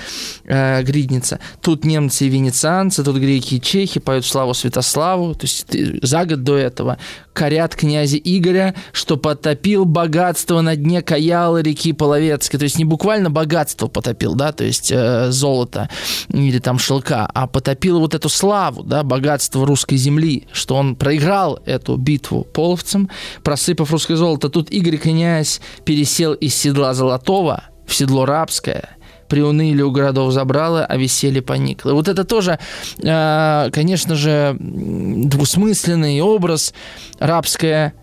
э, 0.45 0.83
Гридница. 0.83 1.39
Тут 1.61 1.85
немцы 1.85 2.25
и 2.25 2.29
венецианцы, 2.29 3.03
тут 3.03 3.17
греки 3.17 3.55
и 3.55 3.61
чехи 3.61 3.99
поют 3.99 4.25
славу 4.25 4.53
Святославу, 4.53 5.33
то 5.33 5.43
есть 5.43 5.67
за 6.03 6.25
год 6.25 6.43
до 6.43 6.57
этого 6.57 6.97
корят 7.33 7.75
князя 7.75 8.17
Игоря, 8.17 8.73
что 8.93 9.17
потопил 9.17 9.85
богатство 9.85 10.61
на 10.61 10.75
дне 10.75 11.01
Каялы 11.15 11.61
реки 11.61 11.93
Половецкой. 11.93 12.59
То 12.59 12.63
есть 12.63 12.77
не 12.77 12.83
буквально 12.83 13.29
богатство 13.29 13.87
потопил, 13.87 14.35
да, 14.35 14.51
то 14.51 14.65
есть 14.65 14.91
э, 14.91 15.31
золото 15.31 15.89
или 16.27 16.59
там 16.59 16.77
шелка, 16.77 17.25
а 17.33 17.47
потопил 17.47 18.01
вот 18.01 18.13
эту 18.13 18.27
славу, 18.27 18.83
да, 18.83 19.01
богатство 19.03 19.65
русской 19.65 19.95
земли, 19.95 20.47
что 20.51 20.75
он 20.75 20.97
проиграл 20.97 21.59
эту 21.65 21.95
битву 21.95 22.43
половцам, 22.43 23.09
просыпав 23.43 23.91
русское 23.91 24.17
золото. 24.17 24.49
Тут 24.49 24.69
Игорь 24.71 24.97
князь 24.97 25.61
пересел 25.85 26.33
из 26.33 26.53
седла 26.53 26.93
золотого 26.93 27.63
в 27.87 27.95
седло 27.95 28.25
рабское– 28.25 28.89
приуныли 29.29 29.81
у 29.81 29.89
городов 29.89 30.31
забрало, 30.33 30.85
а 30.85 30.97
веселье 30.97 31.41
поникло. 31.41 31.93
Вот 31.93 32.07
это 32.07 32.25
тоже, 32.25 32.59
э, 33.01 33.69
конечно 33.71 34.13
же, 34.13 34.55
двусмысленный 34.59 36.21
образ, 36.21 36.75
рабское 37.17 37.95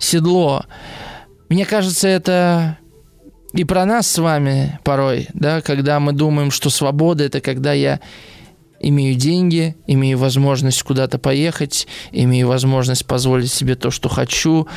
седло. 0.00 0.64
Мне 1.48 1.64
кажется, 1.64 2.08
это 2.08 2.78
и 3.54 3.64
про 3.64 3.84
нас 3.86 4.06
с 4.06 4.18
вами 4.18 4.78
порой, 4.84 5.28
да, 5.32 5.62
когда 5.62 5.98
мы 6.00 6.12
думаем, 6.12 6.50
что 6.50 6.68
свобода 6.70 7.24
это 7.24 7.40
когда 7.40 7.72
я 7.72 8.00
имею 8.80 9.16
деньги, 9.16 9.76
имею 9.86 10.18
возможность 10.18 10.82
куда-то 10.82 11.18
поехать, 11.18 11.86
имею 12.12 12.48
возможность 12.48 13.06
позволить 13.06 13.50
себе 13.50 13.74
то, 13.74 13.90
что 13.90 14.08
хочу, 14.08 14.68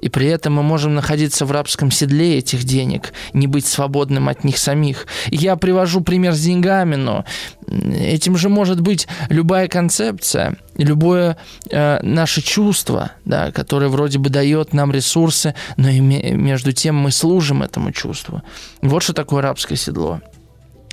и 0.00 0.08
при 0.08 0.26
этом 0.26 0.54
мы 0.54 0.62
можем 0.62 0.94
находиться 0.94 1.44
в 1.44 1.52
рабском 1.52 1.90
седле 1.90 2.38
этих 2.38 2.64
денег, 2.64 3.12
не 3.32 3.46
быть 3.46 3.66
свободным 3.66 4.28
от 4.28 4.44
них 4.44 4.58
самих. 4.58 5.06
Я 5.26 5.56
привожу 5.56 6.00
пример 6.00 6.34
с 6.34 6.40
деньгами, 6.40 6.96
но 6.96 7.24
этим 7.66 8.36
же 8.36 8.48
может 8.48 8.80
быть 8.80 9.08
любая 9.28 9.68
концепция, 9.68 10.56
любое 10.76 11.36
э, 11.70 11.98
наше 12.02 12.42
чувство, 12.42 13.12
да, 13.24 13.50
которое 13.52 13.88
вроде 13.88 14.18
бы 14.18 14.30
дает 14.30 14.72
нам 14.72 14.92
ресурсы, 14.92 15.54
но 15.76 15.88
и 15.88 16.00
между 16.00 16.72
тем 16.72 16.96
мы 16.96 17.10
служим 17.10 17.62
этому 17.62 17.92
чувству. 17.92 18.42
Вот 18.82 19.02
что 19.02 19.12
такое 19.12 19.42
рабское 19.42 19.76
седло. 19.76 20.20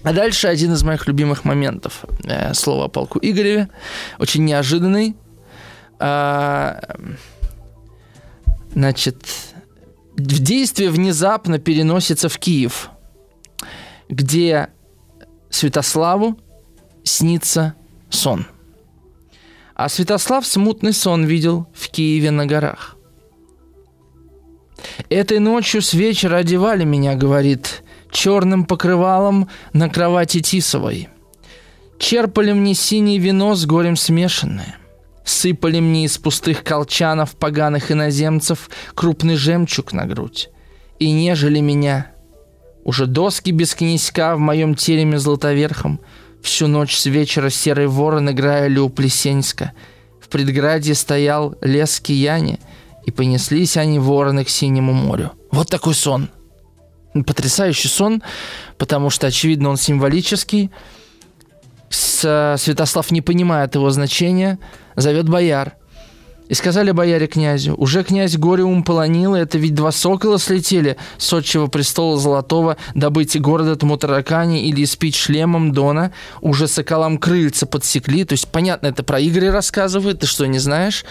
А 0.04 0.14
дальше 0.14 0.48
один 0.48 0.74
из 0.74 0.84
моих 0.84 1.08
любимых 1.08 1.46
моментов 1.46 2.06
э, 2.24 2.54
слова 2.54 2.86
о 2.86 2.88
полку 2.90 3.20
Игореве, 3.22 3.70
очень 4.20 4.46
неожиданный. 4.46 5.16
Э, 6.00 6.80
Значит, 8.76 9.24
в 10.18 10.40
действие 10.40 10.90
внезапно 10.90 11.60
переносится 11.60 12.28
в 12.28 12.38
Киев, 12.38 12.90
где 14.10 14.68
Святославу 15.50 16.38
снится 17.04 17.76
сон. 18.10 18.46
А 19.76 19.88
Святослав 19.88 20.46
смутный 20.46 20.92
сон 20.92 21.24
видел 21.24 21.68
в 21.74 21.88
Киеве 21.88 22.32
на 22.32 22.46
горах. 22.46 22.98
«Этой 25.10 25.40
ночью 25.40 25.82
с 25.82 25.94
вечера 25.94 26.38
одевали 26.38 26.84
меня,— 26.84 27.16
говорит,— 27.16 27.82
черным 28.12 28.66
покрывалом 28.66 29.50
на 29.72 29.90
кровати 29.90 30.42
Тисовой. 30.42 31.08
Черпали 31.98 32.52
мне 32.52 32.74
синее 32.74 33.20
вино 33.20 33.56
с 33.56 33.66
горем 33.66 33.96
смешанное 33.96 34.76
сыпали 35.26 35.80
мне 35.80 36.06
из 36.06 36.18
пустых 36.18 36.64
колчанов 36.64 37.36
поганых 37.36 37.92
иноземцев 37.92 38.70
крупный 38.94 39.36
жемчуг 39.36 39.92
на 39.92 40.06
грудь. 40.06 40.50
И 41.00 41.12
нежели 41.12 41.60
меня. 41.60 42.12
Уже 42.86 43.08
доски 43.08 43.50
без 43.50 43.74
князька 43.74 44.36
в 44.36 44.40
моем 44.40 44.76
тереме 44.76 45.18
златоверхом, 45.18 46.00
всю 46.44 46.68
ночь 46.68 46.96
с 46.96 47.08
вечера 47.08 47.50
серый 47.50 47.88
ворон 47.88 48.30
играли 48.30 48.78
у 48.78 48.90
Плесенска. 48.90 49.74
В 50.22 50.30
предградье 50.30 50.94
стоял 50.94 51.56
лес 51.62 52.00
Кияне, 52.00 52.60
и 53.04 53.12
понеслись 53.12 53.78
они 53.78 53.98
вороны 53.98 54.46
к 54.46 54.50
синему 54.50 54.94
морю. 54.94 55.32
Вот 55.52 55.70
такой 55.70 55.96
сон. 55.96 56.30
Потрясающий 57.14 57.88
сон, 57.88 58.22
потому 58.78 59.10
что, 59.10 59.28
очевидно, 59.28 59.70
он 59.70 59.78
символический. 59.78 60.70
Святослав 61.96 63.12
не 63.12 63.22
понимает 63.22 63.76
его 63.76 63.90
значения– 63.90 64.60
зовет 64.96 65.30
бояр. 65.30 65.76
И 66.48 66.54
сказали 66.54 66.92
бояре 66.92 67.26
князю, 67.26 67.74
уже 67.76 68.04
князь 68.04 68.38
горе 68.38 68.64
ум 68.64 68.84
полонил, 68.84 69.34
это 69.34 69.58
ведь 69.58 69.74
два 69.74 69.92
сокола 69.92 70.38
слетели 70.38 70.96
с 71.18 71.34
отчего 71.34 71.68
престола 71.68 72.20
золотого 72.20 72.78
добыть 72.94 73.40
город 73.40 73.68
этому 73.68 73.98
таракане 73.98 74.66
или 74.66 74.84
испить 74.84 75.16
шлемом 75.16 75.72
Дона, 75.72 76.12
уже 76.42 76.68
соколам 76.68 77.18
крыльца 77.18 77.66
подсекли, 77.66 78.26
то 78.26 78.34
есть 78.34 78.48
понятно, 78.48 78.88
это 78.88 79.04
про 79.04 79.20
Игоря 79.20 79.52
рассказывает, 79.52 80.20
ты 80.20 80.28
что, 80.28 80.46
не 80.46 80.60
знаешь? 80.60 81.04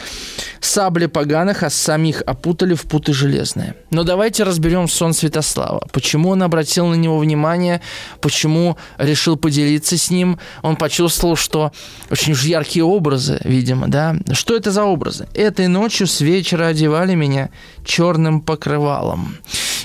Сабли 0.60 1.06
поганых, 1.06 1.64
а 1.64 1.70
самих 1.70 2.22
опутали 2.22 2.74
в 2.74 2.82
путы 2.82 3.12
железные. 3.12 3.74
Но 3.90 4.04
давайте 4.04 4.44
разберем 4.44 4.88
сон 4.88 5.12
Святослава. 5.12 5.86
Почему 5.92 6.30
он 6.30 6.42
обратил 6.42 6.86
на 6.86 6.94
него 6.94 7.18
внимание, 7.18 7.80
почему 8.20 8.76
решил 8.98 9.36
поделиться 9.36 9.98
с 9.98 10.10
ним, 10.10 10.38
он 10.62 10.76
почувствовал, 10.76 11.34
что 11.34 11.72
очень 12.10 12.34
уж 12.34 12.44
яркие 12.44 12.84
образы, 12.84 13.40
видимо, 13.44 13.88
да? 13.88 14.16
Что 14.32 14.56
это 14.56 14.70
за 14.70 14.84
образы? 14.84 15.23
Этой 15.34 15.68
ночью 15.68 16.06
с 16.06 16.20
вечера 16.20 16.66
одевали 16.66 17.14
меня 17.14 17.50
черным 17.84 18.40
покрывалом. 18.40 19.36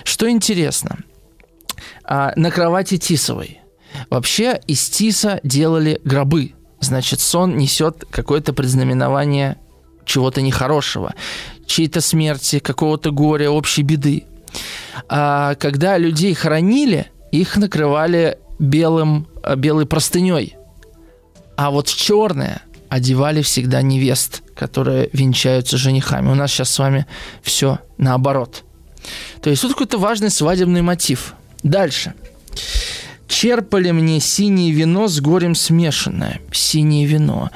Что 0.03 0.29
интересно, 0.29 0.97
а, 2.03 2.33
на 2.35 2.51
кровати 2.51 2.97
Тисовой. 2.97 3.59
Вообще 4.09 4.59
из 4.67 4.89
Тиса 4.89 5.39
делали 5.43 6.01
гробы. 6.03 6.53
Значит, 6.79 7.19
сон 7.19 7.57
несет 7.57 8.05
какое-то 8.09 8.53
предзнаменование 8.53 9.57
чего-то 10.05 10.41
нехорошего, 10.41 11.13
чьей-то 11.65 12.01
смерти, 12.01 12.59
какого-то 12.59 13.11
горя, 13.11 13.51
общей 13.51 13.83
беды. 13.83 14.25
А 15.07 15.55
когда 15.55 15.97
людей 15.97 16.33
хоронили, 16.33 17.11
их 17.31 17.57
накрывали 17.57 18.39
белым, 18.57 19.27
белой 19.57 19.85
простыней. 19.85 20.55
А 21.55 21.71
вот 21.71 21.87
черное 21.87 22.63
одевали 22.89 23.41
всегда 23.41 23.81
невест, 23.81 24.41
которые 24.55 25.09
венчаются 25.13 25.77
женихами. 25.77 26.29
У 26.29 26.35
нас 26.35 26.51
сейчас 26.51 26.69
с 26.71 26.79
вами 26.79 27.05
все 27.41 27.79
наоборот. 27.97 28.63
То 29.41 29.49
есть 29.49 29.61
тут 29.61 29.71
какой-то 29.71 29.97
важный 29.97 30.29
свадебный 30.29 30.81
мотив. 30.81 31.33
Дальше. 31.63 32.13
Черпали 33.27 33.91
мне 33.91 34.19
синее 34.19 34.71
вино 34.71 35.07
с 35.07 35.21
горем 35.21 35.55
смешанное. 35.55 36.41
Синее 36.51 37.05
вино. 37.05 37.51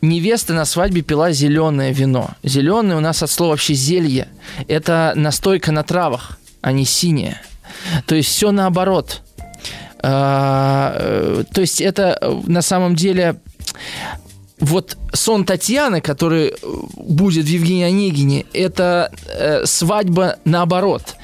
Невеста 0.00 0.54
на 0.54 0.64
свадьбе 0.64 1.02
пила 1.02 1.32
зеленое 1.32 1.92
вино. 1.92 2.30
Зеленое 2.42 2.96
у 2.96 3.00
нас 3.00 3.22
от 3.22 3.30
слова 3.30 3.50
вообще 3.50 3.74
зелье. 3.74 4.28
Это 4.68 5.12
настойка 5.16 5.70
на 5.70 5.82
травах, 5.82 6.38
а 6.62 6.72
не 6.72 6.84
синее. 6.84 7.40
То 8.06 8.14
есть 8.14 8.30
все 8.30 8.52
наоборот. 8.52 9.22
А, 10.00 10.94
э, 10.96 11.44
то 11.52 11.60
есть 11.60 11.80
это 11.80 12.16
э, 12.20 12.40
на 12.46 12.62
самом 12.62 12.94
деле 12.94 13.40
вот 14.60 14.96
сон 15.12 15.44
Татьяны, 15.44 16.00
который 16.00 16.48
э, 16.48 16.52
будет 16.96 17.44
в 17.44 17.48
Евгении 17.48 17.84
Онегине, 17.84 18.44
это 18.52 19.12
э, 19.26 19.64
свадьба 19.66 20.36
наоборот. 20.44 21.16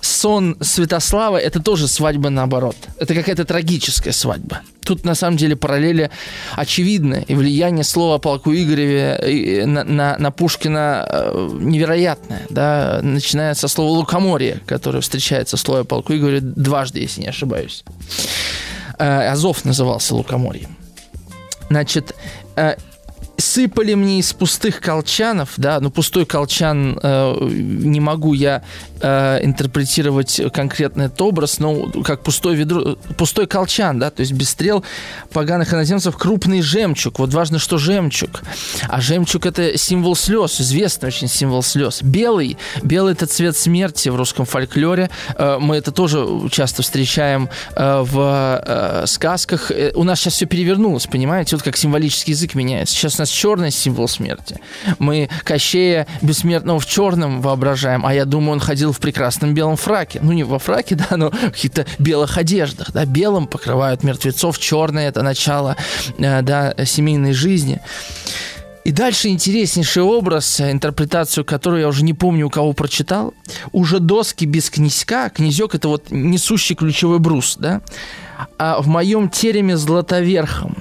Сон 0.00 0.56
Святослава– 0.60 1.36
это 1.38 1.60
тоже 1.60 1.86
свадьба 1.86 2.30
наоборот. 2.30 2.76
Это 2.98 3.14
какая-то 3.14 3.44
трагическая 3.44 4.14
свадьба. 4.14 4.62
Тут 4.82 5.04
на 5.04 5.14
самом 5.14 5.36
деле 5.36 5.56
параллели 5.56 6.10
очевидны. 6.56 7.24
И 7.28 7.34
влияние 7.34 7.84
слова 7.84 8.14
о 8.14 8.18
полку 8.18 8.50
Игореве 8.52 9.66
на, 9.66 9.84
на, 9.84 10.16
на 10.18 10.30
Пушкина 10.30 11.06
э, 11.06 11.50
невероятное. 11.52 12.46
Да? 12.48 13.00
Начиная 13.02 13.54
со 13.54 13.68
слова 13.68 13.90
«лукоморье», 13.90 14.60
которое 14.66 15.02
встречается 15.02 15.58
в 15.58 15.60
слове 15.60 15.82
о 15.82 15.84
полку 15.84 16.14
Игореве 16.14 16.40
дважды, 16.40 17.00
если 17.00 17.20
не 17.20 17.28
ошибаюсь. 17.28 17.84
Азов 18.98 19.64
назывался 19.64 20.14
лукоморьем. 20.14 20.79
Значит, 21.70 22.16
э, 22.56 22.74
сыпали 23.40 23.94
мне 23.94 24.20
из 24.20 24.32
пустых 24.32 24.80
колчанов, 24.80 25.54
да, 25.56 25.80
но 25.80 25.90
пустой 25.90 26.26
колчан 26.26 26.98
э, 27.02 27.48
не 27.50 28.00
могу 28.00 28.34
я 28.34 28.62
э, 29.00 29.40
интерпретировать 29.42 30.40
конкретно 30.52 31.02
этот 31.02 31.20
образ, 31.22 31.58
но 31.58 31.90
как 32.04 32.22
пустой 32.22 32.56
ведро, 32.56 32.96
пустой 33.16 33.46
колчан, 33.46 33.98
да, 33.98 34.10
то 34.10 34.20
есть 34.20 34.32
без 34.32 34.50
стрел 34.50 34.84
поганых 35.32 35.72
иноземцев 35.72 36.16
крупный 36.16 36.62
жемчуг. 36.62 37.18
Вот 37.18 37.32
важно, 37.32 37.58
что 37.58 37.78
жемчуг. 37.78 38.42
А 38.88 39.00
жемчуг 39.00 39.46
это 39.46 39.76
символ 39.78 40.16
слез, 40.16 40.60
известный 40.60 41.08
очень 41.08 41.28
символ 41.28 41.62
слез. 41.62 42.02
Белый, 42.02 42.58
белый 42.82 43.14
это 43.14 43.26
цвет 43.26 43.56
смерти 43.56 44.08
в 44.08 44.16
русском 44.16 44.44
фольклоре. 44.44 45.10
Э, 45.36 45.58
мы 45.60 45.76
это 45.76 45.92
тоже 45.92 46.26
часто 46.50 46.82
встречаем 46.82 47.48
э, 47.74 48.02
в 48.02 48.62
э, 48.64 49.06
сказках. 49.06 49.70
Э, 49.70 49.92
у 49.94 50.04
нас 50.04 50.20
сейчас 50.20 50.34
все 50.34 50.46
перевернулось, 50.46 51.06
понимаете? 51.06 51.56
Вот 51.56 51.62
как 51.62 51.76
символический 51.76 52.32
язык 52.32 52.54
меняется. 52.54 52.94
Сейчас 52.94 53.18
у 53.18 53.22
нас 53.22 53.29
черный 53.30 53.70
символ 53.70 54.08
смерти. 54.08 54.60
Мы 54.98 55.28
Кощея 55.44 56.06
бессмертного 56.22 56.80
в 56.80 56.86
черном 56.86 57.40
воображаем, 57.40 58.04
а 58.04 58.14
я 58.14 58.24
думаю, 58.24 58.52
он 58.52 58.60
ходил 58.60 58.92
в 58.92 58.98
прекрасном 58.98 59.54
белом 59.54 59.76
фраке. 59.76 60.20
Ну, 60.22 60.32
не 60.32 60.44
во 60.44 60.58
фраке, 60.58 60.94
да, 61.10 61.16
но 61.16 61.30
в 61.30 61.50
каких-то 61.50 61.86
белых 61.98 62.38
одеждах, 62.38 62.92
да, 62.92 63.04
белым 63.04 63.46
покрывают 63.46 64.02
мертвецов, 64.02 64.58
черное– 64.58 65.08
это 65.10 65.22
начало, 65.22 65.76
э, 66.18 66.42
да, 66.42 66.74
семейной 66.84 67.32
жизни. 67.32 67.80
И 68.84 68.92
дальше 68.92 69.28
интереснейший 69.28 70.02
образ, 70.02 70.60
интерпретацию 70.60 71.44
которую 71.44 71.82
я 71.82 71.88
уже 71.88 72.02
не 72.02 72.14
помню, 72.14 72.46
у 72.46 72.50
кого 72.50 72.72
прочитал. 72.72 73.34
Уже 73.72 74.00
доски 74.00 74.46
без 74.46 74.70
князька. 74.70 75.28
Князек– 75.28 75.74
это 75.76 75.88
вот 75.88 76.10
несущий 76.10 76.74
ключевой 76.74 77.18
брус, 77.18 77.56
да? 77.58 77.82
А 78.58 78.80
в 78.80 78.86
моем 78.88 79.28
тереме 79.28 79.76
златоверхом. 79.76 80.76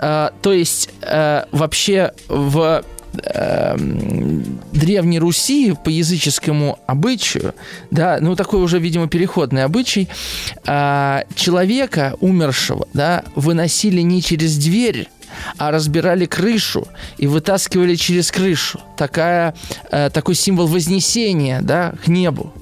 А, 0.00 0.32
то 0.40 0.52
есть 0.52 0.88
а, 1.02 1.46
вообще 1.52 2.12
в 2.28 2.82
э, 3.22 3.76
Древней 4.72 5.18
Руси 5.18 5.74
по 5.84 5.88
языческому 5.88 6.78
обычаю, 6.86 7.54
да, 7.90 8.18
ну 8.20 8.34
такой 8.34 8.62
уже, 8.62 8.78
видимо, 8.78 9.08
переходный 9.08 9.64
обычай, 9.64 10.08
э, 10.66 11.22
человека 11.34 12.16
умершего, 12.20 12.88
да, 12.94 13.24
выносили 13.34 14.00
не 14.00 14.22
через 14.22 14.56
дверь, 14.56 15.08
а 15.58 15.70
разбирали 15.70 16.26
крышу 16.26 16.86
и 17.18 17.26
вытаскивали 17.26 17.94
через 17.94 18.30
крышу. 18.30 18.80
Такая, 18.96 19.54
э, 19.90 20.10
такой 20.10 20.34
символ 20.34 20.66
вознесения 20.66 21.60
да, 21.62 21.94
к 22.04 22.08
небу. 22.08 22.52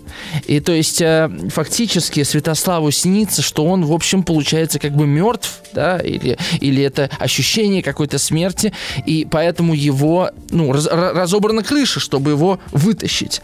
И 0.47 0.61
то 0.61 0.73
есть 0.73 1.01
э, 1.01 1.31
фактически 1.51 2.23
Святославу 2.23 2.91
снится, 2.91 3.43
что 3.43 3.65
он, 3.65 3.85
в 3.85 3.93
общем, 3.93 4.23
получается 4.23 4.79
как 4.79 4.93
бы 4.93 5.07
мертв, 5.07 5.61
да, 5.73 5.99
или, 5.99 6.39
или 6.61 6.83
это 6.83 7.11
ощущение 7.19 7.83
какой-то 7.83 8.19
смерти, 8.19 8.73
и 9.07 9.27
поэтому 9.31 9.75
его, 9.75 10.31
ну, 10.51 10.73
раз, 10.73 10.87
разобрана 10.87 11.63
крыша, 11.63 12.01
чтобы 12.01 12.33
его 12.33 12.59
вытащить. 12.73 13.43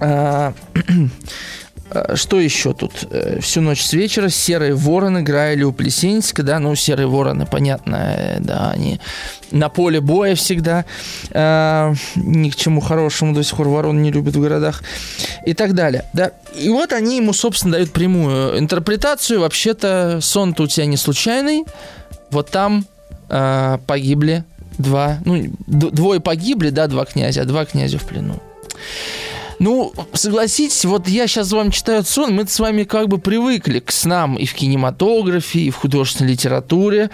Э, 1.90 2.14
что 2.16 2.40
еще 2.40 2.72
тут? 2.72 3.04
Э, 3.10 3.40
всю 3.40 3.60
ночь 3.60 3.82
с 3.82 3.92
вечера 3.92 4.28
серые 4.28 4.74
вороны 4.74 5.20
играли 5.20 5.62
у 5.62 5.72
Плесенска, 5.72 6.42
да, 6.42 6.58
ну, 6.58 6.74
серые 6.74 7.06
вороны, 7.06 7.46
понятно, 7.46 8.14
э, 8.16 8.36
да, 8.40 8.70
они 8.70 9.00
на 9.50 9.68
поле 9.68 10.00
боя 10.00 10.34
всегда, 10.34 10.84
э, 11.30 11.94
ни 12.16 12.50
к 12.50 12.56
чему 12.56 12.80
хорошему 12.80 13.34
до 13.34 13.42
сих 13.42 13.56
пор 13.56 13.68
ворон 13.68 14.02
не 14.02 14.12
любят 14.12 14.36
в 14.36 14.40
городах 14.40 14.82
и 15.46 15.54
так 15.54 15.74
далее, 15.74 16.04
да. 16.12 16.32
И 16.56 16.68
вот 16.68 16.92
они 16.92 17.16
ему, 17.16 17.32
собственно, 17.32 17.74
дают 17.74 17.92
прямую 17.92 18.58
интерпретацию, 18.58 19.40
вообще-то 19.40 20.20
сон-то 20.20 20.64
у 20.64 20.66
тебя 20.66 20.86
не 20.86 20.96
случайный, 20.96 21.64
вот 22.30 22.50
там 22.50 22.86
э, 23.28 23.78
погибли 23.86 24.44
два, 24.78 25.18
ну, 25.24 25.50
двое 25.66 26.20
погибли, 26.20 26.70
да, 26.70 26.86
два 26.86 27.04
князя, 27.04 27.42
а 27.42 27.44
два 27.44 27.64
князя 27.64 27.98
в 27.98 28.04
плену. 28.04 28.40
Ну, 29.60 29.92
согласитесь, 30.14 30.86
вот 30.86 31.06
я 31.06 31.26
сейчас 31.26 31.52
вам 31.52 31.70
читаю 31.70 32.02
сон, 32.02 32.34
мы 32.34 32.46
с 32.46 32.58
вами 32.58 32.84
как 32.84 33.08
бы 33.08 33.18
привыкли 33.18 33.80
к 33.80 33.92
снам 33.92 34.36
и 34.36 34.46
в 34.46 34.54
кинематографе, 34.54 35.60
и 35.60 35.70
в 35.70 35.76
художественной 35.76 36.32
литературе. 36.32 37.10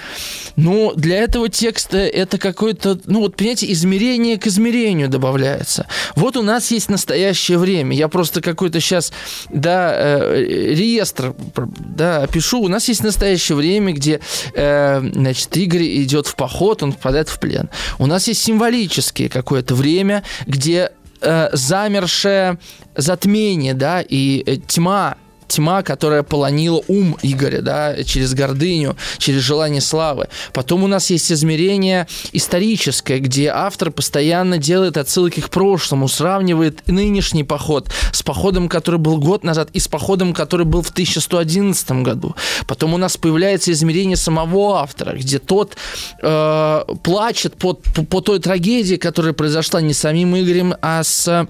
Но 0.55 0.93
для 0.95 1.19
этого 1.19 1.49
текста 1.49 1.99
это 1.99 2.39
какое-то, 2.39 3.01
ну 3.07 3.19
вот, 3.19 3.35
понимаете, 3.35 3.71
измерение 3.73 4.39
к 4.39 4.47
измерению 4.47 5.09
добавляется. 5.09 5.89
Вот 6.15 6.37
у 6.37 6.43
нас 6.43 6.71
есть 6.71 6.89
настоящее 6.89 7.59
время. 7.59 7.97
Я 7.97 8.07
просто 8.07 8.41
какой-то 8.41 8.79
сейчас, 8.79 9.13
да, 9.51 9.93
э, 9.93 10.45
реестр, 10.73 11.35
да, 11.57 12.23
опишу. 12.23 12.61
У 12.61 12.69
нас 12.69 12.87
есть 12.87 13.03
настоящее 13.03 13.57
время, 13.57 13.93
где, 13.93 14.21
э, 14.55 15.01
значит, 15.15 15.57
Игорь 15.57 16.05
идет 16.05 16.29
в 16.29 16.37
поход, 16.37 16.85
он 16.85 16.93
попадает 16.93 17.29
в 17.29 17.41
плен. 17.41 17.71
У 17.99 18.07
нас 18.07 18.29
есть 18.29 18.45
символическое 18.45 19.29
какое-то 19.29 19.75
время, 19.75 20.23
где 20.47 20.93
э, 21.21 21.49
замершее 21.53 22.59
затмение, 22.95 23.75
да, 23.75 24.01
и 24.01 24.43
э, 24.47 24.57
тьма 24.57 25.17
тьма, 25.49 25.83
которая 25.83 26.23
полонила 26.23 26.83
ум 26.89 27.17
Игоря, 27.23 27.61
да, 27.61 28.03
через 28.05 28.35
гордыню, 28.35 28.97
через 29.19 29.43
желание 29.43 29.81
славы. 29.81 30.29
Потом 30.53 30.85
у 30.85 30.87
нас 30.87 31.11
есть 31.11 31.31
измерение 31.33 32.07
историческое, 32.33 33.19
где 33.19 33.49
автор 33.49 33.91
постоянно 33.91 34.59
делает 34.59 34.97
отсылки 34.97 35.41
к 35.41 35.51
прошлому, 35.51 36.09
сравнивает 36.09 36.87
нынешний 36.87 37.45
поход 37.45 37.91
с 38.13 38.23
походом, 38.23 38.69
который 38.69 38.99
был 38.99 39.19
год 39.19 39.45
назад, 39.45 39.71
и 39.73 39.81
с 39.81 39.89
походом, 39.89 40.35
который 40.35 40.67
был 40.67 40.83
в 40.83 40.91
1111 40.91 41.91
году. 42.03 42.35
Потом 42.67 42.95
у 42.95 42.97
нас 42.97 43.17
появляется 43.17 43.73
измерение 43.73 44.17
самого 44.17 44.79
автора, 44.79 45.17
где 45.17 45.39
тот 45.39 45.77
э, 46.23 46.85
плачет 47.03 47.57
по, 47.57 47.75
по, 47.75 48.03
по 48.05 48.21
той 48.21 48.39
трагедии, 48.39 48.97
которая 48.97 49.33
произошла 49.33 49.81
не 49.81 49.93
с 49.93 49.99
самим 49.99 50.37
Игорем, 50.37 50.75
а 50.83 51.03
с 51.03 51.47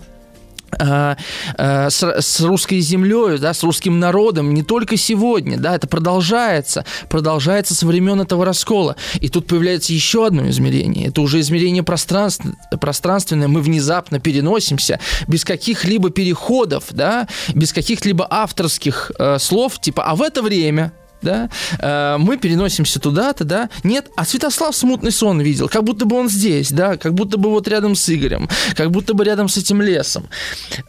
с, 0.73 2.03
с 2.03 2.41
русской 2.41 2.81
землей, 2.81 3.39
да, 3.39 3.55
с 3.55 3.63
русским 3.63 3.99
народом 3.99 4.53
не 4.53 4.63
только 4.63 4.97
сегодня, 4.97 5.59
да, 5.59 5.75
это 5.75 5.87
продолжается, 5.87 6.85
продолжается 7.09 7.75
со 7.75 7.87
времен 7.87 8.21
этого 8.21 8.45
раскола. 8.45 8.97
И 9.21 9.29
тут 9.29 9.47
появляется 9.47 9.93
еще 9.93 10.27
одно 10.27 10.49
измерение. 10.49 11.09
Это 11.09 11.21
уже 11.21 11.41
измерение 11.41 11.83
пространств, 11.83 12.45
пространственное. 12.81 13.49
Мы 13.49 13.61
внезапно 13.61 14.19
переносимся 14.21 15.01
без 15.29 15.45
каких-либо 15.45 16.11
переходов, 16.11 16.85
да, 16.91 17.29
без 17.55 17.73
каких-либо 17.73 18.27
авторских 18.29 19.13
э, 19.19 19.39
слов, 19.39 19.81
типа, 19.81 20.05
а 20.05 20.15
в 20.15 20.23
это 20.23 20.43
время 20.43 20.93
да, 21.27 21.51
э, 21.81 22.17
мы 22.19 22.37
переносимся 22.39 23.01
туда-то, 23.01 23.45
да, 23.45 23.69
нет, 23.83 24.09
а 24.17 24.25
Святослав 24.25 24.75
смутный 24.75 25.11
сон 25.11 25.41
видел, 25.41 25.69
как 25.69 25.83
будто 25.83 26.05
бы 26.05 26.17
он 26.17 26.29
здесь, 26.29 26.71
да, 26.71 26.97
как 26.97 27.15
будто 27.15 27.37
бы 27.37 27.51
вот 27.51 27.67
рядом 27.69 27.97
с 27.97 28.09
Игорем, 28.09 28.49
как 28.75 28.91
будто 28.93 29.13
бы 29.13 29.25
рядом 29.25 29.49
с 29.49 29.57
этим 29.57 29.83
лесом. 29.83 30.29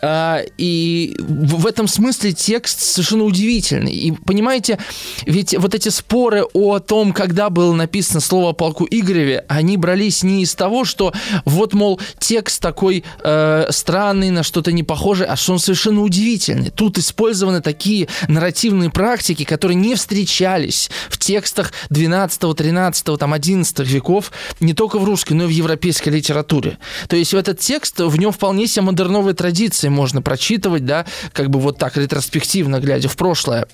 Э, 0.01 0.45
и 0.57 1.15
в 1.19 1.65
этом 1.65 1.87
смысле 1.87 2.33
текст 2.33 2.81
совершенно 2.81 3.23
удивительный. 3.23 3.93
И 3.93 4.11
понимаете, 4.11 4.77
ведь 5.25 5.57
вот 5.57 5.73
эти 5.73 5.89
споры 5.89 6.43
о 6.53 6.79
том, 6.79 7.13
когда 7.13 7.49
было 7.49 7.73
написано 7.73 8.19
слово 8.19 8.51
о 8.51 8.53
полку 8.53 8.87
Игореве, 8.89 9.43
они 9.47 9.75
брались 9.77 10.21
не 10.23 10.43
из 10.43 10.53
того, 10.53 10.85
что 10.85 11.13
вот, 11.45 11.73
мол, 11.73 11.99
текст 12.19 12.61
такой 12.61 13.03
э, 13.23 13.67
странный, 13.71 14.29
на 14.29 14.43
что-то 14.43 14.71
не 14.71 14.83
похожий, 14.83 15.25
а 15.25 15.35
что 15.35 15.53
он 15.53 15.59
совершенно 15.59 16.01
удивительный. 16.01 16.69
Тут 16.69 16.99
использованы 16.99 17.61
такие 17.61 18.07
нарративные 18.27 18.91
практики, 18.91 19.43
которые 19.43 19.75
не 19.75 19.95
встречаются 19.95 20.26
встречались 20.27 20.89
в 21.09 21.17
текстах 21.17 21.71
12, 21.89 22.55
13, 22.55 23.17
там, 23.17 23.33
11 23.33 23.79
веков 23.79 24.31
не 24.59 24.73
только 24.73 24.99
в 24.99 25.03
русской, 25.05 25.33
но 25.33 25.45
и 25.45 25.47
в 25.47 25.51
европейской 25.51 26.09
литературе. 26.09 26.77
То 27.07 27.15
есть 27.15 27.33
в 27.33 27.37
этот 27.37 27.59
текст, 27.59 27.99
в 27.99 28.19
нем 28.19 28.31
вполне 28.31 28.67
себе 28.67 28.83
модерновые 28.83 29.33
традиции 29.33 29.87
можно 29.87 30.21
прочитывать, 30.21 30.85
да, 30.85 31.05
как 31.31 31.49
бы 31.49 31.59
вот 31.59 31.77
так 31.77 31.95
ретроспективно, 31.97 32.79
глядя 32.79 33.07
в 33.07 33.15
прошлое. 33.15 33.67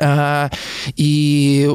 А, 0.00 0.50
и 0.96 1.70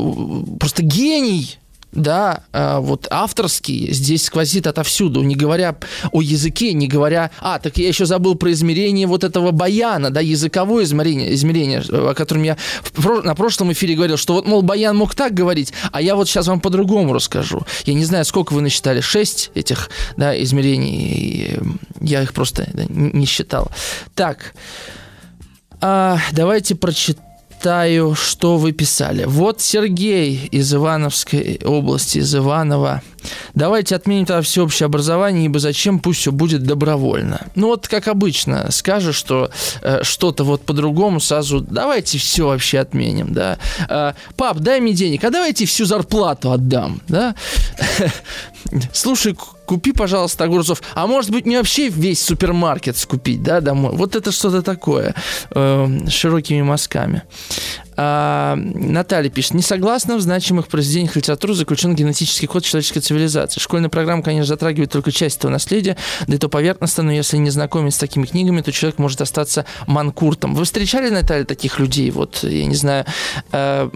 просто 0.59 0.81
гений 0.81 1.59
да, 1.91 2.43
а, 2.53 2.79
вот 2.79 3.07
авторский 3.09 3.91
здесь 3.91 4.25
сквозит 4.25 4.67
отовсюду, 4.67 5.23
не 5.23 5.35
говоря 5.35 5.75
о 6.11 6.21
языке, 6.21 6.73
не 6.73 6.87
говоря... 6.87 7.31
А, 7.39 7.59
так 7.59 7.77
я 7.77 7.87
еще 7.87 8.05
забыл 8.05 8.35
про 8.35 8.51
измерение 8.51 9.07
вот 9.07 9.23
этого 9.23 9.51
баяна, 9.51 10.11
да, 10.11 10.19
языковое 10.19 10.83
измерение, 10.83 11.33
измерение 11.33 11.79
о 11.79 12.13
котором 12.13 12.43
я 12.43 12.57
на 13.23 13.35
прошлом 13.35 13.71
эфире 13.71 13.95
говорил, 13.95 14.17
что 14.17 14.33
вот, 14.33 14.47
мол, 14.47 14.61
баян 14.61 14.95
мог 14.95 15.15
так 15.15 15.33
говорить, 15.33 15.73
а 15.91 16.01
я 16.01 16.15
вот 16.15 16.27
сейчас 16.27 16.47
вам 16.47 16.61
по-другому 16.61 17.13
расскажу. 17.13 17.65
Я 17.85 17.93
не 17.93 18.05
знаю, 18.05 18.25
сколько 18.25 18.53
вы 18.53 18.61
насчитали, 18.61 19.01
шесть 19.01 19.51
этих, 19.55 19.89
да, 20.15 20.39
измерений, 20.41 21.57
я 22.01 22.21
их 22.21 22.33
просто 22.33 22.69
да, 22.73 22.83
не 22.87 23.25
считал. 23.25 23.71
Так, 24.13 24.53
а, 25.81 26.19
давайте 26.33 26.75
прочитаем 26.75 27.28
читаю, 27.59 28.15
что 28.15 28.57
вы 28.57 28.71
писали. 28.71 29.25
Вот 29.25 29.59
Сергей 29.59 30.47
из 30.49 30.73
Ивановской 30.73 31.59
области, 31.65 32.19
из 32.19 32.33
Иванова. 32.33 33.01
Давайте 33.53 33.95
отменим 33.95 34.25
тогда 34.25 34.41
всеобщее 34.41 34.85
образование, 34.85 35.45
ибо 35.45 35.59
зачем 35.59 35.99
пусть 35.99 36.19
все 36.19 36.31
будет 36.31 36.63
добровольно. 36.63 37.47
Ну 37.55 37.67
вот, 37.67 37.87
как 37.87 38.07
обычно, 38.07 38.71
скажешь, 38.71 39.15
что 39.15 39.49
э, 39.81 40.03
что-то 40.03 40.43
вот 40.43 40.61
по-другому, 40.61 41.19
сразу 41.19 41.61
давайте 41.61 42.17
все 42.17 42.47
вообще 42.47 42.79
отменим, 42.79 43.33
да. 43.33 43.57
Э, 43.89 44.13
пап, 44.35 44.59
дай 44.59 44.79
мне 44.79 44.93
денег, 44.93 45.23
а 45.23 45.29
давайте 45.29 45.65
всю 45.65 45.85
зарплату 45.85 46.51
отдам, 46.51 47.01
да. 47.07 47.35
Слушай, 48.93 49.35
купи, 49.65 49.91
пожалуйста, 49.91 50.45
огурцов. 50.45 50.81
А 50.95 51.07
может 51.07 51.31
быть, 51.31 51.45
мне 51.45 51.57
вообще 51.57 51.89
весь 51.89 52.21
супермаркет 52.21 52.97
скупить, 52.97 53.43
да, 53.43 53.61
домой? 53.61 53.91
Вот 53.93 54.15
это 54.15 54.31
что-то 54.31 54.61
такое 54.61 55.13
э, 55.51 56.07
широкими 56.09 56.61
мазками. 56.61 57.23
А, 58.01 58.55
Наталья 58.55 59.29
пишет, 59.29 59.55
не 59.55 59.61
согласна 59.61 60.15
в 60.15 60.21
значимых 60.21 60.69
произведениях 60.69 61.17
литературы 61.17 61.53
заключен 61.53 61.95
генетический 61.95 62.47
код 62.47 62.63
человеческой 62.63 63.01
цивилизации. 63.01 63.59
Школьная 63.59 63.89
программа, 63.89 64.23
конечно, 64.23 64.45
затрагивает 64.45 64.89
только 64.89 65.11
часть 65.11 65.39
этого 65.39 65.51
наследия, 65.51 65.97
да 66.25 66.35
и 66.35 66.39
то 66.39 66.47
поверхностно, 66.47 67.03
но 67.03 67.11
если 67.11 67.35
не 67.35 67.49
знакомить 67.49 67.93
с 67.93 67.97
такими 67.97 68.25
книгами, 68.25 68.61
то 68.61 68.71
человек 68.71 68.99
может 68.99 69.19
остаться 69.19 69.65
манкуртом. 69.85 70.55
Вы 70.55 70.63
встречали, 70.63 71.09
Наталья, 71.09 71.43
таких 71.43 71.77
людей? 71.77 72.09
Вот, 72.11 72.39
я 72.43 72.65
не 72.65 72.75
знаю... 72.75 73.03
Э, 73.51 73.89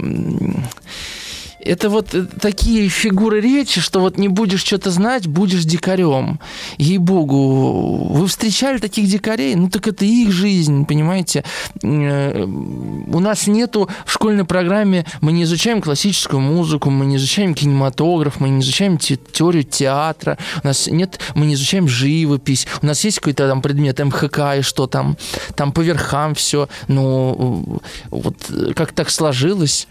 это 1.64 1.90
вот 1.90 2.14
э, 2.14 2.26
такие 2.40 2.90
фигуры 2.90 3.42
речи, 3.42 3.82
что 3.82 4.00
вот 4.00 4.18
не 4.18 4.28
будешь 4.28 4.64
что-то 4.64 4.92
знать, 4.92 5.28
будешь 5.28 5.64
дикарем. 5.64 6.40
Ей-богу, 6.78 8.10
вы 8.14 8.28
встречали 8.28 8.78
таких 8.78 9.08
дикарей? 9.08 9.56
Ну 9.56 9.70
так 9.70 9.88
это 9.88 10.06
их 10.06 10.32
жизнь, 10.32 10.86
понимаете? 10.86 11.44
Э, 11.82 12.44
у 12.44 13.20
нас 13.20 13.48
нету 13.48 13.90
в 14.06 14.12
школьной 14.12 14.46
программе, 14.46 15.06
мы 15.22 15.32
не 15.32 15.44
изучаем 15.44 15.82
классическую 15.82 16.42
музыку, 16.42 16.90
мы 16.90 17.06
не 17.06 17.16
изучаем 17.18 17.54
кинематограф, 17.54 18.40
мы 18.40 18.50
не 18.50 18.62
изучаем 18.62 18.98
те, 18.98 19.16
теорию 19.16 19.64
театра, 19.64 20.38
у 20.64 20.68
нас 20.68 20.88
нет, 20.88 21.20
мы 21.36 21.46
не 21.46 21.54
изучаем 21.56 21.88
живопись, 21.88 22.68
у 22.82 22.86
нас 22.86 23.04
есть 23.04 23.20
какой-то 23.20 23.48
там 23.48 23.62
предмет 23.62 24.00
МХК 24.00 24.58
и 24.60 24.62
что 24.62 24.88
там, 24.88 25.18
там 25.56 25.72
по 25.72 25.82
верхам 25.82 26.36
все, 26.36 26.68
но 26.88 27.80
вот 28.10 28.36
как 28.76 28.92
так 28.92 29.10
сложилось, 29.10 29.88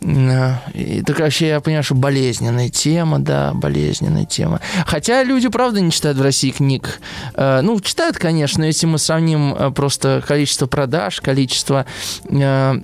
и 0.00 1.02
так 1.02 1.18
вообще 1.20 1.48
я 1.48 1.60
понимаю, 1.60 1.82
что 1.82 1.94
болезненная 1.94 2.68
тема, 2.68 3.18
да, 3.18 3.52
болезненная 3.54 4.26
тема. 4.26 4.60
Хотя 4.86 5.22
люди, 5.22 5.48
правда, 5.48 5.80
не 5.80 5.90
читают 5.90 6.18
в 6.18 6.22
России 6.22 6.50
книг. 6.50 7.00
Э, 7.34 7.60
ну, 7.62 7.80
читают, 7.80 8.16
конечно, 8.18 8.62
если 8.64 8.86
мы 8.86 8.98
сравним 8.98 9.54
э, 9.54 9.70
просто 9.70 10.22
количество 10.26 10.66
продаж, 10.66 11.20
количество 11.20 11.86
э, 12.28 12.80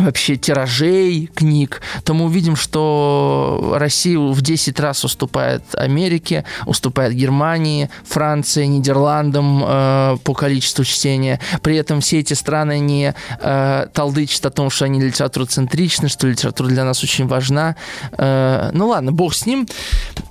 вообще 0.00 0.36
тиражей 0.36 1.26
книг, 1.34 1.80
то 2.04 2.14
мы 2.14 2.26
увидим, 2.26 2.56
что 2.56 3.74
Россия 3.76 4.18
в 4.18 4.40
10 4.40 4.78
раз 4.80 5.04
уступает 5.04 5.62
Америке, 5.74 6.44
уступает 6.66 7.14
Германии, 7.14 7.90
Франции, 8.04 8.66
Нидерландам 8.66 9.62
э, 9.64 10.16
по 10.24 10.34
количеству 10.34 10.84
чтения. 10.84 11.40
При 11.62 11.76
этом 11.76 12.00
все 12.00 12.20
эти 12.20 12.34
страны 12.34 12.78
не 12.78 13.14
э, 13.40 13.86
толдычат 13.92 14.46
о 14.46 14.50
том, 14.50 14.70
что 14.70 14.84
они 14.84 15.00
литературоцентричны, 15.00 16.08
что 16.08 16.26
литература 16.26 16.68
для 16.68 16.84
нас 16.84 17.02
очень 17.02 17.26
важна. 17.26 17.76
Э, 18.12 18.70
ну 18.72 18.88
ладно, 18.88 19.12
бог 19.12 19.34
с 19.34 19.46
ним. 19.46 19.66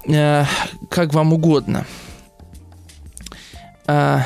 Э, 0.05 0.45
как 0.89 1.13
вам 1.13 1.33
угодно. 1.33 1.85
Э, 3.87 4.21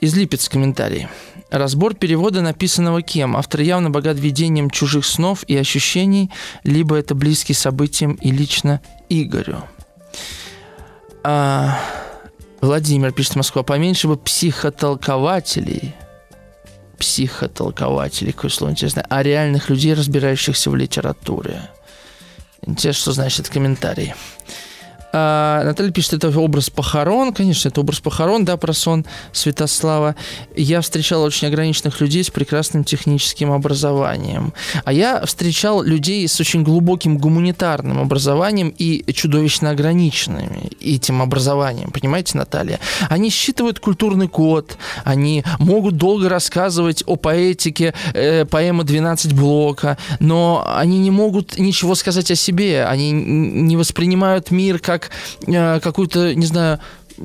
из 0.00 0.16
Липец 0.16 0.48
комментарий. 0.48 1.08
Разбор 1.50 1.94
перевода, 1.94 2.42
написанного 2.42 3.02
кем? 3.02 3.36
Автор 3.36 3.60
явно 3.60 3.90
богат 3.90 4.18
видением 4.18 4.70
чужих 4.70 5.04
снов 5.04 5.42
и 5.48 5.56
ощущений, 5.56 6.30
либо 6.62 6.96
это 6.96 7.14
близкий 7.14 7.54
событиям 7.54 8.14
и 8.14 8.30
лично 8.30 8.80
Игорю. 9.08 9.64
А, 11.24 11.78
Владимир 12.60 13.12
пишет 13.12 13.34
Москва, 13.34 13.64
поменьше 13.64 14.06
бы 14.06 14.16
психотолкователей, 14.16 15.94
психотолкователей, 16.98 18.32
какое 18.32 18.50
слово 18.50 18.70
интересное, 18.70 19.04
а 19.08 19.22
реальных 19.22 19.70
людей, 19.70 19.94
разбирающихся 19.94 20.70
в 20.70 20.76
литературе. 20.76 21.68
Интересно, 22.62 23.00
что 23.00 23.12
значит 23.12 23.48
комментарий. 23.48 24.14
А, 25.12 25.64
Наталья 25.64 25.90
пишет, 25.90 26.14
это 26.14 26.38
образ 26.38 26.70
похорон. 26.70 27.32
Конечно, 27.32 27.68
это 27.68 27.80
образ 27.80 28.00
похорон, 28.00 28.44
да, 28.44 28.56
про 28.56 28.72
сон 28.72 29.04
Святослава. 29.32 30.14
Я 30.54 30.80
встречал 30.80 31.22
очень 31.22 31.48
ограниченных 31.48 32.00
людей 32.00 32.22
с 32.22 32.30
прекрасным 32.30 32.84
техническим 32.84 33.52
образованием. 33.52 34.52
А 34.84 34.92
я 34.92 35.24
встречал 35.26 35.82
людей 35.82 36.26
с 36.26 36.38
очень 36.40 36.62
глубоким 36.62 37.18
гуманитарным 37.18 37.98
образованием 37.98 38.72
и 38.76 39.04
чудовищно 39.12 39.70
ограниченными 39.70 40.70
этим 40.80 41.22
образованием. 41.22 41.90
Понимаете, 41.90 42.38
Наталья? 42.38 42.78
Они 43.08 43.30
считывают 43.30 43.80
культурный 43.80 44.28
код, 44.28 44.76
они 45.04 45.44
могут 45.58 45.96
долго 45.96 46.28
рассказывать 46.28 47.02
о 47.06 47.16
поэтике 47.16 47.94
э, 48.14 48.44
поэмы 48.44 48.84
«12 48.84 49.34
блока», 49.34 49.98
но 50.20 50.64
они 50.76 50.98
не 50.98 51.10
могут 51.10 51.58
ничего 51.58 51.94
сказать 51.94 52.30
о 52.30 52.34
себе. 52.34 52.84
Они 52.84 53.10
не 53.10 53.76
воспринимают 53.76 54.50
мир 54.50 54.78
как 54.78 54.99
как 55.00 55.10
э, 55.46 55.80
какую-то, 55.80 56.34
не 56.34 56.46
знаю, 56.46 56.80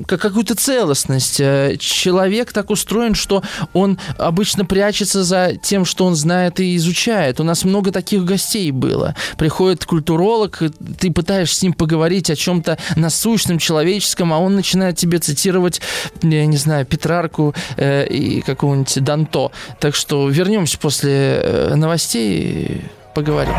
как 0.06 0.20
какую-то 0.20 0.54
целостность. 0.54 1.40
Э, 1.40 1.76
человек 1.78 2.52
так 2.52 2.70
устроен, 2.70 3.14
что 3.14 3.42
он 3.72 3.98
обычно 4.18 4.64
прячется 4.64 5.24
за 5.24 5.54
тем, 5.56 5.84
что 5.84 6.04
он 6.04 6.14
знает 6.14 6.60
и 6.60 6.76
изучает. 6.76 7.40
У 7.40 7.44
нас 7.44 7.64
много 7.64 7.92
таких 7.92 8.24
гостей 8.24 8.70
было. 8.70 9.14
Приходит 9.38 9.84
культуролог, 9.84 10.62
ты 10.98 11.12
пытаешься 11.12 11.56
с 11.56 11.62
ним 11.62 11.72
поговорить 11.72 12.30
о 12.30 12.36
чем-то 12.36 12.78
насущном, 12.96 13.58
человеческом, 13.58 14.32
а 14.32 14.38
он 14.38 14.56
начинает 14.56 14.96
тебе 14.96 15.18
цитировать, 15.18 15.80
я 16.22 16.46
не 16.46 16.56
знаю, 16.56 16.84
Петрарку 16.84 17.54
э, 17.76 18.06
и 18.06 18.42
какого-нибудь 18.42 19.02
Данто. 19.02 19.50
Так 19.80 19.94
что 19.94 20.28
вернемся 20.28 20.78
после 20.78 21.40
э, 21.42 21.74
новостей 21.74 22.40
и 22.40 22.80
поговорим. 23.14 23.54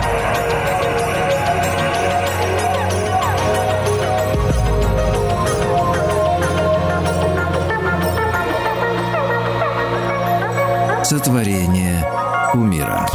Сотворение 11.07 12.05
умира. 12.53 13.07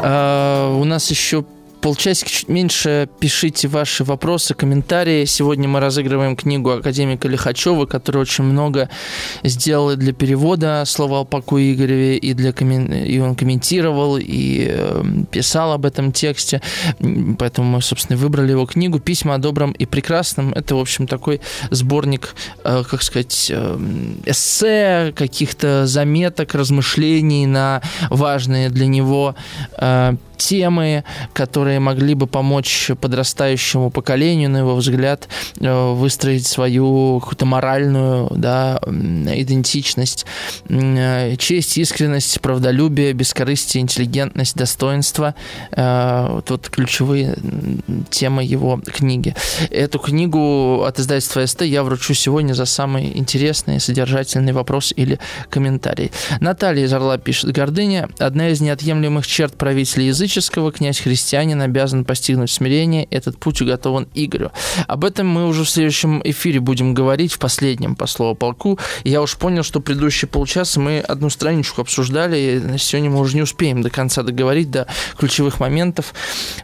А, 0.00 0.78
у 0.78 0.84
нас 0.84 1.10
еще 1.10 1.44
полчасика 1.82 2.30
чуть 2.30 2.48
меньше. 2.48 3.08
Пишите 3.18 3.66
ваши 3.66 4.04
вопросы, 4.04 4.54
комментарии. 4.54 5.24
Сегодня 5.24 5.68
мы 5.68 5.80
разыгрываем 5.80 6.36
книгу 6.36 6.70
академика 6.70 7.28
Лихачева, 7.28 7.86
который 7.86 8.18
очень 8.18 8.44
много 8.44 8.88
сделал 9.42 9.96
для 9.96 10.12
перевода 10.12 10.84
слова 10.86 11.26
о 11.28 11.58
Игореве, 11.58 12.16
и, 12.16 12.34
для 12.34 12.52
коммен... 12.52 12.92
и 12.92 13.18
он 13.18 13.34
комментировал, 13.34 14.16
и 14.16 14.68
э, 14.70 15.02
писал 15.32 15.72
об 15.72 15.84
этом 15.84 16.12
тексте. 16.12 16.62
Поэтому 17.38 17.68
мы, 17.68 17.82
собственно, 17.82 18.16
выбрали 18.16 18.52
его 18.52 18.64
книгу 18.64 19.00
«Письма 19.00 19.34
о 19.34 19.38
добром 19.38 19.72
и 19.72 19.84
прекрасном». 19.84 20.52
Это, 20.52 20.76
в 20.76 20.78
общем, 20.78 21.08
такой 21.08 21.40
сборник, 21.70 22.36
э, 22.64 22.84
как 22.88 23.02
сказать, 23.02 23.50
э, 23.52 23.78
эссе, 24.26 25.12
каких-то 25.16 25.86
заметок, 25.86 26.54
размышлений 26.54 27.46
на 27.46 27.82
важные 28.08 28.70
для 28.70 28.86
него 28.86 29.34
э, 29.78 30.14
темы, 30.36 31.04
которые 31.32 31.80
могли 31.80 32.14
бы 32.14 32.26
помочь 32.26 32.90
подрастающему 33.00 33.90
поколению, 33.90 34.50
на 34.50 34.58
его 34.58 34.74
взгляд, 34.76 35.28
э, 35.60 35.92
выстроить 35.92 36.46
свою 36.46 37.20
какую-то 37.20 37.46
моральную 37.46 38.30
да, 38.34 38.80
идентичность, 38.86 40.26
э, 40.68 41.36
честь, 41.36 41.78
искренность, 41.78 42.40
правдолюбие, 42.40 43.12
бескорыстие, 43.12 43.82
интеллигентность, 43.82 44.56
достоинство. 44.56 45.34
Вот, 45.76 46.50
вот 46.50 46.68
ключевые 46.68 47.36
темы 48.10 48.44
его 48.44 48.80
книги. 48.84 49.34
Эту 49.70 49.98
книгу 49.98 50.84
от 50.84 50.98
издательства 50.98 51.44
СТ 51.46 51.62
я 51.62 51.82
вручу 51.82 52.14
сегодня 52.14 52.52
за 52.54 52.64
самый 52.64 53.16
интересный, 53.16 53.80
содержательный 53.80 54.52
вопрос 54.52 54.92
или 54.94 55.18
комментарий. 55.50 56.10
Наталья 56.40 56.84
из 56.84 56.92
Орла 56.92 57.18
пишет. 57.18 57.52
Гордыня– 57.52 58.08
одна 58.18 58.50
из 58.50 58.60
неотъемлемых 58.60 59.26
черт 59.26 59.56
правителя 59.56 60.08
языческого. 60.32 60.72
Князь-христианин 60.72 61.60
обязан 61.60 62.04
постигнуть 62.04 62.50
смирение. 62.50 63.04
Этот 63.10 63.38
путь 63.38 63.60
уготован 63.60 64.08
Игорю. 64.14 64.50
Об 64.86 65.04
этом 65.04 65.28
мы 65.28 65.46
уже 65.46 65.64
в 65.64 65.70
следующем 65.70 66.22
эфире 66.24 66.60
будем 66.60 66.94
говорить, 66.94 67.32
в 67.32 67.38
последнем 67.38 67.94
по 67.96 68.06
слову 68.06 68.34
полку. 68.34 68.78
Я 69.04 69.20
уж 69.20 69.36
понял, 69.36 69.62
что 69.62 69.80
предыдущие 69.80 70.28
полчаса 70.28 70.80
мы 70.80 71.00
одну 71.00 71.30
страничку 71.30 71.82
обсуждали, 71.82 72.72
и 72.74 72.78
сегодня 72.78 73.10
мы 73.10 73.20
уже 73.20 73.36
не 73.36 73.42
успеем 73.42 73.82
до 73.82 73.90
конца 73.90 74.22
договорить 74.22 74.70
до 74.70 74.86
ключевых 75.18 75.60
моментов. 75.60 76.14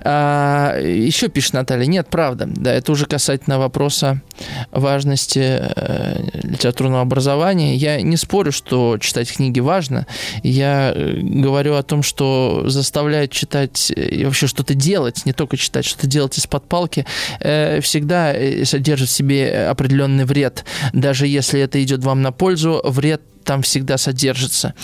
А, 0.03 0.79
еще 0.81 1.29
пишет 1.29 1.53
Наталья. 1.53 1.87
Нет, 1.87 2.09
правда. 2.11 2.47
Да, 2.49 2.73
это 2.73 2.93
уже 2.93 3.07
касательно 3.07 3.59
вопроса 3.59 4.23
важности 4.71 5.61
э, 5.61 6.23
литературного 6.43 7.03
образования. 7.03 7.77
Я 7.77 8.01
не 8.01 8.17
спорю, 8.17 8.53
что 8.53 8.99
читать 8.99 9.33
книги 9.33 9.61
важно. 9.61 10.07
Я 10.43 10.93
э, 10.95 11.19
говорю 11.21 11.75
о 11.75 11.83
том, 11.83 12.03
что 12.03 12.65
заставляет 12.67 13.31
читать 13.33 13.48
э, 13.55 13.69
и 13.95 14.25
вообще 14.25 14.47
что-то 14.47 14.75
делать, 14.75 15.25
не 15.27 15.33
только 15.33 15.57
читать, 15.57 15.85
что-то 15.85 16.07
делать 16.07 16.37
из-под 16.39 16.69
палки, 16.69 17.07
всегда 17.41 18.35
содержит 18.65 19.09
в 19.09 19.13
себе 19.13 19.69
определенный 19.69 20.25
вред. 20.25 20.65
Даже 20.93 21.27
если 21.27 21.61
это 21.61 21.83
идет 21.83 22.05
вам 22.05 22.23
на 22.23 22.33
пользу, 22.33 22.81
вред 22.85 23.23
там 23.45 23.63
всегда 23.63 23.97
содержится. 23.97 24.75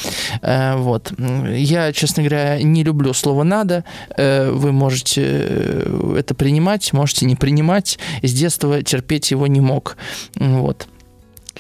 Вот. 0.43 1.13
Я, 1.19 1.93
честно 1.93 2.23
говоря, 2.23 2.63
не 2.63 2.83
люблю 2.83 3.13
слово 3.13 3.43
«надо». 3.43 3.85
Вы 4.17 4.73
можете 4.73 5.85
это 6.17 6.35
принимать, 6.35 6.93
можете 6.95 7.27
не 7.27 7.37
принимать. 7.37 7.99
С 8.23 8.33
детства 8.33 8.83
терпеть 8.83 9.31
его 9.31 9.47
не 9.47 9.61
мог. 9.61 9.99
Вот. 10.37 10.87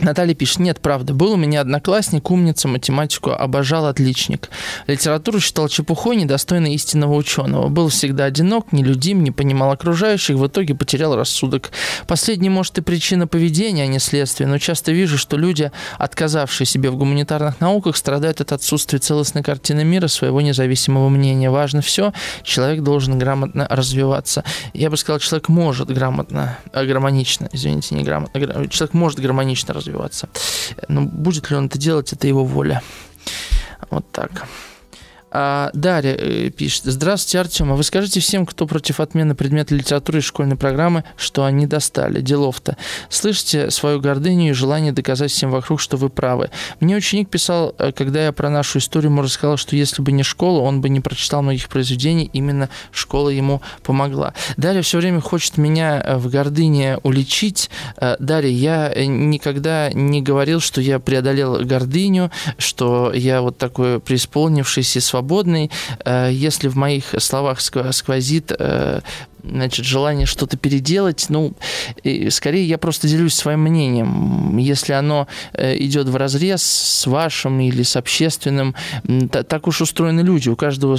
Наталья 0.00 0.34
пишет, 0.34 0.58
нет, 0.58 0.80
правда, 0.80 1.14
был 1.14 1.32
у 1.32 1.36
меня 1.36 1.60
одноклассник, 1.60 2.28
умница, 2.30 2.66
математику 2.66 3.30
обожал, 3.30 3.86
отличник. 3.86 4.50
Литературу 4.88 5.38
считал 5.38 5.68
чепухой, 5.68 6.16
недостойной 6.16 6.74
истинного 6.74 7.14
ученого. 7.14 7.68
Был 7.68 7.88
всегда 7.88 8.24
одинок, 8.24 8.72
нелюдим, 8.72 9.22
не 9.22 9.30
понимал 9.30 9.70
окружающих, 9.70 10.36
в 10.36 10.46
итоге 10.46 10.74
потерял 10.74 11.14
рассудок. 11.14 11.70
Последний, 12.08 12.48
может, 12.48 12.76
и 12.78 12.80
причина 12.80 13.28
поведения, 13.28 13.84
а 13.84 13.86
не 13.86 14.00
следствие, 14.00 14.48
но 14.48 14.58
часто 14.58 14.90
вижу, 14.90 15.16
что 15.16 15.36
люди, 15.36 15.70
отказавшие 15.98 16.66
себе 16.66 16.90
в 16.90 16.96
гуманитарных 16.96 17.60
науках, 17.60 17.96
страдают 17.96 18.40
от 18.40 18.50
отсутствия 18.50 18.98
целостной 18.98 19.44
картины 19.44 19.84
мира, 19.84 20.08
своего 20.08 20.40
независимого 20.40 21.08
мнения. 21.08 21.50
Важно 21.50 21.82
все, 21.82 22.12
человек 22.42 22.82
должен 22.82 23.16
грамотно 23.16 23.68
развиваться. 23.70 24.42
Я 24.72 24.90
бы 24.90 24.96
сказал, 24.96 25.20
человек 25.20 25.48
может 25.48 25.88
грамотно, 25.88 26.58
э, 26.72 26.84
гармонично, 26.84 27.48
извините, 27.52 27.94
не 27.94 28.02
грамотно, 28.02 28.68
человек 28.68 28.94
может 28.94 29.20
гармонично 29.20 29.72
развиваться 29.72 29.83
развиваться. 29.84 30.28
Но 30.88 31.02
будет 31.02 31.50
ли 31.50 31.56
он 31.56 31.66
это 31.66 31.78
делать, 31.78 32.12
это 32.12 32.26
его 32.26 32.44
воля. 32.44 32.82
Вот 33.90 34.10
так. 34.12 34.46
А, 35.36 35.70
Дарья 35.74 36.14
э, 36.16 36.50
пишет. 36.50 36.84
Здравствуйте, 36.84 37.40
Артем. 37.40 37.72
А 37.72 37.74
вы 37.74 37.82
скажите 37.82 38.20
всем, 38.20 38.46
кто 38.46 38.68
против 38.68 39.00
отмены 39.00 39.34
предмета 39.34 39.74
литературы 39.74 40.20
из 40.20 40.24
школьной 40.24 40.54
программы, 40.54 41.02
что 41.16 41.44
они 41.44 41.66
достали. 41.66 42.20
Делов-то. 42.20 42.76
Слышите 43.08 43.72
свою 43.72 44.00
гордыню 44.00 44.50
и 44.50 44.52
желание 44.52 44.92
доказать 44.92 45.32
всем 45.32 45.50
вокруг, 45.50 45.80
что 45.80 45.96
вы 45.96 46.08
правы. 46.08 46.50
Мне 46.78 46.94
ученик 46.94 47.30
писал, 47.30 47.74
э, 47.78 47.90
когда 47.90 48.24
я 48.26 48.30
про 48.30 48.48
нашу 48.48 48.78
историю 48.78 49.10
ему 49.10 49.22
рассказал, 49.22 49.56
что 49.56 49.74
если 49.74 50.02
бы 50.02 50.12
не 50.12 50.22
школа, 50.22 50.60
он 50.60 50.80
бы 50.80 50.88
не 50.88 51.00
прочитал 51.00 51.42
многих 51.42 51.68
произведений. 51.68 52.30
Именно 52.32 52.68
школа 52.92 53.28
ему 53.28 53.60
помогла. 53.82 54.34
Дарья 54.56 54.82
все 54.82 54.98
время 54.98 55.20
хочет 55.20 55.58
меня 55.58 56.00
э, 56.00 56.16
в 56.16 56.30
гордыне 56.30 57.00
уличить. 57.02 57.70
Дарья, 58.20 58.50
я 58.50 59.04
никогда 59.04 59.90
не 59.92 60.22
говорил, 60.22 60.60
что 60.60 60.80
я 60.80 61.00
преодолел 61.00 61.56
гордыню, 61.64 62.30
что 62.56 63.12
я 63.12 63.42
вот 63.42 63.58
такой 63.58 63.98
преисполнившийся 63.98 65.00
свободный 65.00 65.23
свободный. 65.24 65.70
Э, 66.04 66.30
если 66.30 66.68
в 66.68 66.76
моих 66.76 67.14
словах 67.18 67.60
сквозит 67.60 68.52
э, 68.58 69.00
значит, 69.48 69.84
желание 69.84 70.26
что-то 70.26 70.56
переделать, 70.56 71.26
ну, 71.28 71.54
скорее 72.30 72.66
я 72.66 72.78
просто 72.78 73.08
делюсь 73.08 73.34
своим 73.34 73.60
мнением. 73.60 74.56
Если 74.58 74.92
оно 74.92 75.26
э, 75.52 75.76
идет 75.78 76.08
в 76.08 76.16
разрез 76.16 76.62
с 76.62 77.06
вашим 77.06 77.60
или 77.60 77.82
с 77.82 77.96
общественным, 77.96 78.74
так 79.30 79.66
уж 79.66 79.80
устроены 79.80 80.20
люди. 80.20 80.48
У 80.48 80.56
каждого, 80.56 80.96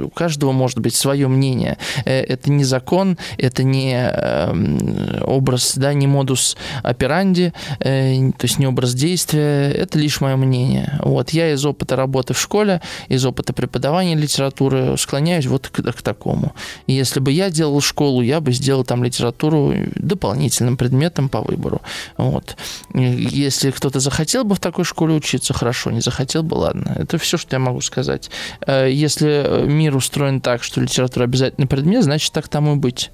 у 0.00 0.10
каждого 0.10 0.52
может 0.52 0.78
быть 0.78 0.94
свое 0.94 1.28
мнение. 1.28 1.78
Э, 2.04 2.20
это 2.20 2.50
не 2.50 2.64
закон, 2.64 3.18
это 3.38 3.62
не 3.62 3.94
эм, 3.94 5.22
образ, 5.22 5.74
да, 5.76 5.92
не 5.92 6.06
модус 6.06 6.56
операнди, 6.82 7.52
э, 7.80 8.30
то 8.36 8.44
есть 8.44 8.58
не 8.58 8.66
образ 8.66 8.94
действия, 8.94 9.70
это 9.70 9.98
лишь 9.98 10.20
мое 10.20 10.36
мнение. 10.36 10.98
Вот, 11.02 11.30
я 11.30 11.52
из 11.52 11.64
опыта 11.64 11.96
работы 11.96 12.34
в 12.34 12.40
школе, 12.40 12.80
из 13.08 13.24
опыта 13.24 13.52
преподавания 13.52 14.14
литературы 14.14 14.96
склоняюсь 14.96 15.46
вот 15.46 15.68
к, 15.68 15.82
к 15.82 16.02
такому. 16.02 16.54
И 16.86 16.92
если 16.92 17.20
бы 17.20 17.32
я 17.32 17.50
делал 17.50 17.80
школу, 17.82 18.22
я 18.22 18.40
бы 18.40 18.52
сделал 18.52 18.84
там 18.84 19.04
литературу 19.04 19.74
дополнительным 19.96 20.76
предметом 20.76 21.28
по 21.28 21.40
выбору. 21.40 21.82
Вот. 22.16 22.56
Если 22.94 23.70
кто-то 23.70 24.00
захотел 24.00 24.44
бы 24.44 24.54
в 24.54 24.60
такой 24.60 24.84
школе 24.84 25.14
учиться, 25.14 25.52
хорошо, 25.52 25.90
не 25.90 26.00
захотел 26.00 26.42
бы, 26.42 26.54
ладно. 26.54 26.96
Это 26.98 27.18
все, 27.18 27.36
что 27.36 27.56
я 27.56 27.60
могу 27.60 27.80
сказать. 27.80 28.30
Э, 28.66 28.88
если 28.90 29.66
мир 29.66 29.96
устроен 29.96 30.40
так, 30.40 30.62
что 30.62 30.80
литература 30.80 31.24
обязательный 31.24 31.66
предмет, 31.66 32.04
значит, 32.04 32.32
так 32.32 32.48
тому 32.48 32.74
и 32.74 32.78
быть. 32.78 33.10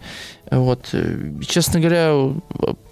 Вот. 0.50 0.94
Честно 1.46 1.80
говоря, 1.80 2.34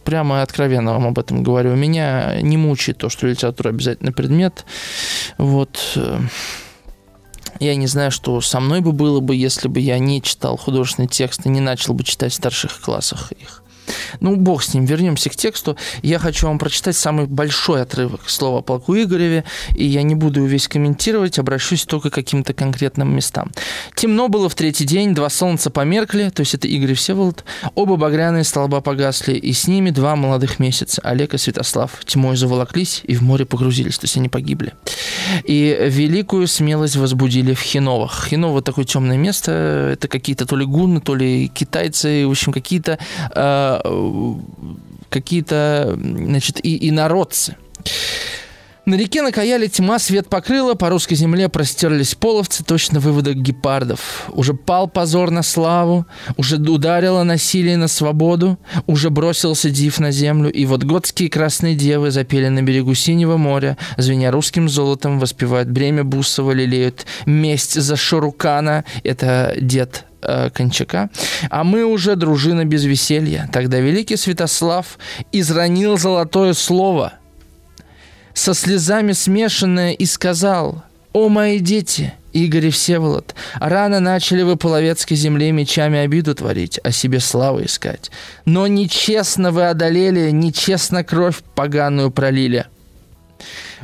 прямо 0.05 0.39
и 0.39 0.43
откровенно 0.43 0.93
вам 0.93 1.07
об 1.07 1.19
этом 1.19 1.43
говорю. 1.43 1.75
Меня 1.75 2.41
не 2.41 2.57
мучает 2.57 2.99
то, 2.99 3.09
что 3.09 3.27
литература 3.27 3.71
обязательный 3.71 4.13
предмет. 4.13 4.65
Вот. 5.39 5.99
Я 7.61 7.75
не 7.77 7.87
знаю, 7.87 8.11
что 8.11 8.41
со 8.41 8.61
мной 8.61 8.81
бы 8.81 8.93
было 8.93 9.21
бы, 9.21 9.35
если 9.35 9.69
бы 9.69 9.81
я 9.81 9.99
не 9.99 10.23
читал 10.23 10.57
художественный 10.57 11.09
текст 11.09 11.47
и 11.47 11.49
не 11.49 11.61
начал 11.61 11.95
бы 11.95 12.05
читать 12.05 12.33
в 12.33 12.37
старших 12.37 12.81
классах 12.81 13.33
их. 13.33 13.63
Ну, 14.21 14.37
бог 14.37 14.63
с 14.63 14.75
ним, 14.75 14.85
вернемся 14.85 15.31
к 15.31 15.37
тексту. 15.37 15.77
Я 16.03 16.19
хочу 16.19 16.47
вам 16.47 16.59
прочитать 16.59 16.97
самый 16.97 17.27
большой 17.27 17.83
отрывок 17.83 18.29
слова 18.29 18.59
о 18.59 18.63
полку 18.63 18.95
Игореве, 18.95 19.45
и 19.75 19.85
я 19.85 20.03
не 20.03 20.15
буду 20.15 20.41
его 20.41 20.49
весь 20.49 20.69
комментировать, 20.69 21.39
обращусь 21.39 21.85
только 21.85 22.11
к 22.11 22.15
каким-то 22.15 22.53
конкретным 22.55 23.15
местам. 23.15 23.51
Темно 23.95 24.29
было 24.29 24.49
в 24.49 24.55
третий 24.55 24.85
день, 24.85 25.15
два 25.15 25.29
солнца 25.31 25.71
померкли, 25.71 26.31
то 26.31 26.41
есть 26.41 26.55
это 26.55 26.69
Игорь 26.69 26.93
и 26.93 26.95
Всеволод, 26.95 27.45
оба 27.75 27.97
багряные 27.97 28.45
столба 28.45 28.81
погасли, 28.81 29.35
и 29.35 29.53
с 29.53 29.67
ними 29.69 29.91
два 29.91 30.17
молодых 30.17 30.59
месяца, 30.59 31.01
Олег 31.03 31.35
и 31.35 31.39
Святослав, 31.39 31.93
тьмой 32.05 32.37
заволоклись 32.37 33.03
и 33.05 33.15
в 33.15 33.23
море 33.23 33.45
погрузились, 33.45 33.99
то 33.99 34.05
есть 34.05 34.17
они 34.17 34.29
погибли. 34.29 34.73
И 35.45 35.77
великую 35.89 36.47
смелость 36.47 36.97
возбудили 36.97 37.55
в 37.55 37.61
Хиновах. 37.61 38.27
Хиново 38.29 38.63
такое 38.63 38.85
темное 38.85 39.17
место, 39.17 39.91
это 39.93 40.09
какие-то 40.09 40.47
то 40.47 40.57
ли 40.57 40.65
гунны, 40.65 41.01
то 41.01 41.15
ли 41.15 41.49
китайцы, 41.49 42.27
в 42.27 42.31
общем, 42.31 42.53
какие-то 42.53 42.99
э, 43.35 43.76
какие-то, 45.09 45.99
значит, 45.99 46.61
и 46.65 46.89
инородцы. 46.89 47.57
На 48.87 48.95
реке 48.95 49.23
накаяли 49.23 49.67
тьма, 49.67 49.99
свет 49.99 50.29
покрыла, 50.29 50.75
по 50.75 50.89
русской 50.91 51.17
земле 51.17 51.49
простерлись 51.49 52.15
половцы, 52.15 52.63
точно 52.63 53.01
выводок 53.01 53.35
гепардов. 53.35 54.27
Уже 54.29 54.55
пал 54.55 54.87
позор 54.87 55.33
на 55.33 55.43
славу, 55.43 56.07
уже 56.37 56.59
ударило 56.59 57.25
насилие 57.25 57.77
на 57.77 57.89
свободу, 57.89 58.61
уже 58.87 59.11
бросился 59.11 59.71
див 59.71 59.99
на 59.99 60.13
землю, 60.13 60.53
и 60.53 60.65
вот 60.67 60.85
готские 60.85 61.31
красные 61.31 61.75
девы 61.75 62.13
запели 62.13 62.47
на 62.47 62.63
берегу 62.63 62.95
синего 62.95 63.37
моря, 63.37 63.77
звеня 63.97 64.31
русским 64.31 64.69
золотом, 64.69 65.19
воспевают 65.19 65.69
бремя 65.69 66.05
Бусова, 66.05 66.53
лелеют 66.53 67.07
месть 67.27 67.75
за 67.75 67.97
Шурукана, 67.97 68.85
это 69.03 69.53
дед 69.61 70.05
э, 70.23 70.51
Кончака, 70.51 71.11
а 71.51 71.65
мы 71.65 71.85
уже 71.85 72.15
дружина 72.15 72.65
без 72.65 72.85
веселья. 72.85 73.51
Тогда 73.53 73.81
великий 73.81 74.17
Святослав 74.17 74.97
изранил 75.33 75.99
золотое 75.99 76.53
слово– 76.53 77.15
со 78.37 78.53
слезами 78.55 79.13
смешанное, 79.13 79.93
и 79.93 80.05
сказал, 80.05 80.85
«О, 81.13 81.29
мои 81.29 81.59
дети!» 81.59 82.13
Игорь 82.35 82.67
и 82.67 82.71
Всеволод, 82.71 83.35
рано 83.55 83.99
начали 83.99 84.43
вы 84.43 84.57
половецкой 84.57 85.17
земле 85.17 85.53
мечами 85.53 86.01
обиду 86.01 86.35
творить, 86.35 86.79
о 86.85 86.93
себе 86.93 87.19
славу 87.19 87.65
искать. 87.65 88.11
Но 88.45 88.67
нечестно 88.67 89.53
вы 89.53 89.67
одолели, 89.71 90.31
нечестно 90.31 91.03
кровь 91.03 91.39
поганую 91.55 92.11
пролили. 92.11 92.67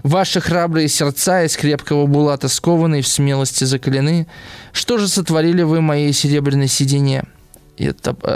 Ваши 0.03 0.43
храбрые 0.43 0.89
сердца 0.89 1.45
из 1.45 1.57
крепкого 1.57 2.05
булата 2.05 2.49
скованы 2.49 2.99
и 2.99 3.03
в 3.03 3.09
смелости 3.09 3.65
закалены. 3.65 4.27
Что 4.75 4.99
же 4.99 5.09
сотворили 5.09 5.63
вы 5.63 5.81
моей 5.81 6.13
серебряной 6.13 6.69
сиденье? 6.69 7.25
Я 7.79 7.93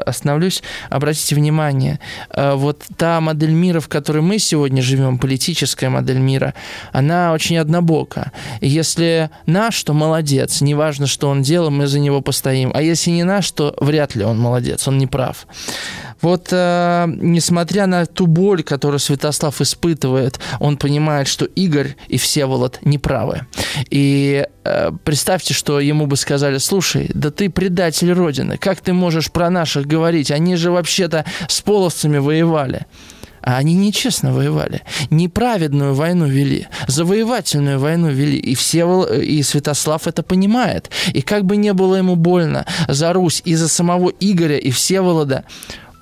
остановлюсь, 0.06 0.62
обратите 0.90 1.34
внимание, 1.34 2.00
э, 2.30 2.54
вот 2.54 2.84
та 2.96 3.20
модель 3.20 3.52
мира, 3.52 3.80
в 3.80 3.88
которой 3.88 4.22
мы 4.22 4.38
сегодня 4.38 4.82
живем, 4.82 5.18
политическая 5.18 5.88
модель 5.88 6.18
мира, 6.18 6.54
она 6.92 7.32
очень 7.32 7.58
однобока. 7.58 8.32
Если 8.60 9.30
наш, 9.46 9.82
то 9.82 9.92
молодец, 9.92 10.60
неважно, 10.60 11.06
что 11.06 11.28
он 11.28 11.42
делал, 11.42 11.70
мы 11.70 11.86
за 11.86 11.98
него 11.98 12.20
постоим. 12.20 12.70
А 12.74 12.82
если 12.82 13.10
не 13.10 13.24
наш, 13.24 13.50
то 13.50 13.74
вряд 13.80 14.14
ли 14.14 14.24
он 14.24 14.38
молодец, 14.38 14.88
он 14.88 14.98
не 14.98 15.06
прав. 15.06 15.46
Вот 16.22 16.48
э, 16.50 17.06
несмотря 17.08 17.86
на 17.86 18.06
ту 18.06 18.26
боль, 18.26 18.62
которую 18.62 18.98
Святослав 18.98 19.60
испытывает, 19.60 20.40
он 20.60 20.76
понимает, 20.76 21.28
что 21.28 21.44
Игорь 21.44 21.96
и 22.08 22.16
Всеволод 22.16 22.78
неправы. 22.82 23.42
И 23.90 24.46
э, 24.46 24.55
представьте, 25.04 25.54
что 25.54 25.80
ему 25.80 26.06
бы 26.06 26.16
сказали, 26.16 26.58
слушай, 26.58 27.10
да 27.14 27.30
ты 27.30 27.50
предатель 27.50 28.12
Родины, 28.12 28.58
как 28.58 28.80
ты 28.80 28.92
можешь 28.92 29.30
про 29.30 29.50
наших 29.50 29.86
говорить? 29.86 30.30
Они 30.30 30.56
же 30.56 30.70
вообще-то 30.70 31.24
с 31.48 31.60
половцами 31.60 32.18
воевали. 32.18 32.86
А 33.46 33.58
они 33.58 33.74
нечестно 33.74 34.32
воевали. 34.32 34.82
Неправедную 35.08 35.94
войну 35.94 36.26
вели. 36.26 36.66
Завоевательную 36.88 37.78
войну 37.78 38.08
вели. 38.08 38.38
И, 38.38 38.56
Всевол... 38.56 39.04
и 39.04 39.40
Святослав 39.42 40.08
это 40.08 40.24
понимает. 40.24 40.90
И 41.12 41.22
как 41.22 41.44
бы 41.44 41.56
не 41.56 41.72
было 41.72 41.94
ему 41.94 42.16
больно 42.16 42.66
за 42.88 43.12
Русь 43.12 43.42
и 43.44 43.54
за 43.54 43.68
самого 43.68 44.10
Игоря 44.18 44.56
и 44.58 44.72
Всеволода, 44.72 45.44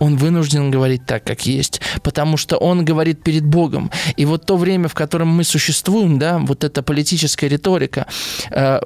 он 0.05 0.17
вынужден 0.17 0.71
говорить 0.71 1.07
так, 1.07 1.25
как 1.25 1.47
есть, 1.47 1.81
потому 2.03 2.37
что 2.37 2.59
он 2.59 2.85
говорит 2.85 3.23
перед 3.23 3.45
Богом. 3.45 3.91
И 4.17 4.27
вот 4.27 4.45
то 4.45 4.57
время, 4.57 4.89
в 4.89 4.95
котором 4.95 5.29
мы 5.29 5.45
существуем, 5.45 6.19
да, 6.19 6.39
вот 6.39 6.63
эта 6.63 6.83
политическая 6.83 7.49
риторика 7.49 8.07
э, 8.51 8.81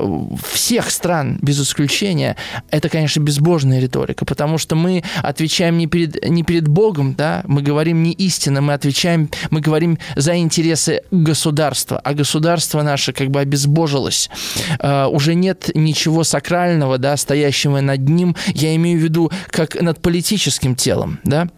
всех 0.53 0.91
стран, 0.91 1.39
без 1.43 1.61
исключения, 1.61 2.37
это, 2.71 2.89
конечно, 2.89 3.21
безбожная 3.21 3.81
риторика, 3.81 4.25
потому 4.25 4.59
что 4.59 4.77
мы 4.77 5.03
отвечаем 5.23 5.77
не 5.77 5.89
перед, 5.89 6.29
не 6.29 6.45
перед 6.45 6.69
Богом, 6.69 7.15
да, 7.15 7.43
мы 7.47 7.63
говорим 7.63 8.03
не 8.03 8.13
истинно, 8.13 8.61
мы 8.61 8.75
отвечаем, 8.75 9.29
мы 9.51 9.61
говорим 9.61 9.99
за 10.15 10.37
интересы 10.37 11.03
государства, 11.11 12.01
а 12.05 12.15
государство 12.15 12.83
наше 12.83 13.13
как 13.13 13.31
бы 13.31 13.41
обезбожилось. 13.41 14.31
Э, 14.79 15.07
уже 15.07 15.35
нет 15.35 15.71
ничего 15.75 16.23
сакрального, 16.23 16.99
да, 16.99 17.17
стоящего 17.17 17.81
над 17.81 18.09
ним, 18.09 18.37
я 18.55 18.75
имею 18.77 19.01
в 19.01 19.03
виду 19.03 19.33
как 19.51 19.81
над 19.81 20.01
политическим 20.01 20.77
телом, 20.77 21.08
да, 21.25 21.49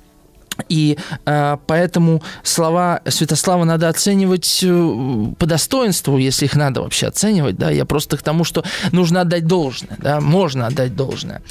и 0.69 0.99
э, 1.27 1.57
поэтому 1.67 2.23
слова 2.43 3.01
Святослава 3.07 3.65
надо 3.65 3.89
оценивать 3.89 4.61
э, 4.63 5.27
по 5.39 5.47
достоинству, 5.47 6.19
если 6.19 6.47
их 6.47 6.57
надо 6.57 6.83
вообще 6.83 7.07
оценивать. 7.09 7.57
Да? 7.57 7.71
Я 7.71 7.85
просто 7.85 8.17
к 8.17 8.23
тому, 8.23 8.45
что 8.45 8.65
нужно 8.93 9.23
отдать 9.23 9.47
должное. 9.47 9.97
Да? 9.99 10.21
Можно 10.21 10.67
отдать 10.67 10.95
должное. 10.97 11.43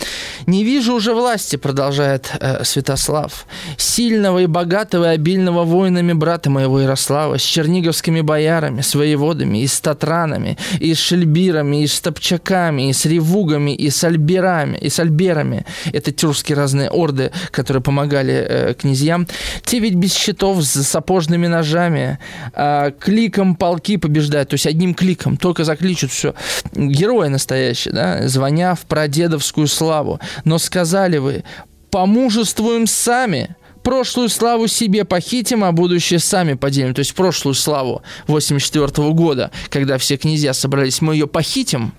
«Не 0.45 0.64
вижу 0.64 0.93
уже 0.93 1.14
власти», 1.14 1.55
продолжает 1.57 2.32
э, 2.39 2.64
Святослав, 2.64 3.45
«сильного 3.78 4.39
и 4.39 4.45
богатого 4.45 5.12
и 5.12 5.16
обильного 5.16 5.64
воинами 5.64 6.14
брата 6.14 6.49
моего 6.49 6.80
Ярослава, 6.80 7.38
с 7.38 7.41
черниговскими 7.41 8.22
боярами, 8.22 8.82
с 8.82 8.95
воеводами, 8.95 9.60
и 9.60 9.68
с 9.68 9.80
татранами, 9.80 10.57
и 10.80 10.93
с 10.93 10.99
шельбирами, 10.99 11.84
и 11.84 11.88
с 11.88 11.99
топчаками, 11.99 12.89
и 12.89 12.93
с 12.93 13.05
ревугами, 13.05 13.76
и 13.76 13.89
с 13.89 14.03
альберами, 14.03 14.78
и 14.78 14.89
с 14.89 14.99
альберами». 14.99 15.66
Это 15.93 16.12
тюркские 16.12 16.55
разные 16.57 16.89
орды, 16.89 17.32
которые 17.51 17.84
помогали 17.84 18.34
э, 18.34 18.74
князьям 18.74 18.98
князьям. 18.99 19.27
Те 19.63 19.79
ведь 19.79 19.95
без 19.95 20.13
щитов, 20.13 20.63
с 20.63 20.83
сапожными 20.83 21.47
ножами, 21.47 22.19
э, 22.53 22.91
кликом 22.99 23.55
полки 23.55 23.97
побеждают, 23.97 24.49
то 24.49 24.55
есть 24.55 24.67
одним 24.67 24.93
кликом, 24.93 25.37
только 25.37 25.63
закличут 25.63 26.11
все. 26.11 26.33
Герои 26.73 27.29
настоящие, 27.29 27.93
да, 27.93 28.27
звоня 28.27 28.75
в 28.75 28.81
прадедовскую 28.81 29.67
славу. 29.67 30.19
Но 30.45 30.57
сказали 30.59 31.17
вы, 31.17 31.43
помужествуем 31.91 32.87
сами, 32.87 33.55
прошлую 33.83 34.29
славу 34.29 34.67
себе 34.67 35.05
похитим, 35.05 35.63
а 35.63 35.71
будущее 35.71 36.19
сами 36.19 36.53
поделим. 36.53 36.93
То 36.93 36.99
есть 36.99 37.13
прошлую 37.13 37.55
славу 37.55 38.01
84 38.27 39.11
года, 39.13 39.51
когда 39.69 39.97
все 39.97 40.17
князья 40.17 40.53
собрались, 40.53 41.01
мы 41.01 41.15
ее 41.15 41.27
похитим, 41.27 41.93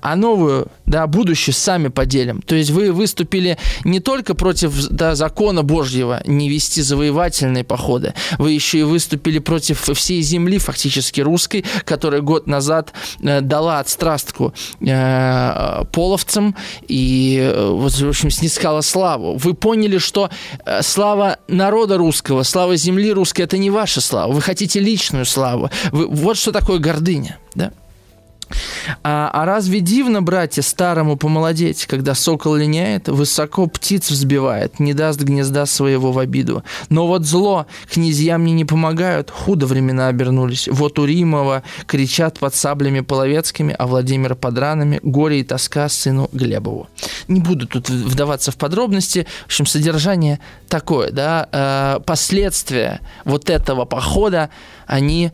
а 0.00 0.16
новую, 0.16 0.68
да, 0.86 1.06
будущее 1.06 1.54
сами 1.54 1.88
поделим. 1.88 2.42
То 2.42 2.54
есть 2.54 2.70
вы 2.70 2.92
выступили 2.92 3.58
не 3.84 4.00
только 4.00 4.34
против 4.34 4.88
да, 4.88 5.14
закона 5.14 5.62
Божьего 5.62 6.22
не 6.26 6.48
вести 6.48 6.82
завоевательные 6.82 7.64
походы, 7.64 8.14
вы 8.38 8.52
еще 8.52 8.80
и 8.80 8.82
выступили 8.82 9.38
против 9.38 9.88
всей 9.94 10.22
земли, 10.22 10.58
фактически 10.58 11.20
русской, 11.20 11.64
которая 11.84 12.20
год 12.20 12.46
назад 12.46 12.92
э, 13.20 13.40
дала 13.40 13.80
отстрастку 13.80 14.54
э, 14.80 15.84
половцам 15.92 16.54
и, 16.86 17.38
э, 17.40 17.70
в 17.70 18.08
общем, 18.08 18.30
снискала 18.30 18.80
славу. 18.80 19.36
Вы 19.36 19.54
поняли, 19.54 19.98
что 19.98 20.30
э, 20.64 20.82
слава 20.82 21.38
народа 21.48 21.98
русского, 21.98 22.42
слава 22.42 22.76
земли 22.76 23.12
русской– 23.12 23.42
это 23.42 23.58
не 23.58 23.70
ваша 23.70 24.00
слава. 24.00 24.32
Вы 24.32 24.40
хотите 24.40 24.80
личную 24.80 25.24
славу. 25.24 25.70
Вы, 25.92 26.06
вот 26.08 26.36
что 26.36 26.52
такое 26.52 26.78
гордыня, 26.78 27.38
да? 27.54 27.72
А, 29.02 29.30
а 29.32 29.44
разве 29.44 29.80
дивно, 29.80 30.22
братья, 30.22 30.62
старому 30.62 31.16
помолодеть, 31.16 31.86
когда 31.86 32.14
сокол 32.14 32.54
линяет, 32.54 33.08
высоко 33.08 33.66
птиц 33.66 34.10
взбивает, 34.10 34.80
не 34.80 34.94
даст 34.94 35.20
гнезда 35.20 35.66
своего 35.66 36.12
в 36.12 36.18
обиду? 36.18 36.64
Но 36.88 37.06
вот 37.06 37.24
зло, 37.24 37.66
князья 37.90 38.38
мне 38.38 38.52
не 38.52 38.64
помогают, 38.64 39.30
худо 39.30 39.66
времена 39.66 40.08
обернулись. 40.08 40.68
Вот 40.70 40.98
у 40.98 41.04
Римова 41.04 41.62
кричат 41.86 42.38
под 42.38 42.54
саблями 42.54 43.00
половецкими, 43.00 43.74
а 43.78 43.86
Владимира 43.86 44.34
под 44.34 44.58
ранами, 44.58 45.00
горе 45.02 45.40
и 45.40 45.44
тоска 45.44 45.88
сыну 45.88 46.28
Глебову. 46.32 46.88
Не 47.28 47.40
буду 47.40 47.66
тут 47.66 47.88
вдаваться 47.88 48.50
в 48.50 48.56
подробности, 48.56 49.26
в 49.42 49.46
общем, 49.46 49.66
содержание 49.66 50.40
такое, 50.68 51.10
да, 51.10 51.48
э, 51.50 52.00
последствия 52.04 53.00
вот 53.24 53.50
этого 53.50 53.84
похода, 53.84 54.50
они 54.86 55.32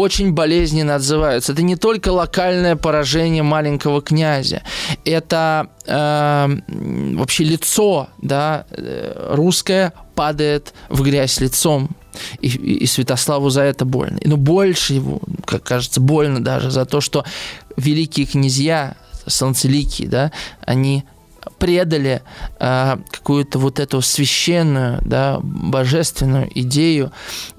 очень 0.00 0.32
болезненно 0.32 0.96
отзываются. 0.96 1.52
Это 1.52 1.62
не 1.62 1.76
только 1.76 2.08
локальное 2.10 2.76
поражение 2.76 3.42
маленького 3.42 4.02
князя, 4.02 4.62
это 5.04 5.68
э, 5.86 6.48
вообще 7.16 7.44
лицо, 7.44 8.08
да, 8.22 8.66
э, 8.70 9.30
русское 9.34 9.92
падает 10.14 10.74
в 10.88 11.02
грязь 11.02 11.40
лицом. 11.40 11.90
И, 12.40 12.46
и 12.46 12.86
Святославу 12.86 13.50
за 13.50 13.62
это 13.62 13.84
больно. 13.84 14.20
Но 14.24 14.36
больше 14.36 14.94
его, 14.94 15.20
как 15.44 15.64
кажется, 15.64 16.00
больно 16.00 16.42
даже 16.42 16.70
за 16.70 16.84
то, 16.84 17.00
что 17.00 17.24
великие 17.76 18.24
князья, 18.24 18.94
солнцеликие, 19.26 20.08
да, 20.08 20.30
они 20.64 21.04
предали 21.58 22.22
э, 22.60 22.96
какую-то 23.10 23.58
вот 23.58 23.80
эту 23.80 24.00
священную, 24.00 25.00
да, 25.04 25.40
божественную 25.42 26.48
идею 26.60 27.12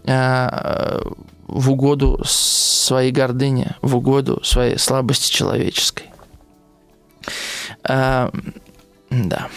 э, 0.04 1.02
в 1.48 1.72
угоду 1.72 2.22
своей 2.26 3.12
гордыне, 3.12 3.78
в 3.82 3.96
угоду 3.96 4.42
своей 4.44 4.78
слабости 4.78 5.32
человеческой. 5.32 6.12
А, 7.84 8.32
да. 9.10 9.48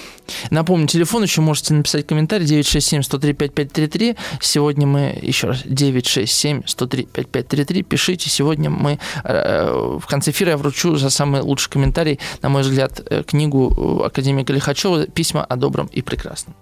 Напомню, 0.50 0.86
телефон 0.86 1.22
еще 1.22 1.40
можете 1.40 1.72
написать 1.72 2.06
комментарий 2.06 2.44
967-103-5533. 2.60 4.18
Сегодня 4.40 4.86
мы, 4.86 5.18
еще 5.22 5.46
раз, 5.48 5.64
967-103-5533. 5.64 7.82
Пишите. 7.82 8.28
Сегодня 8.28 8.68
мы 8.68 8.98
э, 9.24 9.98
в 9.98 10.06
конце 10.06 10.30
эфира 10.30 10.50
я 10.50 10.58
вручу 10.58 10.96
за 10.96 11.08
самый 11.08 11.40
лучший 11.40 11.70
комментарий, 11.70 12.20
на 12.42 12.50
мой 12.50 12.60
взгляд, 12.62 13.00
э, 13.06 13.22
книгу 13.22 14.02
академика 14.04 14.52
Лихачева 14.52 15.06
«Письма 15.06 15.42
о 15.44 15.56
добром 15.56 15.86
и 15.86 16.02
прекрасном». 16.02 16.54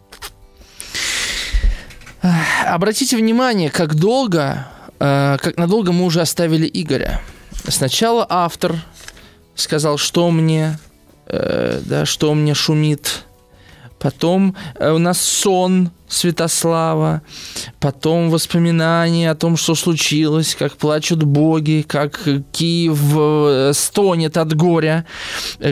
Обратите 2.66 3.16
внимание, 3.16 3.70
как 3.70 3.97
долго 3.97 4.59
Э, 4.59 4.76
как 4.99 5.57
надолго 5.57 5.93
мы 5.93 6.05
уже 6.05 6.21
оставили 6.21 6.71
Игоря. 6.73 7.21
Сначала 7.69 8.27
автор 8.29 8.77
сказал, 9.57 9.99
что 9.99 10.31
мне, 10.31 10.79
э, 11.27 11.81
да, 11.85 12.07
что 12.07 12.33
мне 12.35 12.55
шумит. 12.55 13.25
Потом 13.99 14.55
э, 14.79 14.91
у 14.91 14.99
нас 14.99 15.21
сон 15.21 15.91
Святослава, 16.09 17.23
потом 17.81 18.31
воспоминания 18.31 19.31
о 19.31 19.35
том, 19.35 19.57
что 19.57 19.75
случилось, 19.75 20.55
как 20.55 20.77
плачут 20.77 21.25
боги, 21.25 21.85
как 21.87 22.21
Киев 22.53 23.75
стонет 23.77 24.37
от 24.37 24.55
горя, 24.55 25.05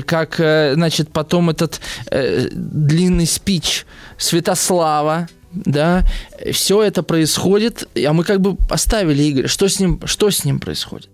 как, 0.07 0.35
значит, 0.37 1.13
потом 1.13 1.51
этот 1.51 1.81
э, 2.11 2.49
длинный 2.51 3.27
спич 3.27 3.87
Святослава, 4.19 5.29
да, 5.55 6.05
все 6.53 6.83
это 6.83 7.03
происходит, 7.03 7.89
а 7.97 8.13
мы 8.13 8.25
как 8.25 8.41
бы 8.41 8.57
оставили 8.69 9.31
Игоря. 9.31 9.49
Что 9.49 9.69
с 9.69 9.81
ним, 9.81 10.01
что 10.07 10.31
с 10.31 10.45
ним 10.45 10.61
происходит? 10.61 11.09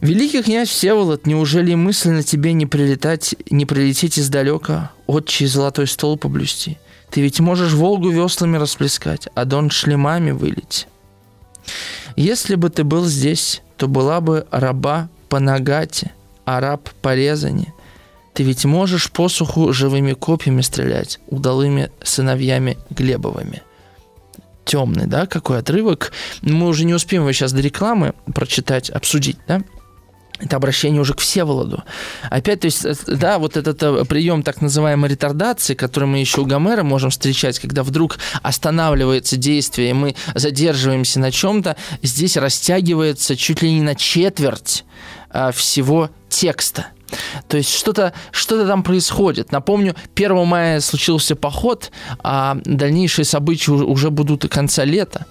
Великий 0.00 0.42
князь 0.42 0.68
Всеволод, 0.68 1.26
неужели 1.26 1.74
мысленно 1.74 2.24
тебе 2.24 2.54
не 2.54 2.66
прилетать, 2.66 3.36
не 3.50 3.66
прилететь 3.66 4.18
издалека, 4.18 4.90
отчий 5.06 5.46
золотой 5.46 5.86
стол 5.86 6.18
поблюсти? 6.18 6.78
Ты 7.10 7.20
ведь 7.20 7.38
можешь 7.40 7.72
Волгу 7.72 8.08
веслами 8.10 8.56
расплескать, 8.56 9.28
а 9.34 9.44
Дон 9.44 9.70
шлемами 9.70 10.32
вылить. 10.32 10.88
Если 12.16 12.56
бы 12.56 12.70
ты 12.70 12.84
был 12.84 13.04
здесь, 13.04 13.62
то 13.76 13.86
была 13.86 14.20
бы 14.20 14.46
раба 14.50 15.08
по 15.28 15.38
нагате, 15.38 16.10
а 16.44 16.60
раб 16.60 16.88
по 17.00 17.14
резане. 17.14 17.72
Ты 18.34 18.44
ведь 18.44 18.64
можешь 18.64 19.10
посуху 19.10 19.72
живыми 19.72 20.14
копьями 20.14 20.62
стрелять, 20.62 21.20
удалыми 21.28 21.90
сыновьями 22.02 22.78
Глебовыми. 22.90 23.62
Темный, 24.64 25.06
да, 25.06 25.26
какой 25.26 25.58
отрывок. 25.58 26.12
Мы 26.40 26.68
уже 26.68 26.84
не 26.84 26.94
успеем 26.94 27.22
его 27.22 27.32
сейчас 27.32 27.52
до 27.52 27.60
рекламы 27.60 28.14
прочитать, 28.32 28.90
обсудить, 28.90 29.38
да? 29.48 29.62
это 30.42 30.56
обращение 30.56 31.00
уже 31.00 31.14
к 31.14 31.20
Всеволоду. 31.20 31.84
Опять, 32.30 32.60
то 32.60 32.66
есть, 32.66 32.84
э, 32.84 32.94
да, 33.06 33.38
вот 33.38 33.56
этот 33.56 33.82
э, 33.82 34.04
прием 34.04 34.42
так 34.42 34.60
называемой 34.60 35.10
ретардации, 35.10 35.74
который 35.74 36.06
мы 36.06 36.18
еще 36.18 36.40
у 36.40 36.46
Гомера 36.46 36.82
можем 36.82 37.10
встречать, 37.10 37.58
когда 37.58 37.82
вдруг 37.82 38.18
останавливается 38.42 39.36
действие, 39.36 39.90
и 39.90 39.92
мы 39.92 40.16
задерживаемся 40.34 41.20
на 41.20 41.30
чем-то, 41.30 41.76
здесь 42.02 42.36
растягивается 42.36 43.36
чуть 43.36 43.62
ли 43.62 43.72
не 43.72 43.82
на 43.82 43.94
четверть 43.94 44.84
а, 45.30 45.52
всего 45.52 46.10
текста. 46.28 46.88
То 47.48 47.56
есть 47.56 47.74
что-то 47.74 48.12
что 48.30 48.66
там 48.66 48.82
происходит. 48.82 49.52
Напомню, 49.52 49.94
1 50.14 50.46
мая 50.46 50.80
случился 50.80 51.36
поход, 51.36 51.90
а 52.22 52.56
дальнейшие 52.64 53.24
события 53.24 53.72
уже 53.72 54.10
будут 54.10 54.44
и 54.44 54.48
конца 54.48 54.84
лета. 54.84 55.26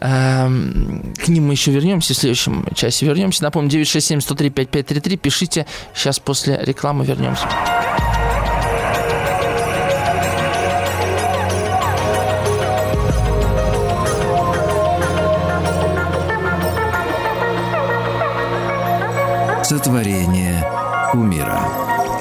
Эм, 0.00 1.12
к 1.22 1.28
ним 1.28 1.48
мы 1.48 1.52
еще 1.52 1.70
вернемся, 1.70 2.14
в 2.14 2.16
следующем 2.16 2.64
часе 2.74 3.06
вернемся. 3.06 3.42
Напомню, 3.42 3.70
967-103-5533. 3.70 5.16
Пишите, 5.16 5.66
сейчас 5.94 6.18
после 6.18 6.58
рекламы 6.62 7.04
вернемся. 7.04 7.46
Сотворение 19.62 20.39
умира. 21.14 21.60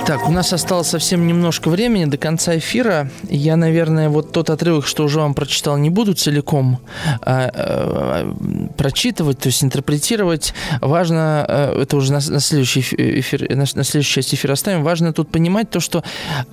Так, 0.05 0.27
у 0.27 0.31
нас 0.31 0.51
осталось 0.53 0.87
совсем 0.87 1.27
немножко 1.27 1.69
времени 1.69 2.05
до 2.05 2.17
конца 2.17 2.57
эфира. 2.57 3.11
Я, 3.29 3.55
наверное, 3.57 4.09
вот 4.09 4.31
тот 4.31 4.49
отрывок, 4.49 4.87
что 4.87 5.03
уже 5.03 5.19
вам 5.19 5.35
прочитал, 5.35 5.77
не 5.77 5.91
буду 5.91 6.15
целиком 6.15 6.79
а, 7.21 7.51
а, 7.53 8.69
прочитывать, 8.75 9.37
то 9.37 9.49
есть 9.49 9.63
интерпретировать. 9.63 10.55
Важно, 10.81 11.45
а, 11.47 11.79
это 11.79 11.95
уже 11.95 12.11
на, 12.11 12.19
на, 12.27 12.39
следующий 12.39 12.79
эфир, 12.79 13.47
на, 13.51 13.57
на 13.57 13.83
следующую 13.83 14.23
часть 14.23 14.33
эфира 14.33 14.53
оставим, 14.53 14.83
важно 14.83 15.13
тут 15.13 15.29
понимать 15.29 15.69
то, 15.69 15.79
что 15.79 16.03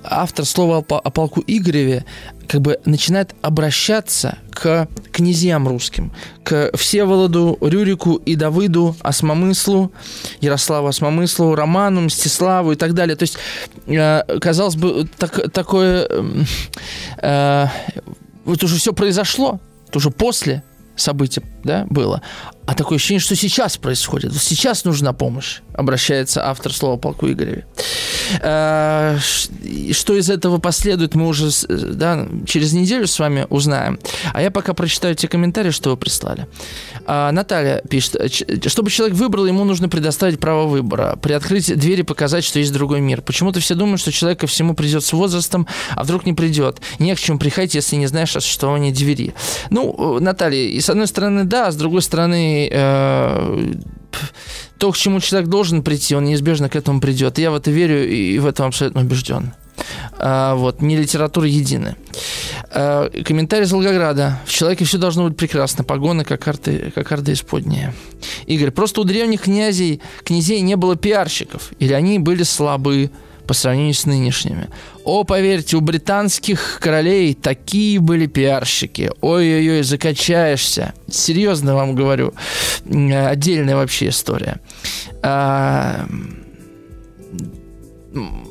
автор 0.03 0.45
слова 0.45 0.85
о, 0.87 0.95
о 0.95 1.09
полку 1.09 1.43
Игореве 1.47 2.05
как 2.47 2.61
бы 2.61 2.79
начинает 2.85 3.35
обращаться 3.41 4.37
к 4.51 4.87
князьям 5.11 5.67
русским, 5.67 6.11
к 6.43 6.71
Всеволоду, 6.75 7.57
Рюрику 7.61 8.15
и 8.15 8.35
Давыду, 8.35 8.95
Осмомыслу, 9.01 9.91
Ярославу 10.39 10.87
Осмомыслу, 10.87 11.55
Роману, 11.55 12.01
Мстиславу 12.01 12.71
и 12.71 12.75
так 12.75 12.93
далее. 12.93 13.15
То 13.15 13.23
есть, 13.23 13.37
э, 13.85 14.21
казалось 14.39 14.75
бы, 14.75 15.07
так, 15.17 15.51
такое... 15.51 16.07
Э, 17.21 17.67
вот 18.45 18.63
уже 18.63 18.77
все 18.77 18.93
произошло, 18.93 19.59
это 19.87 19.97
уже 19.97 20.09
после 20.09 20.63
события 20.95 21.43
да, 21.63 21.85
было. 21.89 22.21
А 22.67 22.73
такое 22.73 22.97
ощущение, 22.97 23.21
что 23.21 23.33
сейчас 23.35 23.77
происходит. 23.77 24.35
Сейчас 24.35 24.83
нужна 24.83 25.13
помощь, 25.13 25.61
обращается 25.73 26.49
автор 26.49 26.73
слова 26.73 26.97
полку 26.97 27.31
Игореве. 27.31 27.65
Э, 28.41 29.17
что 29.91 30.13
из 30.17 30.29
этого 30.29 30.57
последует, 30.57 31.15
мы 31.15 31.27
уже 31.27 31.49
да, 31.69 32.27
через 32.45 32.73
неделю 32.73 33.07
с 33.07 33.17
вами 33.19 33.47
узнаем. 33.49 33.99
А 34.33 34.41
я 34.41 34.51
пока 34.51 34.73
прочитаю 34.73 35.15
те 35.15 35.29
комментарии, 35.29 35.71
что 35.71 35.91
вы 35.91 35.97
прислали. 35.97 36.45
А, 37.05 37.31
Наталья 37.31 37.81
пишет, 37.89 38.17
чтобы 38.67 38.91
человек 38.91 39.15
выбрал, 39.15 39.45
ему 39.45 39.63
нужно 39.63 39.87
предоставить 39.87 40.37
право 40.37 40.67
выбора. 40.67 41.17
Приоткрыть 41.21 41.73
двери, 41.73 42.01
показать, 42.01 42.43
что 42.43 42.59
есть 42.59 42.73
другой 42.73 42.99
мир. 42.99 43.21
Почему-то 43.21 43.61
все 43.61 43.75
думают, 43.75 44.01
что 44.01 44.11
человек 44.11 44.41
ко 44.41 44.47
всему 44.47 44.73
придет 44.73 45.05
с 45.05 45.13
возрастом, 45.13 45.67
а 45.95 46.03
вдруг 46.03 46.25
не 46.25 46.33
придет. 46.33 46.81
Не 46.99 47.15
к 47.15 47.19
чему 47.19 47.39
приходить, 47.39 47.75
если 47.75 47.95
не 47.95 48.07
знаешь 48.07 48.35
о 48.35 48.41
существовании 48.41 48.91
двери. 48.91 49.33
Ну, 49.69 50.19
Наталья, 50.19 50.67
и 50.67 50.81
с 50.81 50.89
одной 50.89 51.07
стороны, 51.07 51.45
да, 51.45 51.67
а 51.67 51.71
с 51.71 51.77
другой 51.77 52.01
стороны, 52.01 52.56
э, 52.65 53.73
то, 54.77 54.91
к 54.91 54.97
чему 54.97 55.19
человек 55.19 55.49
должен 55.49 55.83
прийти, 55.83 56.15
он 56.15 56.25
неизбежно 56.25 56.69
к 56.69 56.75
этому 56.75 56.99
придет. 56.99 57.37
Я 57.37 57.51
в 57.51 57.55
это 57.55 57.71
верю 57.71 58.07
и 58.07 58.39
в 58.39 58.45
этом 58.45 58.67
абсолютно 58.67 59.01
убежден. 59.01 59.53
А, 60.19 60.55
вот, 60.55 60.81
не 60.81 60.97
литература 60.97 61.47
единая. 61.47 61.95
А, 62.71 63.09
комментарий 63.23 63.65
из 63.65 63.71
Волгограда. 63.71 64.39
В 64.45 64.51
человеке 64.51 64.85
все 64.85 64.97
должно 64.97 65.27
быть 65.27 65.37
прекрасно. 65.37 65.83
Погоны, 65.83 66.23
как 66.23 66.41
карты, 66.41 66.91
как 66.93 67.07
карты 67.07 67.33
исподние. 67.33 67.93
Игорь, 68.45 68.71
просто 68.71 69.01
у 69.01 69.03
древних 69.03 69.41
князей, 69.41 70.01
князей 70.23 70.61
не 70.61 70.75
было 70.75 70.95
пиарщиков. 70.95 71.71
Или 71.79 71.93
они 71.93 72.19
были 72.19 72.43
слабы 72.43 73.11
по 73.47 73.53
сравнению 73.53 73.93
с 73.93 74.05
нынешними. 74.05 74.67
О, 75.03 75.23
поверьте, 75.23 75.77
у 75.77 75.81
британских 75.81 76.79
королей 76.81 77.33
такие 77.33 77.99
были 77.99 78.27
пиарщики. 78.27 79.09
Ой-ой-ой, 79.21 79.83
закачаешься. 79.83 80.93
Серьезно 81.09 81.75
вам 81.75 81.95
говорю. 81.95 82.33
Отдельная 82.85 83.75
вообще 83.75 84.09
история. 84.09 84.59
А, 85.23 86.05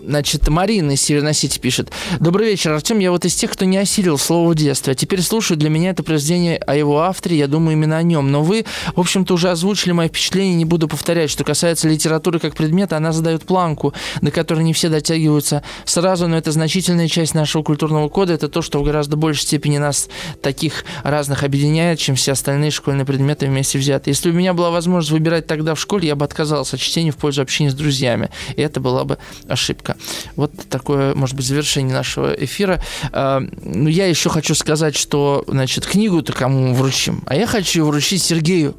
Значит, 0.05 0.49
Марина 0.49 0.93
из 0.93 1.03
Северной 1.03 1.35
Сити 1.35 1.59
пишет. 1.59 1.91
Добрый 2.21 2.49
вечер, 2.49 2.73
Артем. 2.73 2.99
Я 2.99 3.11
вот 3.11 3.25
из 3.25 3.35
тех, 3.35 3.51
кто 3.51 3.65
не 3.65 3.77
осилил 3.77 4.19
слово 4.19 4.51
в 4.51 4.55
детстве. 4.55 4.93
А 4.93 4.95
теперь 4.95 5.21
слушаю. 5.23 5.59
Для 5.59 5.69
меня 5.69 5.91
это 5.91 6.03
произведение 6.03 6.59
о 6.59 6.75
его 6.75 7.01
авторе. 7.01 7.39
Я 7.39 7.49
думаю 7.49 7.73
именно 7.73 7.97
о 7.97 8.03
нем. 8.03 8.31
Но 8.31 8.43
вы, 8.43 8.65
в 8.95 9.01
общем-то, 9.01 9.35
уже 9.35 9.51
озвучили 9.51 9.93
мои 9.93 10.09
впечатления. 10.09 10.55
Не 10.55 10.65
буду 10.65 10.89
повторять. 10.89 11.31
Что 11.31 11.45
касается 11.45 11.89
литературы 11.89 12.39
как 12.39 12.55
предмета, 12.55 12.97
она 12.97 13.13
задает 13.13 13.45
планку, 13.45 13.95
до 14.21 14.31
которой 14.31 14.63
не 14.63 14.73
все 14.73 14.89
дотягиваются 14.89 15.63
сразу. 15.85 16.29
Но 16.29 16.37
это 16.37 16.53
значительная 16.53 17.09
часть 17.09 17.35
нашего 17.35 17.63
культурного 17.63 18.09
кода. 18.09 18.33
Это 18.33 18.49
то, 18.49 18.63
что 18.63 18.79
в 18.79 18.85
гораздо 18.85 19.17
большей 19.17 19.43
степени 19.43 19.79
нас 19.79 20.09
таких 20.43 20.85
разных 21.03 21.43
объединяет, 21.43 21.99
чем 21.99 22.15
все 22.15 22.33
остальные 22.33 22.71
школьные 22.71 23.05
предметы 23.05 23.47
вместе 23.47 23.79
взятые. 23.79 24.13
Если 24.13 24.31
у 24.31 24.33
меня 24.33 24.55
была 24.55 24.71
возможность 24.71 25.13
выбирать 25.13 25.47
тогда 25.47 25.75
в 25.75 25.81
школе, 25.81 26.09
я 26.09 26.17
бы 26.17 26.25
отказался 26.25 26.77
от 26.77 26.83
чтения 26.83 27.11
в 27.11 27.17
пользу 27.17 27.43
общения 27.43 27.71
с 27.71 27.75
друзьями. 27.75 28.31
И 28.55 28.63
это 28.63 28.81
была 28.81 29.05
бы 29.05 29.19
ошибка. 29.57 29.97
Вот 30.37 30.53
такое, 30.69 31.15
может 31.15 31.35
быть, 31.35 31.47
завершение 31.47 31.95
нашего 31.95 32.33
эфира. 32.33 32.81
А, 33.13 33.43
ну, 33.63 33.89
я 33.89 34.07
еще 34.07 34.31
хочу 34.31 34.55
сказать, 34.55 34.95
что, 34.97 35.45
значит, 35.49 35.87
книгу-то 35.87 36.33
кому 36.33 36.75
вручим? 36.75 37.23
А 37.27 37.35
я 37.35 37.47
хочу 37.47 37.85
вручить 37.85 38.23
Сергею, 38.23 38.77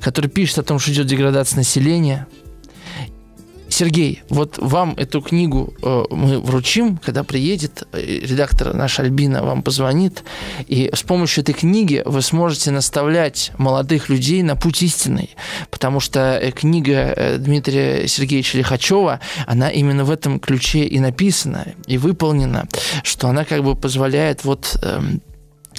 который 0.00 0.30
пишет 0.30 0.58
о 0.58 0.62
том, 0.62 0.78
что 0.78 0.92
идет 0.92 1.06
деградация 1.06 1.58
населения, 1.58 2.26
Сергей, 3.74 4.22
вот 4.28 4.58
вам 4.58 4.94
эту 4.96 5.20
книгу 5.20 5.74
э, 5.82 6.04
мы 6.10 6.38
вручим, 6.38 6.96
когда 6.96 7.24
приедет 7.24 7.82
э, 7.90 8.20
редактор 8.22 8.72
наш 8.72 9.00
Альбина, 9.00 9.42
вам 9.42 9.64
позвонит, 9.64 10.22
и 10.68 10.92
с 10.94 11.02
помощью 11.02 11.42
этой 11.42 11.54
книги 11.54 12.00
вы 12.06 12.22
сможете 12.22 12.70
наставлять 12.70 13.50
молодых 13.58 14.08
людей 14.08 14.44
на 14.44 14.54
путь 14.54 14.80
истинный, 14.82 15.30
потому 15.72 15.98
что 15.98 16.38
э, 16.40 16.52
книга 16.52 17.34
Дмитрия 17.38 18.06
Сергеевича 18.06 18.58
Лихачева, 18.58 19.18
она 19.44 19.70
именно 19.70 20.04
в 20.04 20.12
этом 20.12 20.38
ключе 20.38 20.84
и 20.84 21.00
написана, 21.00 21.66
и 21.88 21.98
выполнена, 21.98 22.68
что 23.02 23.26
она 23.26 23.44
как 23.44 23.64
бы 23.64 23.74
позволяет 23.74 24.44
вот 24.44 24.78
эм, 24.82 25.20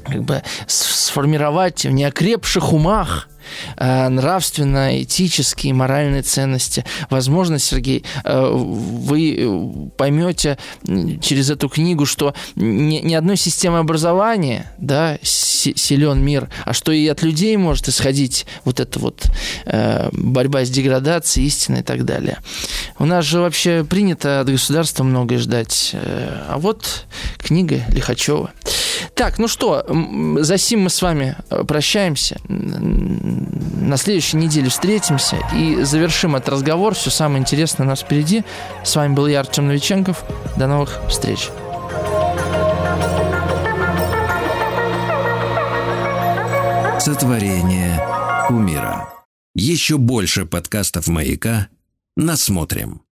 как 0.04 0.22
бы 0.26 0.44
сформировать 0.68 1.86
в 1.86 1.92
неокрепших 1.92 2.74
умах 2.74 3.30
э, 3.78 4.10
нравственно-этические, 4.10 5.74
моральные 5.74 6.22
ценности. 6.22 6.86
Возможно, 7.10 7.60
Сергей, 7.60 8.04
э, 8.24 8.50
вы 8.52 9.92
поймете 9.98 10.58
через 11.22 11.50
эту 11.50 11.70
книгу, 11.70 12.06
что 12.06 12.34
ни, 12.56 13.00
ни 13.00 13.14
одной 13.14 13.38
системы 13.38 13.80
образования 13.80 14.72
да, 14.78 15.18
силен 15.22 16.24
мир, 16.24 16.50
а 16.66 16.74
что 16.74 16.92
и 16.92 17.08
от 17.08 17.24
людей 17.24 17.58
может 17.58 17.88
исходить 17.88 18.46
вот 18.64 18.80
эта 18.80 19.00
вот 19.00 19.26
э, 19.66 20.10
борьба 20.12 20.66
с 20.66 20.70
деградацией, 20.70 21.48
истиной 21.48 21.80
и 21.80 21.84
так 21.84 22.06
далее. 22.06 22.38
У 23.00 23.06
нас 23.06 23.26
же 23.26 23.40
вообще 23.40 23.84
принято 23.84 24.42
от 24.42 24.50
государства 24.50 25.04
многое 25.04 25.40
ждать. 25.40 25.92
А 25.94 26.58
вот 26.58 27.06
книга 27.38 27.82
Лихачева. 27.90 28.52
Так, 29.14 29.40
ну 29.40 29.48
что, 29.48 29.86
за 30.40 30.58
сим 30.58 30.82
мы 30.82 30.90
с 30.90 31.02
вами 31.02 31.36
прощаемся. 31.68 32.40
На 33.82 33.98
следующей 33.98 34.38
неделе 34.38 34.70
встретимся 34.70 35.38
и 35.54 35.84
завершим 35.84 36.36
этот 36.36 36.50
разговор. 36.50 36.96
Все 36.96 37.10
самое 37.10 37.40
интересное 37.40 37.86
у 37.86 37.90
нас 37.90 38.02
впереди. 38.02 38.44
С 38.84 38.96
вами 38.96 39.14
был 39.14 39.28
я, 39.28 39.42
Артем 39.42 39.68
Новиченков. 39.68 40.24
До 40.58 40.68
новых 40.68 41.02
встреч. 41.10 41.50
Сотворение 47.00 48.02
умира. 48.50 49.10
Еще 49.54 49.98
больше 49.98 50.46
подкастов 50.46 51.08
«Маяка» 51.08 51.68
насмотрим. 52.18 53.02